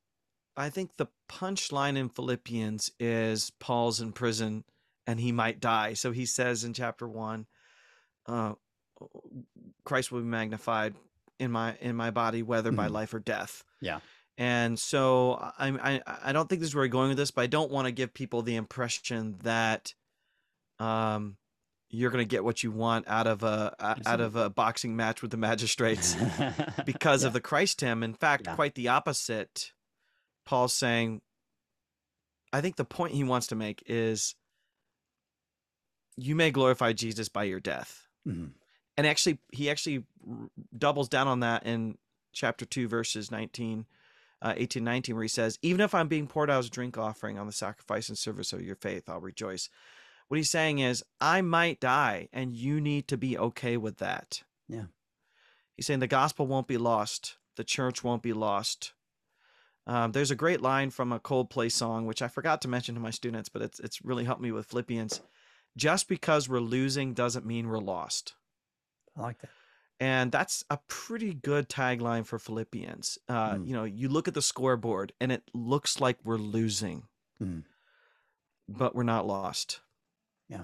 I 0.56 0.70
think 0.70 0.96
the 0.96 1.06
punchline 1.30 1.96
in 1.96 2.08
Philippians 2.08 2.90
is 2.98 3.52
Paul's 3.60 4.00
in 4.00 4.12
prison 4.12 4.64
and 5.06 5.20
he 5.20 5.30
might 5.32 5.60
die. 5.60 5.94
So 5.94 6.10
he 6.10 6.26
says 6.26 6.64
in 6.64 6.74
chapter 6.74 7.06
one, 7.06 7.46
uh, 8.26 8.54
Christ 9.84 10.10
will 10.10 10.20
be 10.20 10.26
magnified 10.26 10.94
in 11.38 11.50
my 11.50 11.76
in 11.80 11.96
my 11.96 12.10
body, 12.10 12.42
whether 12.42 12.70
mm-hmm. 12.70 12.76
by 12.76 12.86
life 12.88 13.14
or 13.14 13.20
death. 13.20 13.62
Yeah. 13.80 14.00
And 14.36 14.78
so 14.78 15.34
I, 15.34 15.68
I 15.68 16.02
I 16.24 16.32
don't 16.32 16.48
think 16.48 16.60
this 16.60 16.70
is 16.70 16.74
where 16.74 16.84
we're 16.84 16.88
going 16.88 17.08
with 17.08 17.18
this, 17.18 17.30
but 17.30 17.42
I 17.42 17.46
don't 17.46 17.70
want 17.70 17.86
to 17.86 17.92
give 17.92 18.12
people 18.12 18.42
the 18.42 18.56
impression 18.56 19.36
that 19.42 19.94
um 20.78 21.36
you're 21.90 22.10
going 22.10 22.24
to 22.24 22.28
get 22.28 22.44
what 22.44 22.62
you 22.62 22.70
want 22.70 23.08
out 23.08 23.26
of 23.26 23.42
a 23.42 23.74
out 23.80 24.20
of 24.20 24.36
a 24.36 24.50
boxing 24.50 24.94
match 24.94 25.22
with 25.22 25.30
the 25.30 25.36
magistrates 25.36 26.16
because 26.86 27.22
yeah. 27.22 27.28
of 27.28 27.32
the 27.32 27.40
Christ 27.40 27.80
hymn. 27.80 28.02
In 28.02 28.14
fact, 28.14 28.46
yeah. 28.46 28.54
quite 28.54 28.74
the 28.74 28.88
opposite. 28.88 29.72
Paul's 30.44 30.74
saying, 30.74 31.20
I 32.52 32.60
think 32.60 32.76
the 32.76 32.84
point 32.84 33.14
he 33.14 33.24
wants 33.24 33.48
to 33.48 33.54
make 33.54 33.82
is 33.86 34.34
you 36.16 36.34
may 36.34 36.50
glorify 36.50 36.92
Jesus 36.92 37.28
by 37.28 37.44
your 37.44 37.60
death. 37.60 38.06
Mm-hmm. 38.26 38.46
And 38.96 39.06
actually, 39.06 39.38
he 39.52 39.70
actually 39.70 40.04
doubles 40.76 41.08
down 41.08 41.28
on 41.28 41.40
that 41.40 41.64
in 41.64 41.96
chapter 42.32 42.64
2, 42.64 42.88
verses 42.88 43.30
19, 43.30 43.86
uh, 44.42 44.54
18, 44.56 44.82
19, 44.82 45.14
where 45.14 45.22
he 45.22 45.28
says, 45.28 45.58
Even 45.62 45.80
if 45.80 45.94
I'm 45.94 46.08
being 46.08 46.26
poured 46.26 46.50
out 46.50 46.58
as 46.58 46.66
a 46.66 46.70
drink 46.70 46.98
offering 46.98 47.38
on 47.38 47.46
the 47.46 47.52
sacrifice 47.52 48.08
and 48.08 48.18
service 48.18 48.52
of 48.52 48.62
your 48.62 48.74
faith, 48.74 49.08
I'll 49.08 49.20
rejoice. 49.20 49.70
What 50.28 50.36
he's 50.36 50.50
saying 50.50 50.78
is, 50.78 51.02
I 51.20 51.40
might 51.40 51.80
die, 51.80 52.28
and 52.32 52.54
you 52.54 52.80
need 52.80 53.08
to 53.08 53.16
be 53.16 53.36
okay 53.38 53.76
with 53.76 53.98
that. 53.98 54.42
Yeah. 54.68 54.84
He's 55.76 55.86
saying 55.86 56.00
the 56.00 56.06
gospel 56.06 56.46
won't 56.46 56.68
be 56.68 56.76
lost, 56.76 57.36
the 57.56 57.64
church 57.64 58.04
won't 58.04 58.22
be 58.22 58.32
lost, 58.32 58.92
um, 59.88 60.12
there's 60.12 60.30
a 60.30 60.36
great 60.36 60.60
line 60.60 60.90
from 60.90 61.12
a 61.12 61.18
Coldplay 61.18 61.72
song, 61.72 62.04
which 62.04 62.20
I 62.20 62.28
forgot 62.28 62.60
to 62.62 62.68
mention 62.68 62.94
to 62.94 63.00
my 63.00 63.10
students, 63.10 63.48
but 63.48 63.62
it's 63.62 63.80
it's 63.80 64.04
really 64.04 64.24
helped 64.24 64.42
me 64.42 64.52
with 64.52 64.66
Philippians. 64.66 65.22
Just 65.76 66.08
because 66.08 66.48
we're 66.48 66.60
losing 66.60 67.14
doesn't 67.14 67.46
mean 67.46 67.68
we're 67.68 67.78
lost. 67.78 68.34
I 69.16 69.22
like 69.22 69.38
that. 69.40 69.50
And 70.00 70.30
that's 70.30 70.62
a 70.70 70.78
pretty 70.88 71.32
good 71.34 71.68
tagline 71.68 72.26
for 72.26 72.38
Philippians. 72.38 73.18
Uh, 73.28 73.54
mm. 73.54 73.66
You 73.66 73.72
know, 73.72 73.84
you 73.84 74.08
look 74.08 74.28
at 74.28 74.34
the 74.34 74.42
scoreboard 74.42 75.12
and 75.20 75.32
it 75.32 75.42
looks 75.54 76.00
like 76.00 76.18
we're 76.22 76.36
losing, 76.36 77.04
mm. 77.42 77.64
but 78.68 78.94
we're 78.94 79.02
not 79.04 79.26
lost. 79.26 79.80
Yeah. 80.48 80.62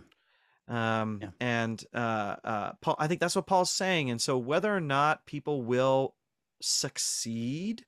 Um, 0.67 1.21
yeah. 1.23 1.29
And 1.41 1.85
uh, 1.95 2.37
uh, 2.43 2.73
Paul, 2.81 2.97
I 2.99 3.07
think 3.07 3.21
that's 3.21 3.37
what 3.37 3.47
Paul's 3.47 3.71
saying. 3.71 4.11
And 4.11 4.21
so, 4.21 4.39
whether 4.39 4.75
or 4.75 4.81
not 4.81 5.27
people 5.27 5.63
will 5.63 6.15
succeed 6.61 7.85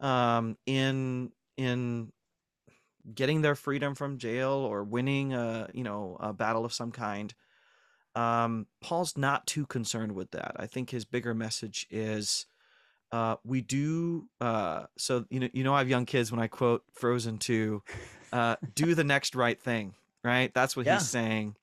um, 0.00 0.56
in 0.66 1.32
in 1.56 2.12
getting 3.12 3.42
their 3.42 3.54
freedom 3.54 3.94
from 3.94 4.18
jail 4.18 4.50
or 4.50 4.84
winning 4.84 5.34
a 5.34 5.68
you 5.74 5.84
know 5.84 6.16
a 6.20 6.32
battle 6.32 6.64
of 6.64 6.72
some 6.72 6.92
kind. 6.92 7.34
Um, 8.14 8.68
Paul's 8.80 9.16
not 9.16 9.46
too 9.46 9.66
concerned 9.66 10.12
with 10.12 10.30
that. 10.32 10.52
I 10.56 10.66
think 10.66 10.90
his 10.90 11.04
bigger 11.04 11.34
message 11.34 11.84
is 11.90 12.46
uh, 13.10 13.36
we 13.44 13.60
do 13.60 14.28
uh, 14.40 14.84
so 14.96 15.24
you 15.30 15.40
know 15.40 15.48
you 15.52 15.64
know 15.64 15.74
I 15.74 15.78
have 15.78 15.88
young 15.88 16.06
kids 16.06 16.30
when 16.30 16.40
I 16.40 16.46
quote 16.46 16.84
Frozen 16.92 17.38
2 17.38 17.82
uh, 18.32 18.56
do 18.74 18.94
the 18.94 19.04
next 19.04 19.34
right 19.34 19.60
thing 19.60 19.94
right 20.24 20.52
that's 20.54 20.76
what 20.76 20.86
yeah. 20.86 20.94
he's 20.94 21.08
saying 21.08 21.54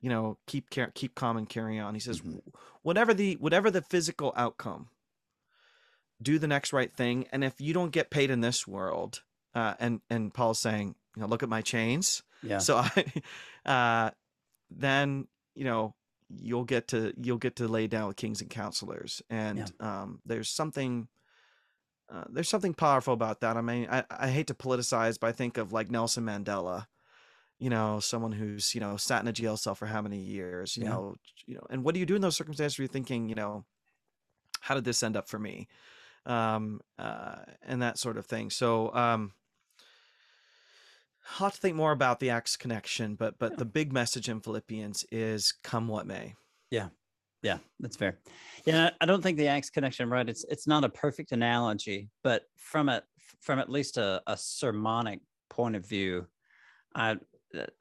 you 0.00 0.10
know 0.10 0.38
keep 0.46 0.68
keep 0.94 1.14
calm 1.14 1.36
and 1.36 1.48
carry 1.48 1.78
on 1.78 1.94
he 1.94 2.00
says 2.00 2.20
mm-hmm. 2.20 2.38
whatever 2.82 3.12
the 3.12 3.34
whatever 3.40 3.70
the 3.70 3.82
physical 3.82 4.32
outcome 4.36 4.88
do 6.22 6.38
the 6.38 6.46
next 6.46 6.72
right 6.72 6.90
thing. 6.90 7.26
And 7.32 7.42
if 7.44 7.60
you 7.60 7.74
don't 7.74 7.90
get 7.90 8.10
paid 8.10 8.30
in 8.30 8.40
this 8.40 8.66
world, 8.66 9.22
uh, 9.54 9.74
and 9.78 10.00
and 10.08 10.32
Paul's 10.32 10.60
saying, 10.60 10.94
you 11.16 11.22
know, 11.22 11.28
look 11.28 11.42
at 11.42 11.48
my 11.48 11.60
chains. 11.60 12.22
Yeah. 12.42 12.58
So 12.58 12.76
I, 13.66 13.70
uh, 13.70 14.10
then 14.70 15.26
you 15.54 15.64
know 15.64 15.94
you'll 16.34 16.64
get 16.64 16.88
to 16.88 17.12
you'll 17.20 17.38
get 17.38 17.56
to 17.56 17.68
lay 17.68 17.86
down 17.86 18.08
with 18.08 18.16
kings 18.16 18.40
and 18.40 18.48
counselors, 18.50 19.22
and 19.28 19.58
yeah. 19.58 20.02
um, 20.02 20.20
there's 20.24 20.48
something. 20.48 21.08
Uh, 22.12 22.24
there's 22.28 22.48
something 22.48 22.74
powerful 22.74 23.14
about 23.14 23.40
that. 23.40 23.56
I 23.56 23.62
mean, 23.62 23.88
I, 23.90 24.04
I 24.10 24.28
hate 24.28 24.48
to 24.48 24.54
politicize, 24.54 25.18
but 25.18 25.28
I 25.28 25.32
think 25.32 25.56
of 25.56 25.72
like 25.72 25.90
Nelson 25.90 26.24
Mandela, 26.24 26.84
you 27.62 27.70
know, 27.70 28.00
someone 28.00 28.32
who's, 28.32 28.74
you 28.74 28.80
know, 28.80 28.96
sat 28.96 29.22
in 29.22 29.28
a 29.28 29.32
jail 29.32 29.56
cell 29.56 29.74
for 29.74 29.86
how 29.86 30.02
many 30.02 30.18
years, 30.18 30.76
you 30.76 30.82
yeah. 30.82 30.90
know, 30.90 31.14
you 31.46 31.54
know, 31.54 31.66
and 31.70 31.84
what 31.84 31.94
do 31.94 32.00
you 32.00 32.06
do 32.06 32.16
in 32.16 32.22
those 32.22 32.36
circumstances 32.36 32.78
where 32.78 32.84
you're 32.84 32.92
thinking, 32.92 33.28
you 33.28 33.34
know, 33.34 33.64
how 34.60 34.74
did 34.74 34.84
this 34.84 35.02
end 35.02 35.16
up 35.16 35.28
for 35.28 35.38
me? 35.38 35.68
um, 36.26 36.80
uh, 36.98 37.36
and 37.66 37.82
that 37.82 37.98
sort 37.98 38.16
of 38.16 38.26
thing. 38.26 38.50
So 38.50 38.94
um, 38.94 39.32
I'll 41.38 41.46
have 41.46 41.54
to 41.54 41.60
think 41.60 41.76
more 41.76 41.92
about 41.92 42.20
the 42.20 42.30
Acts 42.30 42.56
connection, 42.56 43.14
but 43.14 43.38
but 43.38 43.52
yeah. 43.52 43.58
the 43.58 43.64
big 43.64 43.92
message 43.92 44.28
in 44.28 44.40
Philippians 44.40 45.04
is 45.10 45.52
come 45.62 45.88
what 45.88 46.06
may. 46.06 46.34
Yeah. 46.70 46.88
Yeah, 47.42 47.58
that's 47.80 47.96
fair. 47.96 48.20
Yeah, 48.64 48.90
I 49.00 49.06
don't 49.06 49.20
think 49.20 49.36
the 49.36 49.48
Acts 49.48 49.68
connection, 49.68 50.08
right? 50.08 50.28
It's 50.28 50.44
it's 50.44 50.68
not 50.68 50.84
a 50.84 50.88
perfect 50.88 51.32
analogy, 51.32 52.08
but 52.22 52.44
from 52.56 52.88
a 52.88 53.02
from 53.40 53.58
at 53.58 53.68
least 53.68 53.96
a, 53.96 54.22
a 54.28 54.36
sermonic 54.36 55.20
point 55.50 55.74
of 55.74 55.84
view, 55.84 56.28
I, 56.94 57.16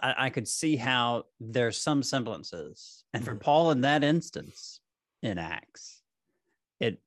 I, 0.01 0.13
I 0.17 0.29
could 0.29 0.47
see 0.47 0.75
how 0.75 1.25
there's 1.39 1.77
some 1.77 2.03
semblances, 2.03 3.03
and 3.13 3.23
for 3.23 3.31
mm-hmm. 3.31 3.39
Paul 3.39 3.71
in 3.71 3.81
that 3.81 4.03
instance 4.03 4.79
in 5.21 5.37
Acts, 5.37 6.01
it 6.79 6.99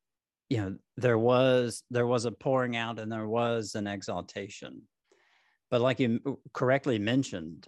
you 0.48 0.58
know 0.58 0.76
there 0.96 1.18
was 1.18 1.82
there 1.90 2.06
was 2.06 2.24
a 2.24 2.32
pouring 2.32 2.76
out 2.76 2.98
and 2.98 3.10
there 3.10 3.26
was 3.26 3.74
an 3.74 3.86
exaltation 3.86 4.82
but 5.70 5.80
like 5.80 5.98
you 5.98 6.38
correctly 6.52 6.98
mentioned 6.98 7.66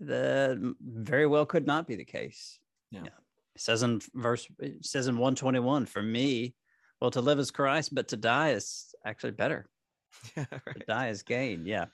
that 0.00 0.58
very 0.80 1.26
well 1.26 1.46
could 1.46 1.66
not 1.66 1.86
be 1.86 1.96
the 1.96 2.04
case 2.04 2.58
yeah. 2.90 3.00
yeah. 3.04 3.18
it 3.54 3.60
says 3.60 3.82
in 3.82 4.00
verse 4.14 4.46
it 4.58 4.84
says 4.84 5.08
in 5.08 5.14
121 5.14 5.86
for 5.86 6.02
me 6.02 6.54
well 7.00 7.10
to 7.10 7.20
live 7.20 7.38
is 7.38 7.50
christ 7.50 7.94
but 7.94 8.08
to 8.08 8.16
die 8.16 8.50
is 8.50 8.94
actually 9.04 9.32
better 9.32 9.66
yeah, 10.36 10.44
right. 10.50 10.78
to 10.78 10.86
die 10.86 11.08
is 11.08 11.22
gain 11.22 11.64
yeah 11.64 11.86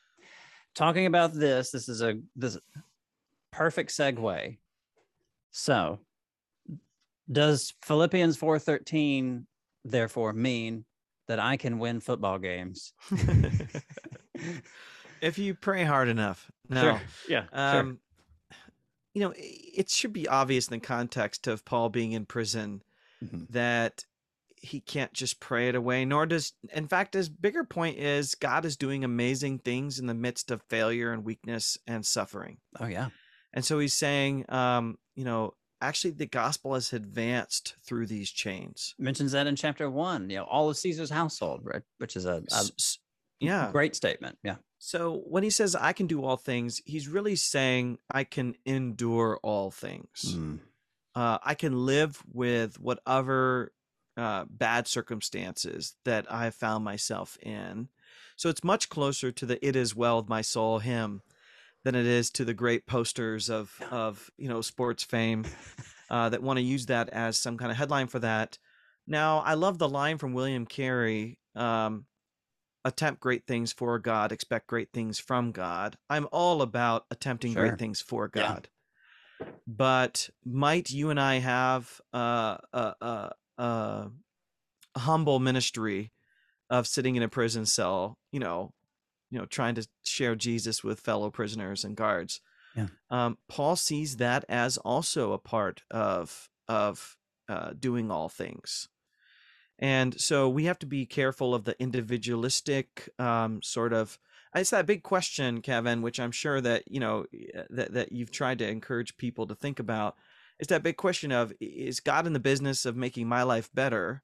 talking 0.75 1.07
about 1.07 1.33
this 1.33 1.71
this 1.71 1.89
is 1.89 2.03
a 2.03 2.19
this 2.37 2.59
perfect 3.51 3.91
segue 3.91 4.59
so 5.51 5.99
does 7.31 7.73
philippians 7.83 8.37
413 8.37 9.47
therefore 9.85 10.33
mean 10.33 10.85
that 11.29 11.39
I 11.39 11.57
can 11.57 11.79
win 11.79 12.01
football 12.01 12.39
games. 12.39 12.93
if 15.21 15.39
you 15.39 15.55
pray 15.55 15.85
hard 15.85 16.09
enough. 16.09 16.51
No. 16.69 16.81
Sure. 16.81 17.01
Yeah. 17.29 17.45
Um, 17.53 17.87
sure. 17.87 17.97
You 19.15 19.23
know, 19.23 19.35
it 19.37 19.91
should 19.91 20.13
be 20.13 20.29
obvious 20.29 20.69
in 20.69 20.79
the 20.79 20.87
context 20.87 21.47
of 21.47 21.65
Paul 21.65 21.91
being 21.91 22.13
in 22.13 22.27
prison 22.27 22.83
mm-hmm. 23.23 23.45
that 23.51 24.05
he 24.63 24.81
can't 24.81 25.13
just 25.13 25.41
pray 25.41 25.69
it 25.69 25.75
away, 25.75 26.05
nor 26.05 26.25
does, 26.25 26.53
in 26.73 26.87
fact, 26.87 27.15
his 27.15 27.29
bigger 27.29 27.65
point 27.65 27.99
is 27.99 28.37
God 28.37 28.65
is 28.65 28.77
doing 28.77 29.03
amazing 29.05 29.59
things 29.59 29.99
in 29.99 30.07
the 30.07 30.15
midst 30.15 30.51
of 30.51 30.63
failure 30.71 31.13
and 31.13 31.25
weakness 31.25 31.77
and 31.87 32.07
suffering. 32.07 32.59
Oh, 32.79 32.87
yeah. 32.87 33.09
And 33.53 33.65
so 33.65 33.79
he's 33.81 33.93
saying, 33.93 34.47
um, 34.49 34.99
you 35.17 35.25
know, 35.25 35.55
actually 35.81 36.13
the 36.13 36.27
gospel 36.27 36.75
has 36.75 36.93
advanced 36.93 37.75
through 37.85 38.07
these 38.07 38.31
chains. 38.31 38.95
Mentions 38.99 39.33
that 39.33 39.49
in 39.49 39.57
chapter 39.57 39.91
one, 39.91 40.31
you 40.31 40.37
know, 40.37 40.45
all 40.45 40.71
of 40.71 40.77
Caesar's 40.77 41.11
household, 41.11 41.63
right? 41.65 41.83
Which 41.99 42.15
is 42.17 42.25
a, 42.25 42.35
a 42.35 42.43
S- 42.53 42.73
s- 42.79 42.99
yeah. 43.41 43.71
great 43.73 43.97
statement. 43.97 44.39
Yeah. 44.45 44.57
So 44.79 45.23
when 45.27 45.43
he 45.43 45.51
says 45.51 45.75
I 45.75 45.93
can 45.93 46.07
do 46.07 46.25
all 46.25 46.37
things, 46.37 46.81
he's 46.87 47.09
really 47.09 47.37
saying 47.37 47.99
I 48.11 48.25
can 48.25 48.55
endure 48.65 49.39
all 49.43 49.71
things. 49.73 50.37
Mm. 50.37 50.61
Uh, 51.15 51.39
I 51.43 51.55
can 51.55 51.85
live 51.85 52.23
with 52.33 52.81
whatever 52.81 53.73
uh, 54.17 54.45
bad 54.49 54.87
circumstances 54.87 55.97
that 56.05 56.31
I 56.31 56.45
have 56.45 56.55
found 56.55 56.85
myself 56.85 57.39
in. 57.43 57.89
So 58.37 58.49
it's 58.49 58.65
much 58.65 58.89
closer 58.89 59.33
to 59.33 59.47
the 59.47 59.65
"It 59.67 59.77
is 59.77 59.95
well 59.95 60.19
with 60.19 60.29
my 60.29 60.43
soul" 60.43 60.79
hymn 60.81 61.23
than 61.85 61.95
it 61.95 62.07
is 62.07 62.31
to 62.33 62.45
the 62.45 62.55
great 62.55 62.87
posters 62.87 63.51
of 63.51 63.81
of 63.91 64.31
you 64.37 64.49
know 64.49 64.61
sports 64.61 65.05
fame 65.05 65.45
uh, 66.11 66.29
that 66.29 66.43
want 66.43 66.59
to 66.59 66.63
use 66.63 66.87
that 66.87 67.09
as 67.11 67.39
some 67.39 67.57
kind 67.59 67.71
of 67.71 67.77
headline 67.77 68.09
for 68.09 68.19
that. 68.21 68.59
Now, 69.07 69.39
I 69.41 69.55
love 69.55 69.79
the 69.79 69.89
line 69.89 70.19
from 70.19 70.33
William 70.33 70.67
Carey. 70.67 71.39
Um, 71.55 72.07
attempt 72.85 73.21
great 73.21 73.47
things 73.47 73.73
for 73.73 73.99
God, 73.99 74.33
expect 74.33 74.67
great 74.67 74.93
things 74.93 75.19
from 75.19 75.53
God. 75.53 75.97
I'm 76.11 76.27
all 76.33 76.63
about 76.63 77.07
attempting 77.11 77.53
Sure. 77.53 77.69
great 77.69 77.79
things 77.79 78.01
for 78.01 78.31
Yeah. 78.35 78.43
God. 78.43 78.69
But 79.67 80.31
might 80.45 80.91
you 80.91 81.11
and 81.11 81.21
I 81.21 81.37
have 81.39 82.01
uh, 82.13 82.59
a, 82.73 82.95
a, 83.01 83.33
a, 83.59 84.11
a 84.95 84.99
humble 84.99 85.39
ministry 85.39 86.13
of 86.71 86.87
sitting 86.87 87.17
in 87.17 87.23
a 87.23 87.29
prison 87.29 87.67
cell, 87.67 88.19
you 88.31 88.41
know, 88.41 88.73
you 89.31 89.39
know, 89.39 89.47
trying 89.47 89.75
to 89.75 89.87
share 90.05 90.35
Jesus 90.35 90.85
with 90.85 91.01
fellow 91.01 91.31
prisoners 91.31 91.85
and 91.85 91.97
guards. 91.97 92.41
Yeah. 92.77 92.87
Um, 93.11 93.39
Paul 93.49 93.77
sees 93.77 94.17
that 94.17 94.45
as 94.49 94.79
also 94.79 95.33
a 95.33 95.39
part 95.39 95.83
of 95.91 96.49
of 96.69 97.17
uh, 97.49 97.73
doing 97.79 98.11
all 98.11 98.29
things. 98.29 98.89
And 99.79 100.19
so 100.21 100.49
we 100.49 100.65
have 100.65 100.79
to 100.81 100.87
be 100.87 101.07
careful 101.07 101.55
of 101.55 101.65
the 101.65 101.81
individualistic 101.81 103.09
um, 103.19 103.61
sort 103.63 103.93
of. 103.93 104.19
It's 104.55 104.71
that 104.71 104.87
big 104.87 105.03
question, 105.03 105.63
Kevin, 105.63 106.03
which 106.03 106.21
I'm 106.21 106.31
sure 106.31 106.61
that 106.61 106.85
you 106.87 107.01
know 107.01 107.27
uh, 107.57 107.63
that 107.71 107.93
that 107.93 108.13
you've 108.13 108.31
tried 108.31 108.59
to 108.59 108.69
encourage 108.69 109.17
people 109.17 109.47
to 109.47 109.55
think 109.55 109.79
about. 109.79 110.17
It's 110.63 110.69
that 110.69 110.85
big 110.85 110.97
question 110.97 111.33
of 111.33 111.53
is 111.59 111.99
God 111.99 112.25
in 112.25 112.35
the 112.35 112.39
business 112.39 112.87
of 112.87 112.95
making 112.95 113.27
my 113.27 113.43
life 113.43 113.69
better, 113.75 114.23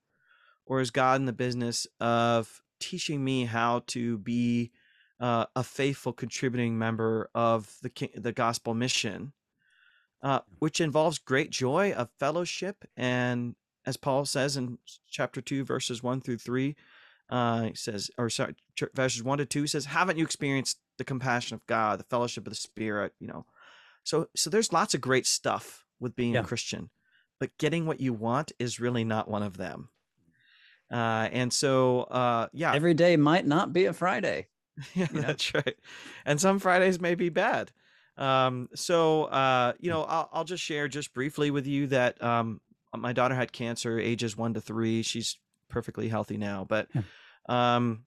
or 0.66 0.80
is 0.80 0.92
God 0.92 1.18
in 1.18 1.26
the 1.26 1.32
business 1.32 1.84
of 1.98 2.62
teaching 2.78 3.24
me 3.24 3.46
how 3.46 3.82
to 3.88 4.18
be 4.18 4.70
uh, 5.18 5.46
a 5.56 5.64
faithful 5.64 6.12
contributing 6.12 6.78
member 6.78 7.28
of 7.34 7.74
the 7.82 7.90
the 8.14 8.30
gospel 8.30 8.72
mission, 8.72 9.32
uh, 10.22 10.38
which 10.60 10.80
involves 10.80 11.18
great 11.18 11.50
joy 11.50 11.90
of 11.90 12.08
fellowship 12.20 12.84
and 12.96 13.56
as 13.84 13.96
Paul 13.96 14.24
says 14.24 14.56
in 14.56 14.78
chapter 15.10 15.40
2, 15.40 15.64
verses 15.64 16.04
1 16.04 16.20
through 16.20 16.38
3, 16.38 16.76
uh, 17.30 17.62
he 17.62 17.74
says, 17.74 18.12
or 18.16 18.30
sorry, 18.30 18.54
verses 18.94 19.24
1 19.24 19.38
to 19.38 19.44
2, 19.44 19.66
says, 19.66 19.86
Haven't 19.86 20.18
you 20.18 20.24
experienced 20.24 20.78
the 20.98 21.04
compassion 21.04 21.56
of 21.56 21.66
God, 21.66 21.98
the 21.98 22.04
fellowship 22.04 22.46
of 22.46 22.52
the 22.52 22.56
Spirit? 22.56 23.14
You 23.18 23.26
know, 23.26 23.46
so 24.04 24.28
so 24.36 24.50
there's 24.50 24.72
lots 24.72 24.94
of 24.94 25.00
great 25.00 25.26
stuff 25.26 25.84
with 26.00 26.16
being 26.16 26.34
Yeah. 26.34 26.40
a 26.40 26.44
Christian, 26.44 26.90
but 27.40 27.56
getting 27.58 27.86
what 27.86 28.00
you 28.00 28.12
want 28.12 28.52
is 28.58 28.80
really 28.80 29.04
not 29.04 29.28
one 29.28 29.42
of 29.42 29.56
them. 29.56 29.90
Uh, 30.90 31.28
and 31.32 31.52
so, 31.52 32.02
uh, 32.02 32.48
yeah, 32.52 32.72
Every 32.74 32.94
day 32.94 33.16
might 33.16 33.46
not 33.46 33.72
be 33.72 33.84
a 33.84 33.92
Friday. 33.92 34.46
yeah, 34.94 35.08
you 35.12 35.20
know? 35.20 35.26
that's 35.28 35.52
right. 35.54 35.76
And 36.24 36.40
some 36.40 36.58
Fridays 36.58 37.00
may 37.00 37.14
be 37.14 37.28
bad. 37.28 37.72
Um, 38.16 38.68
so, 38.74 39.24
uh, 39.24 39.74
you 39.80 39.90
know, 39.90 40.02
I'll, 40.04 40.28
I'll 40.32 40.44
just 40.44 40.62
share 40.64 40.88
just 40.88 41.12
briefly 41.12 41.50
with 41.50 41.66
you 41.66 41.88
that 41.88 42.22
um, 42.22 42.60
my 42.96 43.12
daughter 43.12 43.34
had 43.34 43.52
cancer, 43.52 43.98
ages 43.98 44.36
one 44.36 44.54
to 44.54 44.60
three. 44.60 45.02
She's 45.02 45.38
perfectly 45.68 46.08
healthy 46.08 46.36
now, 46.38 46.64
but, 46.68 46.88
Yeah. 46.94 47.02
um, 47.48 48.04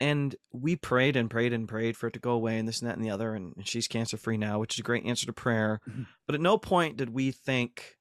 and 0.00 0.34
we 0.52 0.76
prayed 0.76 1.14
and 1.16 1.28
prayed 1.30 1.52
and 1.52 1.68
prayed 1.68 1.96
for 1.96 2.06
it 2.08 2.12
to 2.14 2.18
go 2.20 2.30
away 2.32 2.58
and 2.58 2.66
this 2.66 2.80
and 2.80 2.88
that 2.90 2.96
and 2.96 3.04
the 3.04 3.10
other. 3.10 3.34
And 3.34 3.54
she's 3.66 3.86
cancer 3.86 4.16
free 4.16 4.36
now, 4.38 4.58
which 4.58 4.74
is 4.74 4.80
a 4.80 4.82
great 4.82 5.04
answer 5.04 5.26
to 5.26 5.32
prayer. 5.32 5.80
Mhm. 5.88 6.06
But 6.26 6.34
at 6.34 6.40
no 6.40 6.56
point 6.58 6.96
did 6.96 7.10
we 7.10 7.30
think 7.32 7.96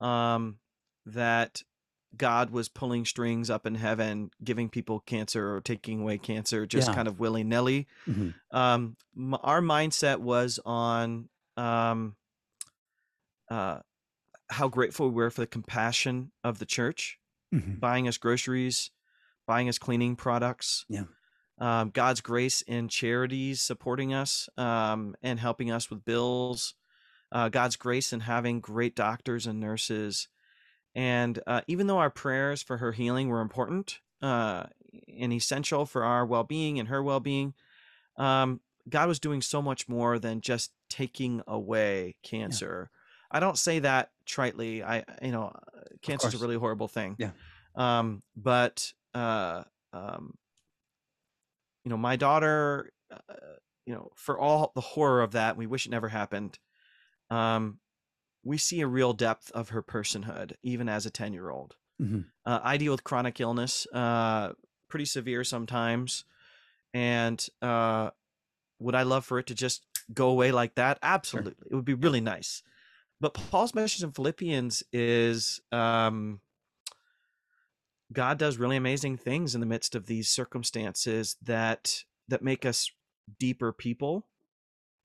um, 0.00 0.58
that 1.06 1.62
God 2.16 2.50
was 2.50 2.68
pulling 2.68 3.04
strings 3.04 3.50
up 3.50 3.66
in 3.66 3.74
heaven, 3.76 4.30
giving 4.42 4.68
people 4.70 5.00
cancer 5.00 5.54
or 5.54 5.60
taking 5.60 6.00
away 6.00 6.18
cancer 6.18 6.66
just 6.66 6.88
Yeah. 6.88 6.94
kind 6.94 7.06
of 7.06 7.20
willy 7.20 7.44
nilly. 7.44 7.86
Mhm. 8.06 8.34
Um, 8.50 8.96
our 9.42 9.60
mindset 9.60 10.18
was 10.18 10.58
on 10.64 11.28
um, 11.56 12.16
uh, 13.50 13.80
how 14.48 14.68
grateful 14.68 15.08
we 15.08 15.14
were 15.14 15.30
for 15.30 15.42
the 15.42 15.46
compassion 15.46 16.32
of 16.42 16.58
the 16.58 16.66
church, 16.66 17.18
Mhm. 17.52 17.78
buying 17.78 18.08
us 18.08 18.16
groceries, 18.18 18.90
buying 19.46 19.68
us 19.68 19.78
cleaning 19.78 20.16
products. 20.16 20.86
Yeah. 20.88 21.04
Um, 21.60 21.90
God's 21.90 22.22
grace 22.22 22.62
in 22.62 22.88
charities 22.88 23.60
supporting 23.60 24.14
us 24.14 24.48
um, 24.56 25.14
and 25.22 25.38
helping 25.38 25.70
us 25.70 25.90
with 25.90 26.04
bills. 26.04 26.74
Uh, 27.30 27.48
God's 27.48 27.76
grace 27.76 28.12
in 28.12 28.20
having 28.20 28.60
great 28.60 28.96
doctors 28.96 29.46
and 29.46 29.60
nurses. 29.60 30.28
And 30.94 31.38
uh, 31.46 31.60
even 31.68 31.86
though 31.86 31.98
our 31.98 32.10
prayers 32.10 32.62
for 32.62 32.78
her 32.78 32.92
healing 32.92 33.28
were 33.28 33.40
important 33.40 34.00
uh, 34.22 34.64
and 35.20 35.32
essential 35.32 35.86
for 35.86 36.02
our 36.02 36.26
well 36.26 36.44
being 36.44 36.80
and 36.80 36.88
her 36.88 37.02
well 37.02 37.20
being, 37.20 37.54
um, 38.16 38.60
God 38.88 39.06
was 39.06 39.20
doing 39.20 39.42
so 39.42 39.62
much 39.62 39.88
more 39.88 40.18
than 40.18 40.40
just 40.40 40.72
taking 40.88 41.42
away 41.46 42.16
cancer. 42.22 42.90
I 43.30 43.38
don't 43.38 43.58
say 43.58 43.78
that 43.80 44.10
tritely. 44.26 44.82
I, 44.82 45.04
you 45.22 45.30
know, 45.30 45.52
cancer 46.02 46.26
is 46.26 46.34
a 46.34 46.38
really 46.38 46.56
horrible 46.56 46.88
thing. 46.88 47.14
Yeah. 47.18 47.30
Um, 47.76 48.22
but, 48.34 48.92
uh, 49.14 49.62
um, 49.92 50.34
you 51.90 51.96
know, 51.96 52.00
my 52.00 52.14
daughter, 52.14 52.92
uh, 53.10 53.34
you 53.84 53.92
know, 53.92 54.12
for 54.14 54.38
all 54.38 54.70
the 54.76 54.80
horror 54.80 55.22
of 55.22 55.32
that, 55.32 55.56
we 55.56 55.66
wish 55.66 55.86
it 55.86 55.90
never 55.90 56.08
happened. 56.08 56.56
Um, 57.30 57.80
we 58.44 58.58
see 58.58 58.80
a 58.80 58.86
real 58.86 59.12
depth 59.12 59.50
of 59.50 59.70
her 59.70 59.82
personhood, 59.82 60.52
even 60.62 60.88
as 60.88 61.04
a 61.04 61.10
10 61.10 61.32
year 61.32 61.50
old. 61.50 61.74
Mhm. 62.00 62.26
Uh, 62.46 62.60
I 62.62 62.76
deal 62.76 62.92
with 62.92 63.02
chronic 63.02 63.40
illness, 63.40 63.88
uh, 63.92 64.52
pretty 64.88 65.04
severe 65.04 65.42
sometimes. 65.42 66.24
And 66.94 67.44
uh, 67.60 68.10
would 68.78 68.94
I 68.94 69.02
love 69.02 69.24
for 69.24 69.40
it 69.40 69.48
to 69.48 69.54
just 69.56 69.84
go 70.14 70.30
away 70.30 70.52
like 70.52 70.76
that? 70.76 71.00
Absolutely. 71.02 71.66
It 71.72 71.74
would 71.74 71.84
be 71.84 71.94
really 71.94 72.20
nice. 72.20 72.62
But 73.20 73.34
Paul's 73.34 73.74
message 73.74 74.04
in 74.04 74.12
Philippians 74.12 74.84
is 74.92 75.60
um, 75.72 76.40
God 78.12 78.38
does 78.38 78.58
really 78.58 78.76
amazing 78.76 79.16
things 79.16 79.54
in 79.54 79.60
the 79.60 79.66
midst 79.66 79.94
of 79.94 80.06
these 80.06 80.28
circumstances 80.28 81.36
that 81.42 82.04
that 82.28 82.42
make 82.42 82.64
us 82.64 82.90
deeper 83.38 83.72
people 83.72 84.26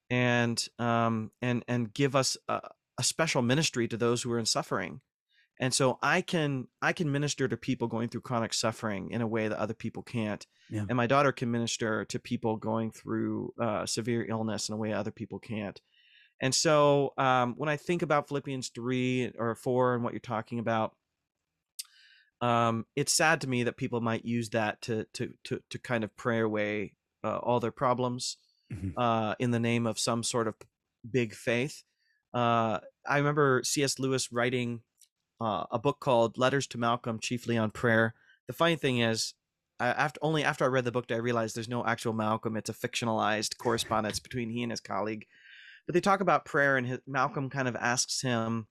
and 0.09 0.67
um, 0.79 1.31
and 1.41 1.63
and 1.67 1.93
give 1.93 2.15
us 2.15 2.37
a, 2.47 2.61
a 2.97 3.03
special 3.03 3.41
ministry 3.41 3.87
to 3.87 3.97
those 3.97 4.23
who 4.23 4.31
are 4.31 4.39
in 4.39 4.45
suffering. 4.45 5.01
And 5.59 5.73
so 5.73 5.99
I 6.01 6.21
can 6.21 6.67
I 6.81 6.93
can 6.93 7.11
minister 7.11 7.47
to 7.47 7.57
people 7.57 7.87
going 7.87 8.09
through 8.09 8.21
chronic 8.21 8.53
suffering 8.53 9.11
in 9.11 9.21
a 9.21 9.27
way 9.27 9.47
that 9.47 9.57
other 9.57 9.73
people 9.73 10.03
can't. 10.03 10.45
Yeah. 10.69 10.85
And 10.89 10.97
my 10.97 11.07
daughter 11.07 11.31
can 11.31 11.51
minister 11.51 12.05
to 12.05 12.19
people 12.19 12.57
going 12.57 12.91
through 12.91 13.53
uh, 13.59 13.85
severe 13.85 14.25
illness 14.25 14.67
in 14.67 14.75
a 14.75 14.77
way 14.77 14.91
other 14.91 15.11
people 15.11 15.39
can't. 15.39 15.79
And 16.41 16.53
so 16.53 17.13
um, 17.17 17.53
when 17.55 17.69
I 17.69 17.77
think 17.77 18.01
about 18.01 18.27
Philippians 18.27 18.69
three 18.69 19.31
or 19.37 19.55
four 19.55 19.95
and 19.95 20.03
what 20.03 20.11
you're 20.11 20.19
talking 20.19 20.59
about, 20.59 20.93
um, 22.41 22.85
it's 22.95 23.13
sad 23.13 23.41
to 23.41 23.47
me 23.49 23.63
that 23.63 23.77
people 23.77 24.01
might 24.01 24.25
use 24.25 24.49
that 24.49 24.81
to 24.83 25.05
to 25.13 25.33
to 25.45 25.61
to 25.69 25.79
kind 25.79 26.03
of 26.03 26.15
pray 26.17 26.39
away 26.39 26.93
uh, 27.23 27.37
all 27.37 27.59
their 27.59 27.71
problems 27.71 28.37
Mhm. 28.73 28.93
uh, 28.97 29.35
in 29.39 29.51
the 29.51 29.59
name 29.59 29.85
of 29.85 29.99
some 29.99 30.23
sort 30.23 30.47
of 30.47 30.55
big 31.09 31.33
faith. 31.35 31.83
Uh, 32.33 32.79
I 33.07 33.17
remember 33.17 33.61
C.S. 33.63 33.99
Lewis 33.99 34.31
writing 34.31 34.81
uh, 35.39 35.65
a 35.71 35.77
book 35.77 35.99
called 35.99 36.37
Letters 36.37 36.65
to 36.67 36.79
Malcolm, 36.79 37.19
chiefly 37.19 37.57
on 37.57 37.69
prayer. 37.69 38.15
The 38.47 38.53
funny 38.53 38.75
thing 38.75 38.99
is, 38.99 39.35
I, 39.79 39.87
after 39.89 40.19
only 40.23 40.43
after 40.43 40.63
I 40.65 40.69
read 40.69 40.83
the 40.83 40.91
book 40.91 41.05
did 41.07 41.15
I 41.15 41.19
realize 41.19 41.53
there's 41.53 41.69
no 41.69 41.85
actual 41.85 42.13
Malcolm. 42.13 42.57
It's 42.57 42.69
a 42.69 42.73
fictionalized 42.73 43.57
correspondence 43.57 44.19
between 44.19 44.49
he 44.49 44.63
and 44.63 44.71
his 44.71 44.81
colleague. 44.81 45.27
But 45.85 45.93
they 45.93 46.01
talk 46.01 46.19
about 46.21 46.45
prayer, 46.45 46.75
and 46.77 46.87
his, 46.87 46.99
Malcolm 47.05 47.49
kind 47.51 47.67
of 47.67 47.75
asks 47.75 48.21
him, 48.21 48.65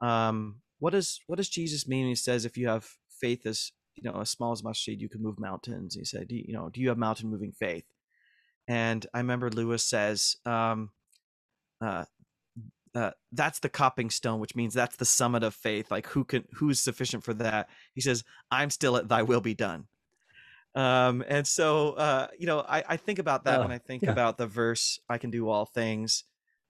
um, 0.00 0.62
"What 0.78 0.92
does 0.92 1.20
what 1.26 1.36
does 1.36 1.48
Jesus 1.48 1.86
mean?" 1.88 2.06
He 2.06 2.14
says, 2.14 2.44
"If 2.44 2.56
you 2.56 2.68
have 2.68 2.88
faith 3.08 3.46
as 3.46 3.72
you 3.94 4.02
know 4.04 4.20
as 4.20 4.30
small 4.30 4.52
as 4.52 4.62
mustard 4.62 4.84
seed, 4.84 5.00
you 5.02 5.08
can 5.08 5.22
move 5.22 5.38
mountains." 5.38 5.94
He 5.94 6.04
said, 6.04 6.28
do 6.28 6.36
you, 6.36 6.44
"You 6.48 6.54
know, 6.54 6.68
do 6.70 6.80
you 6.80 6.88
have 6.88 6.98
mountain 6.98 7.30
moving 7.30 7.52
faith?" 7.52 7.84
And 8.68 9.06
I 9.14 9.18
remember 9.18 9.50
Lewis 9.50 9.84
says, 9.84 10.36
um, 10.44 10.90
uh, 11.80 12.04
uh, 12.94 13.12
"That's 13.32 13.60
the 13.60 13.68
copping 13.68 14.10
stone, 14.10 14.40
which 14.40 14.54
means 14.56 14.74
that's 14.74 14.96
the 14.96 15.04
summit 15.04 15.42
of 15.42 15.54
faith. 15.54 15.90
Like 15.90 16.06
who 16.08 16.24
can 16.24 16.44
who's 16.54 16.80
sufficient 16.80 17.24
for 17.24 17.34
that?" 17.34 17.68
He 17.94 18.00
says, 18.00 18.24
"I'm 18.50 18.70
still 18.70 18.96
at 18.96 19.08
Thy 19.08 19.22
will 19.22 19.40
be 19.40 19.54
done." 19.54 19.88
Um, 20.74 21.24
and 21.28 21.46
so 21.46 21.92
uh, 21.92 22.28
you 22.38 22.46
know, 22.46 22.60
I, 22.60 22.84
I 22.88 22.96
think 22.96 23.18
about 23.18 23.44
that 23.44 23.60
when 23.60 23.70
Oh, 23.70 23.74
I 23.74 23.78
think 23.78 24.02
yeah. 24.02 24.12
about 24.12 24.38
the 24.38 24.46
verse, 24.46 25.00
"I 25.08 25.18
can 25.18 25.30
do 25.30 25.48
all 25.48 25.66
things." 25.66 26.24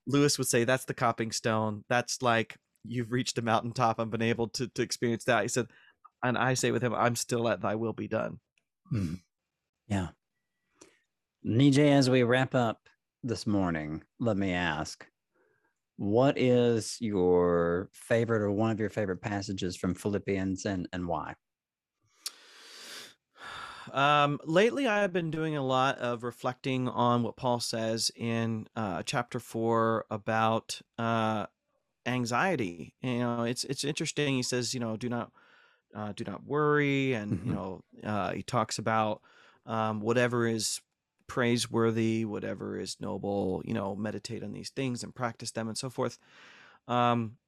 Lewis 0.06 0.38
would 0.38 0.46
say 0.48 0.64
that's 0.64 0.86
the 0.86 0.94
copping 0.94 1.32
stone. 1.32 1.84
That's 1.88 2.22
like 2.22 2.56
you've 2.84 3.12
reached 3.12 3.38
a 3.38 3.42
mountaintop 3.42 3.98
and 3.98 4.10
been 4.10 4.22
able 4.22 4.48
to 4.48 4.68
to 4.68 4.82
experience 4.82 5.24
that. 5.24 5.42
He 5.42 5.48
said, 5.48 5.66
and 6.22 6.36
I 6.36 6.54
say 6.54 6.70
with 6.70 6.82
him, 6.82 6.94
I'm 6.94 7.16
still 7.16 7.48
at 7.48 7.60
thy 7.60 7.74
will 7.74 7.92
be 7.92 8.08
done. 8.08 8.40
Hmm. 8.90 9.14
Yeah. 9.86 10.08
Nijay, 11.46 11.92
as 11.92 12.10
we 12.10 12.22
wrap 12.22 12.54
up 12.54 12.88
this 13.22 13.46
morning, 13.46 14.02
let 14.18 14.36
me 14.36 14.52
ask, 14.52 15.06
what 15.96 16.38
is 16.38 16.96
your 17.00 17.90
favorite 17.92 18.42
or 18.42 18.50
one 18.50 18.70
of 18.70 18.80
your 18.80 18.90
favorite 18.90 19.22
passages 19.22 19.76
from 19.76 19.94
Philippians 19.94 20.64
and, 20.64 20.88
and 20.92 21.06
why? 21.06 21.34
Um, 23.92 24.38
lately, 24.44 24.86
I've 24.86 25.12
been 25.12 25.30
doing 25.30 25.56
a 25.56 25.64
lot 25.64 25.98
of 25.98 26.22
reflecting 26.22 26.88
on 26.88 27.22
what 27.22 27.36
Paul 27.36 27.60
says 27.60 28.10
in 28.14 28.66
uh, 28.76 29.02
chapter 29.04 29.40
four 29.40 30.04
about 30.10 30.80
uh, 30.98 31.46
anxiety. 32.08 32.94
You 33.02 33.18
know, 33.20 33.44
it's 33.44 33.64
it's 33.64 33.84
interesting. 33.84 34.34
He 34.36 34.42
says, 34.42 34.74
you 34.74 34.80
know, 34.80 34.96
do 34.96 35.08
not 35.08 35.32
uh, 35.94 36.12
do 36.14 36.24
not 36.24 36.44
worry, 36.44 37.14
and 37.14 37.40
you 37.44 37.50
Mhm. 37.50 37.54
know, 37.54 37.82
uh, 38.04 38.32
he 38.32 38.42
talks 38.42 38.78
about 38.78 39.22
um, 39.66 40.00
whatever 40.00 40.46
is 40.46 40.80
praiseworthy, 41.28 42.24
whatever 42.24 42.78
is 42.78 43.00
noble. 43.00 43.62
You 43.64 43.74
know, 43.74 43.96
meditate 43.96 44.44
on 44.44 44.52
these 44.52 44.70
things 44.70 45.04
and 45.04 45.14
practice 45.14 45.52
them, 45.52 45.68
and 45.68 45.78
so 45.78 45.90
forth. 45.90 46.18
Um, 46.86 47.38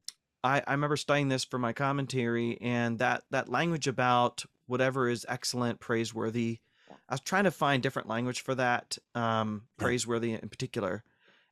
I, 0.44 0.62
I 0.66 0.72
remember 0.72 0.96
studying 0.96 1.28
this 1.28 1.44
for 1.44 1.58
my 1.58 1.72
commentary, 1.72 2.60
and 2.60 2.98
that 2.98 3.24
that 3.30 3.48
language 3.48 3.86
about 3.88 4.44
whatever 4.66 5.08
is 5.08 5.26
excellent, 5.28 5.80
praiseworthy. 5.80 6.60
I 7.08 7.14
was 7.14 7.20
trying 7.22 7.44
to 7.44 7.50
find 7.50 7.82
different 7.82 8.08
language 8.08 8.40
for 8.42 8.54
that, 8.56 8.98
um, 9.14 9.68
praiseworthy 9.78 10.32
in 10.34 10.48
particular, 10.48 11.04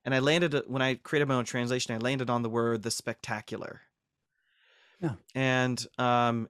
and 0.09 0.15
I 0.15 0.21
landed 0.21 0.63
when 0.69 0.81
I 0.81 0.95
created 0.95 1.29
my 1.29 1.35
own 1.35 1.45
translation. 1.45 1.95
I 1.95 1.99
landed 1.99 2.31
on 2.31 2.41
the 2.41 2.49
word 2.49 2.83
the 2.83 2.91
spectacular. 2.91 3.83
Yeah. 5.03 5.17
And 5.35 5.87
um, 5.99 6.49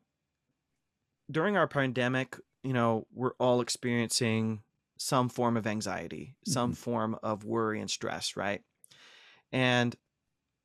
during 1.29 1.57
our 1.57 1.67
pandemic, 1.67 2.37
you 2.63 2.73
know, 2.73 3.09
we're 3.13 3.33
all 3.41 3.61
experiencing 3.61 4.63
some 4.97 5.29
form 5.29 5.57
of 5.57 5.67
anxiety, 5.67 6.37
some 6.47 6.73
Mhm. 6.73 6.77
form 6.77 7.19
of 7.21 7.43
worry 7.43 7.81
and 7.81 7.91
stress, 7.91 8.37
right? 8.37 8.63
And 9.51 9.97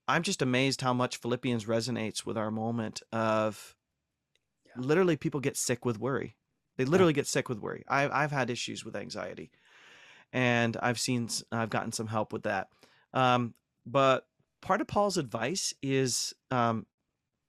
I'm 0.08 0.22
just 0.22 0.44
amazed 0.44 0.82
how 0.82 0.94
much 0.94 1.18
Philippians 1.18 1.66
resonates 1.66 2.28
with 2.28 2.38
our 2.38 2.52
moment 2.52 3.02
of 3.12 3.76
Yeah. 4.68 4.74
literally 4.78 5.18
people 5.18 5.40
get 5.40 5.58
sick 5.58 5.84
with 5.84 5.98
worry. 5.98 6.38
They 6.78 6.86
literally 6.86 7.14
get 7.14 7.26
sick 7.26 7.50
with 7.50 7.58
worry. 7.58 7.84
I've 7.88 8.12
I've 8.12 8.32
had 8.32 8.52
issues 8.52 8.86
with 8.86 8.96
anxiety, 8.96 9.50
and 10.34 10.76
I've 10.82 11.00
seen 11.00 11.30
I've 11.52 11.70
gotten 11.70 11.92
some 11.92 12.08
help 12.08 12.34
with 12.34 12.44
that. 12.44 12.68
Um, 13.14 13.54
but 13.86 14.26
part 14.62 14.82
of 14.82 14.88
Paul's 14.88 15.18
advice 15.18 15.74
is 15.82 16.34
um, 16.52 16.88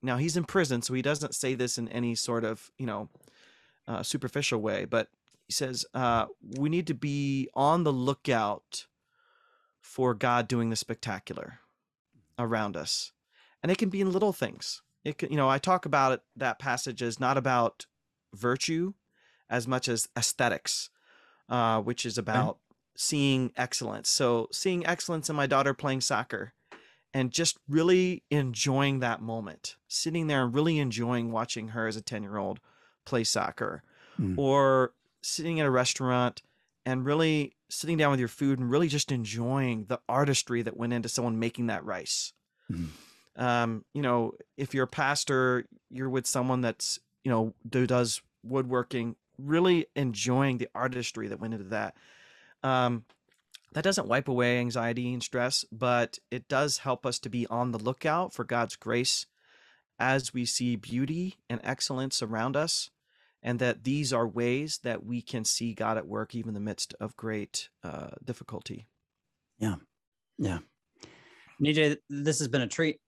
now 0.02 0.18
he's 0.18 0.36
in 0.36 0.44
prison, 0.44 0.82
so 0.82 0.92
he 0.94 1.02
doesn't 1.02 1.34
say 1.34 1.54
this 1.54 1.78
in 1.78 1.88
any 1.88 2.14
sort 2.14 2.44
of 2.44 2.70
you 2.78 2.86
know 2.86 3.08
uh, 3.88 4.02
superficial 4.02 4.60
way, 4.60 4.84
but 4.84 5.08
he 5.46 5.52
says 5.52 5.84
uh, 5.94 6.26
we 6.58 6.68
need 6.68 6.86
to 6.86 6.94
be 6.94 7.48
on 7.54 7.84
the 7.84 7.92
lookout 7.92 8.86
for 9.80 10.14
God 10.14 10.46
doing 10.46 10.70
the 10.70 10.76
spectacular 10.76 11.60
around 12.38 12.76
us, 12.76 13.12
and 13.62 13.72
it 13.72 13.78
can 13.78 13.88
be 13.88 14.02
in 14.02 14.12
little 14.12 14.32
things. 14.32 14.82
It 15.04 15.18
can, 15.18 15.30
you 15.30 15.36
know, 15.36 15.48
I 15.48 15.58
talk 15.58 15.86
about 15.86 16.12
it. 16.12 16.20
That 16.36 16.58
passage 16.58 17.02
is 17.02 17.18
not 17.18 17.36
about 17.36 17.86
virtue 18.34 18.94
as 19.50 19.68
much 19.68 19.88
as 19.88 20.08
aesthetics, 20.16 20.90
uh, 21.48 21.80
which 21.80 22.06
is 22.06 22.16
about 22.16 22.58
seeing 22.96 23.52
excellence. 23.56 24.08
So 24.08 24.48
seeing 24.52 24.86
excellence 24.86 25.28
in 25.28 25.36
my 25.36 25.46
daughter 25.46 25.74
playing 25.74 26.00
soccer 26.00 26.52
and 27.12 27.30
just 27.30 27.58
really 27.68 28.22
enjoying 28.30 29.00
that 29.00 29.20
moment, 29.20 29.76
sitting 29.88 30.26
there 30.26 30.44
and 30.44 30.54
really 30.54 30.78
enjoying 30.78 31.30
watching 31.32 31.68
her 31.68 31.86
as 31.86 31.96
a 31.96 32.02
10 32.02 32.22
year 32.22 32.36
old 32.36 32.60
play 33.04 33.24
soccer 33.24 33.82
Mm. 34.18 34.38
or 34.38 34.92
sitting 35.22 35.58
at 35.58 35.66
a 35.66 35.70
restaurant 35.70 36.42
and 36.86 37.04
really 37.04 37.56
sitting 37.68 37.96
down 37.96 38.12
with 38.12 38.20
your 38.20 38.28
food 38.28 38.58
and 38.60 38.70
really 38.70 38.86
just 38.86 39.10
enjoying 39.10 39.86
the 39.86 39.98
artistry 40.08 40.62
that 40.62 40.76
went 40.76 40.92
into 40.92 41.08
someone 41.08 41.38
making 41.38 41.66
that 41.66 41.84
rice. 41.84 42.32
Mhm. 42.70 42.90
Um, 43.36 43.84
you 43.92 44.02
know, 44.02 44.34
if 44.56 44.72
you're 44.74 44.84
a 44.84 44.88
pastor, 44.88 45.66
you're 45.90 46.08
with 46.08 46.26
someone 46.26 46.60
that's, 46.60 47.00
you 47.24 47.30
know, 47.30 47.54
who 47.72 47.86
does 47.86 48.22
woodworking, 48.44 49.16
really 49.38 49.86
enjoying 49.96 50.58
the 50.58 50.68
artistry 50.74 51.26
that 51.28 51.40
went 51.40 51.54
into 51.54 51.66
that. 51.70 51.96
Um, 52.64 53.04
that 53.74 53.84
doesn't 53.84 54.08
wipe 54.08 54.28
away 54.28 54.58
anxiety 54.58 55.12
and 55.12 55.22
stress, 55.22 55.64
but 55.70 56.18
it 56.30 56.48
does 56.48 56.78
help 56.78 57.04
us 57.04 57.18
to 57.20 57.28
be 57.28 57.46
on 57.48 57.72
the 57.72 57.78
lookout 57.78 58.32
for 58.32 58.44
God's 58.44 58.76
grace 58.76 59.26
as 59.98 60.32
we 60.32 60.44
see 60.44 60.76
beauty 60.76 61.36
and 61.48 61.60
excellence 61.62 62.22
around 62.22 62.56
us, 62.56 62.90
and 63.42 63.58
that 63.58 63.84
these 63.84 64.12
are 64.12 64.26
ways 64.26 64.80
that 64.82 65.04
we 65.04 65.20
can 65.20 65.44
see 65.44 65.74
God 65.74 65.98
at 65.98 66.06
work 66.06 66.34
even 66.34 66.50
in 66.50 66.54
the 66.54 66.60
midst 66.60 66.94
of 67.00 67.16
great 67.16 67.68
uh, 67.82 68.10
difficulty. 68.24 68.88
Yeah. 69.58 69.76
Yeah. 70.38 70.58
Nijay, 71.60 71.98
this 72.08 72.38
has 72.38 72.48
been 72.48 72.62
a 72.62 72.66
treat. 72.66 72.98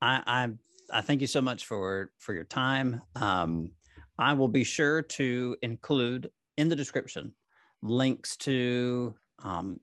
I, 0.00 0.22
I 0.26 0.98
I 0.98 1.00
thank 1.00 1.20
you 1.20 1.26
so 1.26 1.40
much 1.40 1.64
for 1.64 2.10
for 2.18 2.34
your 2.34 2.44
time. 2.44 3.02
Um, 3.14 3.70
I 4.18 4.34
will 4.34 4.48
be 4.48 4.64
sure 4.64 5.02
to 5.02 5.56
include 5.62 6.30
in 6.56 6.68
the 6.68 6.76
description 6.76 7.34
links 7.82 8.36
to 8.36 9.14
um, 9.42 9.80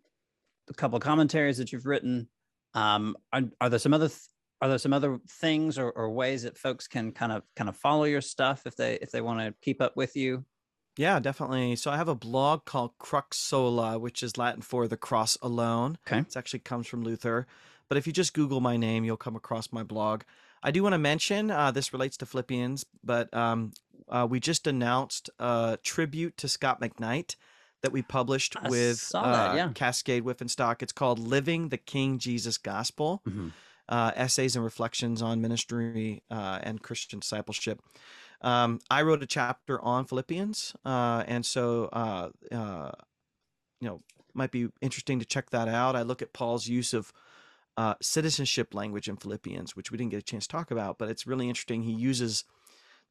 a 0.70 0.74
couple 0.74 0.98
of 0.98 1.04
commentaries 1.04 1.58
that 1.58 1.72
you've 1.72 1.86
written. 1.86 2.28
Um, 2.74 3.16
are, 3.34 3.44
are 3.60 3.70
there 3.70 3.80
some 3.80 3.94
other 3.94 4.08
th- 4.08 4.28
are 4.62 4.68
there 4.68 4.78
some 4.78 4.94
other 4.94 5.20
things 5.28 5.78
or, 5.78 5.90
or 5.92 6.10
ways 6.10 6.44
that 6.44 6.58
folks 6.58 6.88
can 6.88 7.12
kind 7.12 7.32
of 7.32 7.44
kind 7.56 7.70
of 7.70 7.78
follow 7.78 8.04
your 8.04 8.22
stuff 8.22 8.64
if 8.66 8.76
they 8.76 8.96
if 9.02 9.12
they 9.12 9.22
want 9.22 9.40
to 9.40 9.54
keep 9.62 9.82
up 9.82 9.96
with 9.96 10.16
you? 10.16 10.46
Yeah, 10.98 11.20
definitely. 11.20 11.78
So 11.78 11.92
I 11.92 11.98
have 11.98 12.10
a 12.10 12.16
blog 12.16 12.66
called 12.66 12.92
Crux 13.00 13.38
Sola, 13.38 13.98
which 13.98 14.22
is 14.22 14.38
Latin 14.38 14.62
for 14.62 14.88
the 14.88 14.98
cross 14.98 15.38
alone. 15.42 15.98
Okay. 16.06 16.20
It 16.20 16.36
actually 16.36 16.60
comes 16.60 16.88
from 16.88 17.04
Luther. 17.04 17.48
But 17.88 17.98
if 17.98 18.06
you 18.06 18.12
just 18.12 18.34
Google 18.34 18.60
my 18.60 18.76
name, 18.76 19.06
you'll 19.06 19.18
come 19.18 19.36
across 19.36 19.72
my 19.72 19.82
blog. 19.82 20.24
I 20.62 20.72
do 20.72 20.84
want 20.84 20.94
to 20.94 21.00
mention 21.00 21.52
uh, 21.52 21.72
this 21.72 21.94
relates 21.94 22.18
to 22.18 22.26
Philippians, 22.26 22.86
but 23.02 23.34
um, 23.34 23.72
uh, 24.10 24.28
we 24.30 24.42
just 24.42 24.68
announced 24.68 25.30
a 25.40 25.80
tribute 25.84 26.36
to 26.38 26.50
Scot 26.50 26.82
McKnight 26.82 27.36
that 27.82 27.92
we 27.92 28.02
published 28.02 28.56
I 28.62 28.70
with 28.70 28.98
saw 29.00 29.24
that, 29.32 29.52
uh, 29.52 29.56
yeah. 29.56 29.72
Cascade 29.74 30.24
Wipf 30.24 30.42
and 30.42 30.52
Stock. 30.52 30.82
It's 30.84 30.92
called 30.94 31.20
Living 31.20 31.70
the 31.70 31.78
King 31.78 32.20
Jesus 32.20 32.58
Gospel 32.58 33.22
Mhm. 33.28 33.52
uh, 33.88 34.12
essays 34.16 34.56
and 34.56 34.64
reflections 34.66 35.22
on 35.22 35.42
ministry 35.42 36.22
uh, 36.30 36.60
and 36.62 36.82
Christian 36.84 37.20
discipleship. 37.20 37.82
Um, 38.42 38.80
I 38.90 39.02
wrote 39.02 39.22
a 39.24 39.26
chapter 39.26 39.82
on 39.82 40.06
Philippians, 40.06 40.76
uh, 40.86 41.24
and 41.28 41.46
so 41.46 41.86
uh, 41.92 42.30
uh, 42.52 42.92
you 43.82 43.88
know 43.88 44.02
might 44.34 44.52
be 44.52 44.70
interesting 44.82 45.20
to 45.20 45.26
check 45.26 45.50
that 45.50 45.68
out. 45.68 45.96
I 45.96 46.04
look 46.04 46.22
at 46.22 46.34
Paul's 46.34 46.68
use 46.68 46.94
of 46.94 47.12
uh, 47.78 47.96
citizenship 48.02 48.74
language 48.74 49.08
in 49.10 49.18
Philippians, 49.18 49.76
which 49.76 49.90
we 49.92 49.98
didn't 49.98 50.12
get 50.12 50.20
a 50.20 50.24
chance 50.24 50.46
to 50.48 50.52
talk 50.52 50.70
about, 50.72 50.98
but 50.98 51.10
it's 51.10 51.26
really 51.26 51.48
interesting. 51.50 51.84
He 51.84 51.94
uses 51.94 52.44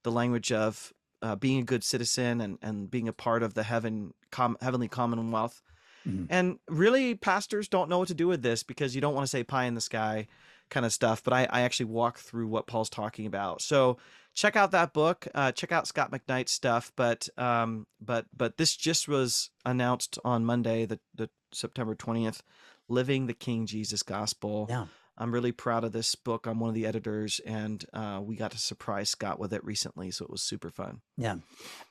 the 0.04 0.12
language 0.12 0.52
of 0.52 0.92
uh, 1.22 1.36
being 1.36 1.60
a 1.60 1.64
good 1.64 1.84
citizen 1.84 2.40
and, 2.40 2.58
and 2.62 2.90
being 2.90 3.08
a 3.08 3.12
part 3.12 3.42
of 3.42 3.54
the 3.54 3.62
heaven 3.62 4.14
com- 4.30 4.56
heavenly 4.60 4.88
commonwealth. 4.88 5.62
Mhm. 6.06 6.26
And 6.30 6.58
really, 6.68 7.14
pastors 7.14 7.68
don't 7.68 7.88
know 7.88 7.98
what 7.98 8.08
to 8.08 8.14
do 8.14 8.28
with 8.28 8.42
this 8.42 8.62
because 8.62 8.94
you 8.94 9.00
don't 9.00 9.14
want 9.14 9.24
to 9.24 9.30
say 9.30 9.42
pie 9.44 9.64
in 9.64 9.74
the 9.74 9.80
sky 9.80 10.28
kind 10.70 10.86
of 10.86 10.92
stuff. 10.92 11.22
But 11.22 11.32
I, 11.32 11.48
I 11.50 11.60
actually 11.62 11.86
walk 11.86 12.18
through 12.18 12.46
what 12.48 12.66
Paul's 12.66 12.90
talking 12.90 13.26
about. 13.26 13.60
So 13.62 13.98
check 14.34 14.54
out 14.54 14.70
that 14.70 14.92
book. 14.92 15.26
Uh, 15.34 15.50
check 15.52 15.72
out 15.72 15.88
Scot 15.88 16.10
McKnight's 16.12 16.52
stuff. 16.52 16.92
But 16.94 17.28
um, 17.36 17.86
but 18.00 18.26
but 18.36 18.56
this 18.56 18.76
just 18.76 19.08
was 19.08 19.50
announced 19.66 20.18
on 20.24 20.44
Monday, 20.44 20.86
the, 20.86 21.00
the 21.14 21.28
September 21.52 21.94
twentieth. 21.94 22.42
Living 22.90 23.26
the 23.26 23.34
King 23.34 23.66
Jesus 23.66 24.02
Gospel. 24.02 24.66
Yeah. 24.70 24.86
I'm 25.18 25.32
really 25.32 25.50
proud 25.52 25.82
of 25.84 25.92
this 25.92 26.14
book. 26.14 26.46
I'm 26.46 26.60
one 26.60 26.68
of 26.68 26.74
the 26.74 26.86
editors, 26.86 27.40
and 27.44 27.84
uh, 27.92 28.20
we 28.22 28.36
got 28.36 28.52
to 28.52 28.58
surprise 28.58 29.10
Scot 29.10 29.38
with 29.40 29.52
it 29.52 29.64
recently, 29.64 30.10
so 30.12 30.24
it 30.24 30.30
was 30.30 30.42
super 30.42 30.70
fun. 30.70 31.00
Yeah. 31.16 31.36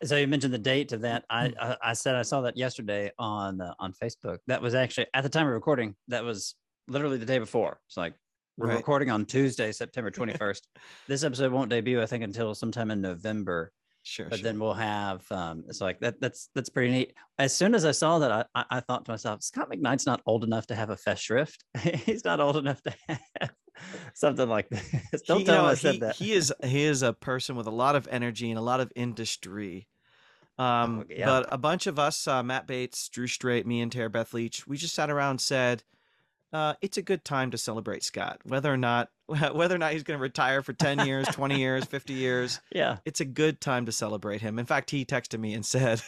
So 0.03 0.15
you 0.15 0.27
mentioned 0.27 0.53
the 0.53 0.57
date 0.59 0.93
of 0.93 1.01
that. 1.01 1.25
I 1.29 1.49
Mm. 1.49 1.53
I, 1.59 1.77
I 1.83 1.93
said 1.93 2.15
I 2.15 2.21
saw 2.21 2.41
that 2.41 2.55
yesterday 2.57 3.11
on 3.19 3.59
uh, 3.61 3.73
on 3.79 3.93
Facebook. 3.93 4.37
That 4.47 4.61
was 4.61 4.73
actually 4.75 5.07
at 5.13 5.23
the 5.23 5.29
time 5.29 5.45
of 5.47 5.53
recording. 5.53 5.95
That 6.07 6.23
was 6.23 6.55
literally 6.87 7.17
the 7.17 7.25
day 7.25 7.37
before. 7.39 7.79
It's 7.87 7.97
like 7.97 8.13
we're 8.57 8.67
Right. 8.69 8.77
recording 8.77 9.11
on 9.11 9.25
Tuesday, 9.25 9.71
September 9.71 10.09
twenty 10.17 10.33
first. 10.33 10.67
this 11.07 11.23
episode 11.23 11.51
won't 11.51 11.69
debut, 11.69 12.01
I 12.01 12.05
think, 12.05 12.23
until 12.23 12.55
sometime 12.55 12.91
in 12.91 13.01
November. 13.01 13.71
Sure, 14.07 14.27
But 14.29 14.39
sure. 14.39 14.43
then 14.43 14.59
we'll 14.59 14.73
have. 14.73 15.29
Um, 15.31 15.65
it's 15.67 15.81
like 15.81 15.99
that. 15.99 16.21
That's 16.21 16.49
that's 16.55 16.69
pretty 16.69 16.91
neat. 16.91 17.13
As 17.37 17.53
soon 17.53 17.75
as 17.75 17.83
I 17.83 17.91
saw 17.91 18.19
that, 18.19 18.47
I, 18.55 18.65
I, 18.71 18.79
thought 18.79 19.03
to 19.05 19.11
myself, 19.11 19.43
Scot 19.43 19.69
McKnight's 19.69 20.05
not 20.05 20.21
old 20.25 20.43
enough 20.45 20.67
to 20.67 20.75
have 20.75 20.89
a 20.89 20.95
fest 20.95 21.27
festschrift. 21.27 21.57
He's 22.05 22.23
not 22.23 22.39
old 22.39 22.55
enough 22.55 22.81
to 22.83 22.93
have 23.09 23.51
something 24.13 24.47
like 24.47 24.69
this. 24.69 25.21
Don't 25.27 25.39
He- 25.39 25.41
you 25.43 25.45
tell 25.47 25.55
him 25.57 25.63
know, 25.65 25.69
I 25.69 25.73
said 25.75 25.93
he, 25.95 25.99
that. 25.99 26.15
he 26.15 26.31
is 26.31 26.53
he 26.63 26.83
is 26.83 27.03
a 27.03 27.11
person 27.11 27.55
with 27.57 27.67
a 27.67 27.71
lot 27.71 27.95
of 27.97 28.07
energy 28.09 28.49
and 28.49 28.57
a 28.57 28.61
lot 28.63 28.79
of 28.79 28.91
industry. 28.95 29.87
Um, 30.57 30.99
Oh, 31.01 31.05
yeah. 31.09 31.25
But 31.25 31.47
a 31.51 31.57
bunch 31.57 31.85
of 31.85 31.99
us, 31.99 32.27
uh, 32.27 32.41
Matt 32.43 32.65
Bates, 32.65 33.09
Drew 33.09 33.27
Strait, 33.27 33.67
me, 33.67 33.81
and 33.81 33.91
Tara 33.91 34.09
Beth 34.09 34.33
Leach, 34.33 34.65
we 34.65 34.77
just 34.77 34.95
sat 34.95 35.09
around 35.09 35.31
and 35.31 35.41
said, 35.41 35.83
uh, 36.53 36.73
it's 36.81 36.97
a 36.97 37.01
good 37.03 37.23
time 37.25 37.51
to 37.51 37.57
celebrate 37.57 38.03
Scot, 38.03 38.39
whether 38.43 38.73
or 38.73 38.77
not 38.77 39.09
whether 39.53 39.75
or 39.75 39.77
not 39.77 39.91
he's 39.91 40.03
going 40.03 40.17
to 40.17 40.21
retire 40.21 40.61
for 40.61 40.73
ten 40.73 41.05
years, 41.05 41.27
twenty 41.27 41.59
years, 41.59 41.85
fifty 41.85 42.13
years. 42.13 42.61
Yeah, 42.73 42.97
it's 43.05 43.19
a 43.19 43.25
good 43.25 43.59
time 43.59 43.85
to 43.85 43.91
celebrate 43.91 44.41
him. 44.41 44.57
In 44.57 44.65
fact, 44.65 44.89
he 44.89 45.05
texted 45.05 45.39
me 45.39 45.53
and 45.53 45.65
said, 45.65 46.01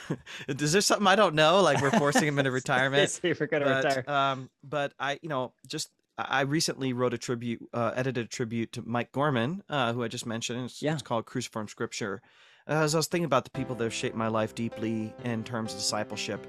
"Is 0.48 0.72
there 0.72 0.80
something 0.80 1.06
I 1.06 1.16
don't 1.16 1.34
know? 1.34 1.60
Like 1.62 1.80
we're 1.80 1.90
forcing 1.90 2.28
him 2.28 2.38
into 2.38 2.50
retirement? 2.52 3.10
See 3.10 3.28
if 3.28 3.40
we're 3.40 3.46
going 3.46 3.62
to 3.62 3.74
retire." 3.74 4.04
Um, 4.08 4.50
but 4.62 4.92
I, 5.00 5.18
you 5.22 5.28
know, 5.28 5.52
just 5.66 5.90
I 6.18 6.42
recently 6.42 6.92
wrote 6.92 7.14
a 7.14 7.18
tribute, 7.18 7.68
uh, 7.74 7.92
edited 7.94 8.26
a 8.26 8.28
tribute 8.28 8.72
to 8.72 8.82
Mike 8.82 9.12
Gorman, 9.12 9.62
uh, 9.68 9.92
who 9.92 10.02
I 10.02 10.08
just 10.08 10.26
mentioned. 10.26 10.64
It's, 10.64 10.82
yeah. 10.82 10.94
it's 10.94 11.02
called 11.02 11.26
Cruciform 11.26 11.68
Scripture. 11.68 12.22
As 12.66 12.94
I 12.94 12.98
was 12.98 13.06
thinking 13.06 13.26
about 13.26 13.44
the 13.44 13.50
people 13.50 13.76
that 13.76 13.84
have 13.84 13.94
shaped 13.94 14.16
my 14.16 14.28
life 14.28 14.54
deeply 14.54 15.14
in 15.24 15.44
terms 15.44 15.72
of 15.72 15.78
discipleship, 15.78 16.46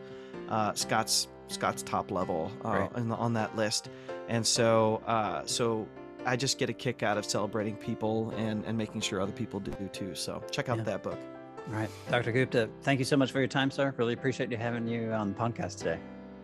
uh, 0.49 0.73
Scot's 0.73 1.27
Scot's 1.47 1.83
top 1.83 2.11
level 2.11 2.51
uh, 2.63 2.87
the, 2.95 3.15
on 3.15 3.33
that 3.33 3.55
list, 3.55 3.89
and 4.27 4.45
so 4.45 5.01
uh, 5.05 5.45
so 5.45 5.87
I 6.27 6.35
just 6.35 6.59
get 6.59 6.69
a 6.69 6.73
kick 6.73 7.03
out 7.03 7.17
of 7.17 7.25
celebrating 7.25 7.75
people 7.77 8.31
and 8.37 8.63
and 8.65 8.77
making 8.77 9.01
sure 9.01 9.21
other 9.21 9.31
people 9.31 9.59
do 9.59 9.71
too. 9.93 10.13
So 10.13 10.43
check 10.51 10.69
out 10.69 10.77
yeah. 10.77 10.83
that 10.83 11.03
book. 11.03 11.17
All 11.67 11.73
right, 11.73 11.89
Dr. 12.09 12.31
Gupta, 12.31 12.69
thank 12.81 12.99
you 12.99 13.05
so 13.05 13.17
much 13.17 13.31
for 13.31 13.39
your 13.39 13.47
time, 13.47 13.71
sir. 13.71 13.93
Really 13.97 14.13
appreciate 14.13 14.51
you 14.51 14.57
having 14.57 14.87
you 14.87 15.11
on 15.11 15.33
the 15.33 15.39
podcast 15.39 15.77
today. 15.79 15.99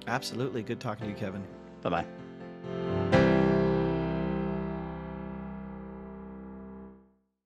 Absolutely, 0.08 0.64
good 0.64 0.80
talking 0.80 1.06
to 1.06 1.12
you, 1.12 1.18
Kevin. 1.18 1.46
Bye 1.82 2.04
bye. 3.10 3.43